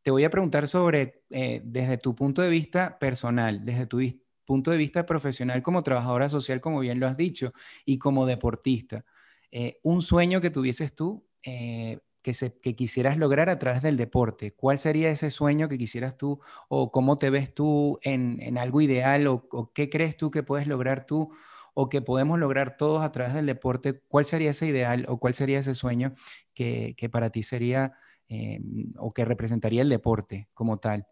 Te 0.03 0.11
voy 0.11 0.25
a 0.25 0.31
preguntar 0.31 0.69
sobre, 0.69 1.23
eh, 1.31 1.61
desde 1.65 1.99
tu 1.99 2.15
punto 2.15 2.43
de 2.43 2.49
vista 2.49 2.99
personal, 2.99 3.65
desde 3.65 3.87
tu 3.87 4.01
punto 4.45 4.71
de 4.71 4.77
vista 4.77 5.07
profesional 5.07 5.63
como 5.63 5.83
trabajadora 5.83 6.29
social, 6.29 6.61
como 6.61 6.81
bien 6.81 7.01
lo 7.01 7.07
has 7.07 7.17
dicho, 7.17 7.53
y 7.85 7.99
como 7.99 8.27
deportista, 8.27 9.05
eh, 9.51 9.79
un 9.83 10.03
sueño 10.03 10.41
que 10.41 10.51
tuvieses 10.51 10.95
tú 10.95 11.27
eh, 11.45 11.99
que, 12.23 12.35
se, 12.35 12.61
que, 12.61 12.75
quisieras 12.75 13.17
lograr 13.17 13.49
a 13.49 13.59
través 13.59 13.83
del 13.83 13.97
deporte. 13.97 14.53
¿Cuál 14.53 14.79
sería 14.79 15.11
ese 15.11 15.31
sueño 15.31 15.69
que 15.69 15.79
quisieras 15.79 16.17
tú 16.17 16.41
o 16.69 16.91
cómo 16.93 17.17
te 17.17 17.31
ves 17.31 17.55
tú 17.55 17.99
en, 18.03 18.41
en 18.41 18.59
algo 18.59 18.81
ideal 18.81 19.27
o, 19.27 19.73
qué 19.75 19.89
crees 19.89 20.17
tú 20.17 20.31
que 20.31 20.43
puedes 20.43 20.67
lograr 20.67 21.07
tú 21.07 21.33
o 21.81 21.89
que 21.89 22.03
podemos 22.03 22.39
lograr 22.39 22.77
todos 22.77 23.03
a 23.03 23.11
través 23.11 23.33
del 23.33 23.47
deporte, 23.47 24.03
¿cuál 24.07 24.27
sería 24.27 24.51
ese 24.51 24.67
ideal 24.67 25.07
o 25.09 25.19
cuál 25.19 25.33
sería 25.33 25.59
ese 25.59 25.75
sueño 25.75 26.15
que, 26.55 26.95
para 27.11 27.31
ti 27.31 27.43
sería 27.43 27.93
eh, 28.29 28.61
o 28.99 29.13
que 29.13 29.25
representaría 29.25 29.81
el 29.81 29.89
deporte 29.89 30.49
como 30.53 30.79
tal? 30.79 31.07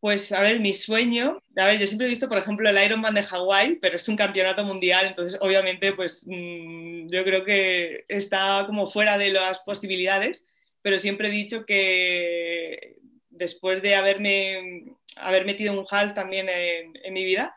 Pues 0.00 0.32
a 0.32 0.42
ver, 0.42 0.58
mi 0.58 0.74
sueño, 0.74 1.38
a 1.56 1.66
ver, 1.66 1.78
yo 1.78 1.86
siempre 1.86 2.08
he 2.08 2.10
visto, 2.10 2.28
por 2.28 2.38
ejemplo, 2.38 2.68
el 2.68 2.84
Ironman 2.84 3.14
de 3.14 3.22
Hawái, 3.22 3.78
pero 3.80 3.94
es 3.94 4.08
un 4.08 4.16
campeonato 4.16 4.64
mundial, 4.64 5.06
entonces 5.06 5.38
obviamente, 5.40 5.92
pues 5.92 6.26
mm, 6.26 7.08
yo 7.08 7.22
creo 7.22 7.44
que 7.44 8.04
está 8.08 8.64
como 8.66 8.88
fuera 8.88 9.16
de 9.16 9.30
las 9.30 9.60
posibilidades, 9.60 10.46
pero 10.82 10.98
siempre 10.98 11.28
he 11.28 11.30
dicho 11.30 11.64
que 11.64 12.96
después 13.30 13.80
de 13.80 13.94
haberme 13.94 14.96
haber 15.16 15.46
metido 15.46 15.78
un 15.78 15.86
HAL 15.88 16.14
también 16.14 16.48
en, 16.48 17.12
mi 17.12 17.24
vida, 17.24 17.54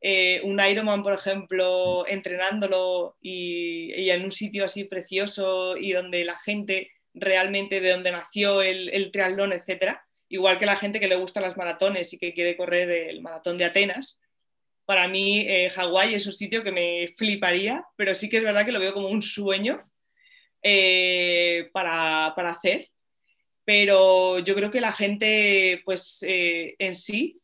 eh, 0.00 0.40
un 0.44 0.60
Ironman, 0.60 1.02
por 1.02 1.12
ejemplo, 1.12 2.06
entrenándolo 2.06 3.16
y, 3.20 4.10
en 4.10 4.24
un 4.24 4.30
sitio 4.30 4.64
así 4.64 4.84
precioso 4.84 5.76
y 5.76 5.92
donde 5.92 6.24
la 6.24 6.38
gente 6.38 6.92
realmente 7.14 7.80
de 7.80 7.90
donde 7.90 8.12
nació 8.12 8.62
el, 8.62 9.10
triatlón, 9.10 9.52
etcétera, 9.52 10.06
igual 10.28 10.58
que 10.58 10.66
la 10.66 10.76
gente 10.76 11.00
que 11.00 11.08
le 11.08 11.16
gusta 11.16 11.40
las 11.40 11.56
maratones 11.56 12.12
y 12.12 12.18
que 12.18 12.32
quiere 12.32 12.56
correr 12.56 12.90
el 12.90 13.22
maratón 13.22 13.56
de 13.58 13.64
Atenas. 13.64 14.20
Para 14.84 15.08
mí, 15.08 15.40
eh, 15.48 15.70
Hawái 15.70 16.14
es 16.14 16.26
un 16.26 16.32
sitio 16.32 16.62
que 16.62 16.72
me 16.72 17.14
fliparía, 17.16 17.84
pero 17.96 18.14
sí 18.14 18.28
que 18.28 18.38
es 18.38 18.44
verdad 18.44 18.64
que 18.64 18.72
lo 18.72 18.80
veo 18.80 18.94
como 18.94 19.08
un 19.08 19.20
sueño 19.20 19.84
eh, 20.62 21.68
para, 21.72 22.26
hacer. 22.26 22.88
Pero 23.64 24.38
yo 24.38 24.54
creo 24.54 24.70
que 24.70 24.80
la 24.80 24.92
gente, 24.92 25.82
pues 25.84 26.22
eh, 26.22 26.74
en 26.78 26.94
sí, 26.94 27.38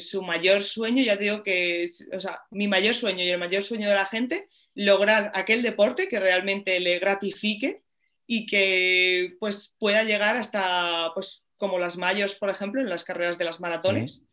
su 0.00 0.22
mayor 0.22 0.62
sueño, 0.62 1.02
ya 1.02 1.16
digo 1.16 1.42
que, 1.42 1.86
o 2.12 2.20
sea, 2.20 2.42
mi 2.50 2.68
mayor 2.68 2.94
sueño 2.94 3.22
y 3.24 3.28
el 3.28 3.38
mayor 3.38 3.62
sueño 3.62 3.88
de 3.88 3.94
la 3.94 4.06
gente, 4.06 4.48
lograr 4.74 5.30
aquel 5.34 5.62
deporte 5.62 6.08
que 6.08 6.20
realmente 6.20 6.80
le 6.80 6.98
gratifique 6.98 7.82
y 8.26 8.46
que 8.46 9.36
pues 9.40 9.74
pueda 9.78 10.04
llegar 10.04 10.36
hasta 10.36 11.10
pues 11.14 11.44
como 11.56 11.78
las 11.78 11.96
mayos, 11.96 12.36
por 12.36 12.48
ejemplo, 12.48 12.80
en 12.80 12.88
las 12.88 13.04
carreras 13.04 13.36
de 13.36 13.44
las 13.44 13.60
maratones, 13.60 14.26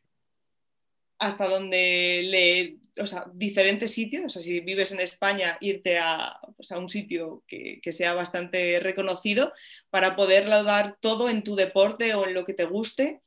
hasta 1.19 1.47
donde 1.47 2.21
le, 2.23 2.77
o 3.01 3.07
sea, 3.07 3.25
diferentes 3.33 3.91
sitios, 3.91 4.25
o 4.25 4.29
sea, 4.29 4.41
si 4.41 4.59
vives 4.61 4.91
en 4.91 4.99
España, 4.99 5.57
irte 5.59 5.97
a, 5.97 6.39
pues, 6.55 6.71
a 6.71 6.77
un 6.77 6.87
sitio 6.87 7.43
que, 7.47 7.81
sea 7.91 8.13
bastante 8.13 8.79
reconocido 8.79 9.51
para 9.89 10.15
poder 10.15 10.47
dar 10.47 10.97
todo 11.01 11.29
en 11.29 11.43
tu 11.43 11.55
deporte 11.55 12.13
o 12.13 12.27
en 12.27 12.33
lo 12.33 12.45
que 12.45 12.53
te 12.53 12.65
guste 12.65 13.21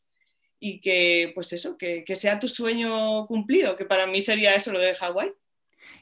y 0.61 0.80
que, 0.80 1.32
pues 1.34 1.52
eso, 1.52 1.76
que, 1.76 2.04
que 2.04 2.14
sea 2.14 2.38
tu 2.38 2.46
sueño 2.46 3.26
cumplido, 3.26 3.76
que 3.76 3.86
para 3.86 4.06
mí 4.06 4.20
sería 4.20 4.54
eso 4.54 4.72
lo 4.72 4.78
de 4.78 4.94
Hawái 4.94 5.32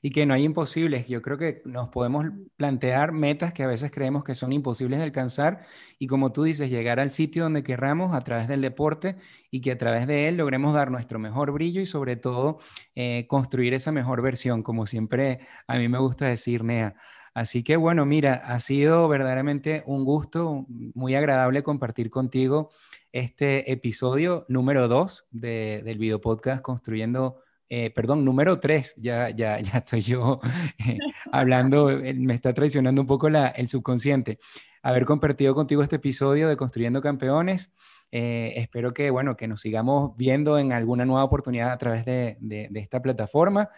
y 0.02 0.10
que 0.10 0.26
no 0.26 0.34
hay 0.34 0.44
imposibles. 0.44 1.08
Yo 1.08 1.22
creo 1.22 1.38
que 1.38 1.62
nos 1.64 1.88
podemos 1.88 2.26
plantear 2.56 3.12
metas 3.12 3.52
que 3.52 3.62
a 3.62 3.66
veces 3.66 3.90
creemos 3.90 4.24
que 4.24 4.34
son 4.34 4.52
imposibles 4.52 4.98
de 4.98 5.04
alcanzar 5.04 5.60
y 5.98 6.06
como 6.06 6.32
tú 6.32 6.44
dices, 6.44 6.70
llegar 6.70 7.00
al 7.00 7.10
sitio 7.10 7.44
donde 7.44 7.62
querramos 7.62 8.14
a 8.14 8.20
través 8.20 8.48
del 8.48 8.60
deporte 8.60 9.16
y 9.50 9.60
que 9.60 9.72
a 9.72 9.78
través 9.78 10.06
de 10.06 10.28
él 10.28 10.36
logremos 10.36 10.72
dar 10.72 10.90
nuestro 10.90 11.18
mejor 11.18 11.52
brillo 11.52 11.80
y 11.80 11.86
sobre 11.86 12.16
todo 12.16 12.58
eh, 12.94 13.26
construir 13.28 13.74
esa 13.74 13.92
mejor 13.92 14.22
versión, 14.22 14.62
como 14.62 14.86
siempre 14.86 15.40
a 15.66 15.76
mí 15.78 15.88
me 15.88 15.98
gusta 15.98 16.26
decir, 16.26 16.64
Nea. 16.64 16.94
Así 17.34 17.62
que 17.62 17.76
bueno, 17.76 18.04
mira, 18.04 18.34
ha 18.34 18.58
sido 18.58 19.06
verdaderamente 19.06 19.84
un 19.86 20.04
gusto, 20.04 20.66
muy 20.68 21.14
agradable 21.14 21.62
compartir 21.62 22.10
contigo 22.10 22.70
este 23.18 23.72
episodio 23.72 24.46
número 24.48 24.88
2 24.88 25.28
del 25.32 25.98
video 25.98 26.20
podcast 26.20 26.62
Construyendo 26.62 27.42
eh, 27.70 27.90
perdón, 27.90 28.24
número 28.24 28.58
tres, 28.60 28.94
ya, 28.96 29.28
ya, 29.28 29.60
ya 29.60 29.78
estoy 29.78 30.00
yo 30.00 30.40
eh, 30.78 30.96
hablando, 31.32 31.90
eh, 31.90 32.14
me 32.14 32.34
está 32.34 32.54
traicionando 32.54 33.02
un 33.02 33.06
poco 33.06 33.28
el 33.28 33.68
subconsciente. 33.68 34.38
Haber 34.82 35.04
compartido 35.04 35.54
contigo 35.54 35.82
este 35.82 35.96
episodio 35.96 36.48
de 36.48 36.56
Construyendo 36.56 37.02
Campeones. 37.02 37.72
espero 38.10 38.94
que, 38.94 39.10
bueno, 39.10 39.36
que 39.36 39.48
nos 39.48 39.60
sigamos 39.60 40.16
viendo 40.16 40.58
en 40.58 40.72
alguna 40.72 41.04
nueva 41.04 41.24
oportunidad 41.24 41.72
a 41.72 41.78
través 41.78 42.06
de, 42.06 42.38
de, 42.40 42.68
de 42.70 42.80
esta 42.80 43.02
plataforma. 43.02 43.68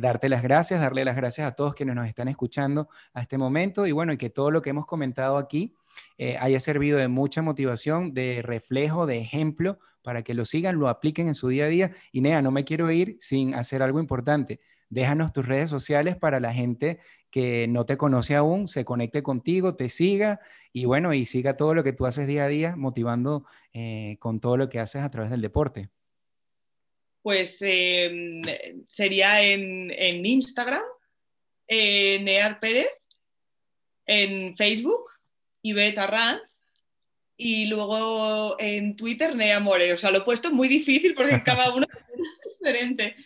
darte 0.00 0.30
las 0.30 0.42
gracias, 0.42 0.80
darle 0.80 1.04
las 1.04 1.16
gracias 1.16 1.46
a 1.46 1.52
todos 1.52 1.74
quienes 1.74 1.94
nos 1.94 2.08
están 2.08 2.28
escuchando 2.28 2.88
a 3.12 3.20
este 3.20 3.36
momento 3.36 3.86
y 3.86 3.92
bueno, 3.92 4.12
y 4.12 4.16
que 4.16 4.30
todo 4.30 4.50
lo 4.50 4.62
que 4.62 4.70
hemos 4.70 4.86
comentado 4.86 5.36
aquí 5.36 5.74
eh, 6.18 6.36
haya 6.38 6.60
servido 6.60 6.98
de 6.98 7.08
mucha 7.08 7.42
motivación, 7.42 8.14
de 8.14 8.42
reflejo, 8.42 9.06
de 9.06 9.18
ejemplo, 9.18 9.78
para 10.02 10.22
que 10.22 10.34
lo 10.34 10.44
sigan, 10.44 10.78
lo 10.78 10.88
apliquen 10.88 11.28
en 11.28 11.34
su 11.34 11.48
día 11.48 11.64
a 11.64 11.68
día. 11.68 11.92
Y 12.12 12.20
Nea, 12.20 12.42
no 12.42 12.50
me 12.50 12.64
quiero 12.64 12.90
ir 12.90 13.16
sin 13.20 13.54
hacer 13.54 13.82
algo 13.82 14.00
importante. 14.00 14.60
Déjanos 14.88 15.32
tus 15.32 15.46
redes 15.46 15.68
sociales 15.68 16.16
para 16.16 16.38
la 16.38 16.52
gente 16.52 17.00
que 17.30 17.66
no 17.68 17.84
te 17.84 17.96
conoce 17.96 18.36
aún, 18.36 18.68
se 18.68 18.84
conecte 18.84 19.22
contigo, 19.22 19.74
te 19.74 19.88
siga 19.88 20.40
y 20.72 20.84
bueno, 20.84 21.12
y 21.12 21.26
siga 21.26 21.56
todo 21.56 21.74
lo 21.74 21.82
que 21.82 21.92
tú 21.92 22.06
haces 22.06 22.26
día 22.26 22.44
a 22.44 22.48
día, 22.48 22.76
motivando 22.76 23.44
eh, 23.72 24.16
con 24.20 24.38
todo 24.38 24.56
lo 24.56 24.68
que 24.68 24.78
haces 24.78 25.02
a 25.02 25.10
través 25.10 25.30
del 25.30 25.42
deporte. 25.42 25.90
Pues 27.20 27.58
em, 27.60 28.42
sería 28.86 29.42
en, 29.42 29.90
Instagram, 30.24 30.84
Near 31.68 32.60
Pérez, 32.60 32.86
en 34.06 34.56
Facebook 34.56 35.15
Ivette 35.68 35.98
Arranz 35.98 36.42
y 37.36 37.66
luego 37.66 38.56
en 38.58 38.96
Twitter 38.96 39.34
Nea 39.34 39.60
More. 39.60 39.92
O 39.92 39.96
sea, 39.96 40.10
lo 40.10 40.18
he 40.18 40.22
puesto 40.22 40.50
muy 40.50 40.68
difícil 40.68 41.14
porque 41.14 41.42
cada 41.44 41.72
uno 41.74 41.86
es 41.86 42.58
diferente. 42.58 43.16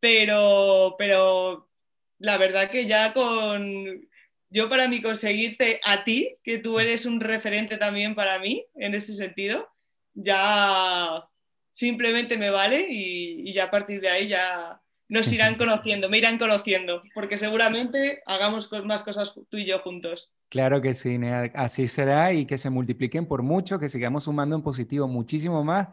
Pero, 0.00 0.94
pero 0.98 1.70
la 2.18 2.38
verdad 2.38 2.70
que 2.70 2.86
ya 2.86 3.12
con... 3.12 4.08
Yo 4.50 4.68
para 4.68 4.86
mí 4.86 5.00
conseguirte 5.00 5.80
a 5.82 6.04
ti, 6.04 6.36
que 6.42 6.58
tú 6.58 6.78
eres 6.78 7.06
un 7.06 7.20
referente 7.20 7.78
también 7.78 8.14
para 8.14 8.38
mí 8.38 8.66
en 8.74 8.94
este 8.94 9.14
sentido, 9.14 9.72
ya 10.12 11.26
simplemente 11.70 12.36
me 12.36 12.50
vale 12.50 12.86
y, 12.86 13.48
y 13.48 13.52
ya 13.54 13.64
a 13.64 13.70
partir 13.70 14.02
de 14.02 14.10
ahí 14.10 14.28
ya 14.28 14.82
nos 15.08 15.32
irán 15.32 15.54
conociendo, 15.58 16.10
me 16.10 16.18
irán 16.18 16.38
conociendo, 16.38 17.02
porque 17.14 17.36
seguramente 17.36 18.22
hagamos 18.26 18.70
más 18.84 19.02
cosas 19.02 19.34
tú 19.48 19.56
y 19.56 19.64
yo 19.64 19.78
juntos. 19.80 20.32
Claro 20.52 20.82
que 20.82 20.92
sí, 20.92 21.18
así 21.54 21.86
será 21.86 22.34
y 22.34 22.44
que 22.44 22.58
se 22.58 22.68
multipliquen 22.68 23.24
por 23.24 23.42
mucho, 23.42 23.78
que 23.78 23.88
sigamos 23.88 24.24
sumando 24.24 24.54
en 24.54 24.60
positivo 24.60 25.08
muchísimo 25.08 25.64
más. 25.64 25.88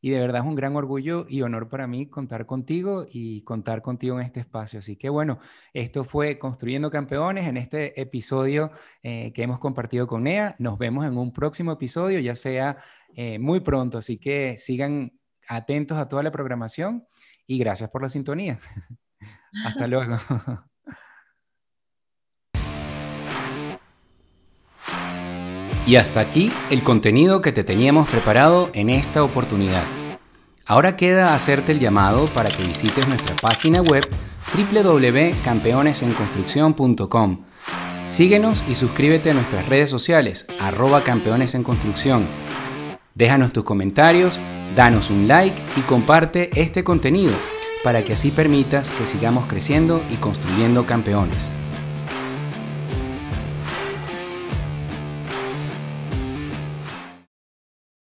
Y 0.00 0.10
de 0.10 0.18
verdad 0.18 0.42
es 0.42 0.48
un 0.48 0.56
gran 0.56 0.74
orgullo 0.74 1.26
y 1.28 1.42
honor 1.42 1.68
para 1.68 1.86
mí 1.86 2.08
contar 2.10 2.44
contigo 2.44 3.06
y 3.08 3.42
contar 3.42 3.82
contigo 3.82 4.18
en 4.18 4.26
este 4.26 4.40
espacio. 4.40 4.80
Así 4.80 4.96
que 4.96 5.10
bueno, 5.10 5.38
esto 5.72 6.02
fue 6.02 6.40
Construyendo 6.40 6.90
Campeones 6.90 7.46
en 7.46 7.56
este 7.56 8.00
episodio 8.00 8.72
eh, 9.04 9.32
que 9.32 9.44
hemos 9.44 9.60
compartido 9.60 10.08
con 10.08 10.24
Nea. 10.24 10.56
Nos 10.58 10.76
vemos 10.76 11.06
en 11.06 11.16
un 11.16 11.32
próximo 11.32 11.70
episodio, 11.70 12.18
ya 12.18 12.34
sea 12.34 12.78
eh, 13.14 13.38
muy 13.38 13.60
pronto. 13.60 13.98
Así 13.98 14.18
que 14.18 14.58
sigan 14.58 15.12
atentos 15.46 15.98
a 15.98 16.08
toda 16.08 16.24
la 16.24 16.32
programación 16.32 17.06
y 17.46 17.60
gracias 17.60 17.90
por 17.90 18.02
la 18.02 18.08
sintonía. 18.08 18.58
Hasta 19.64 19.86
luego. 19.86 20.16
Y 25.90 25.96
hasta 25.96 26.20
aquí 26.20 26.52
el 26.70 26.84
contenido 26.84 27.40
que 27.40 27.50
te 27.50 27.64
teníamos 27.64 28.08
preparado 28.08 28.70
en 28.74 28.90
esta 28.90 29.24
oportunidad. 29.24 29.82
Ahora 30.64 30.94
queda 30.94 31.34
hacerte 31.34 31.72
el 31.72 31.80
llamado 31.80 32.32
para 32.32 32.48
que 32.48 32.62
visites 32.62 33.08
nuestra 33.08 33.34
página 33.34 33.82
web 33.82 34.08
www.campeonesenconstrucción.com. 34.54 37.44
Síguenos 38.06 38.64
y 38.68 38.76
suscríbete 38.76 39.32
a 39.32 39.34
nuestras 39.34 39.68
redes 39.68 39.90
sociales, 39.90 40.46
arroba 40.60 41.02
campeones 41.02 41.56
en 41.56 41.64
construcción. 41.64 42.28
Déjanos 43.16 43.52
tus 43.52 43.64
comentarios, 43.64 44.38
danos 44.76 45.10
un 45.10 45.26
like 45.26 45.60
y 45.76 45.80
comparte 45.80 46.50
este 46.54 46.84
contenido 46.84 47.34
para 47.82 48.02
que 48.02 48.12
así 48.12 48.30
permitas 48.30 48.92
que 48.92 49.06
sigamos 49.06 49.46
creciendo 49.46 50.04
y 50.08 50.14
construyendo 50.18 50.86
campeones. 50.86 51.50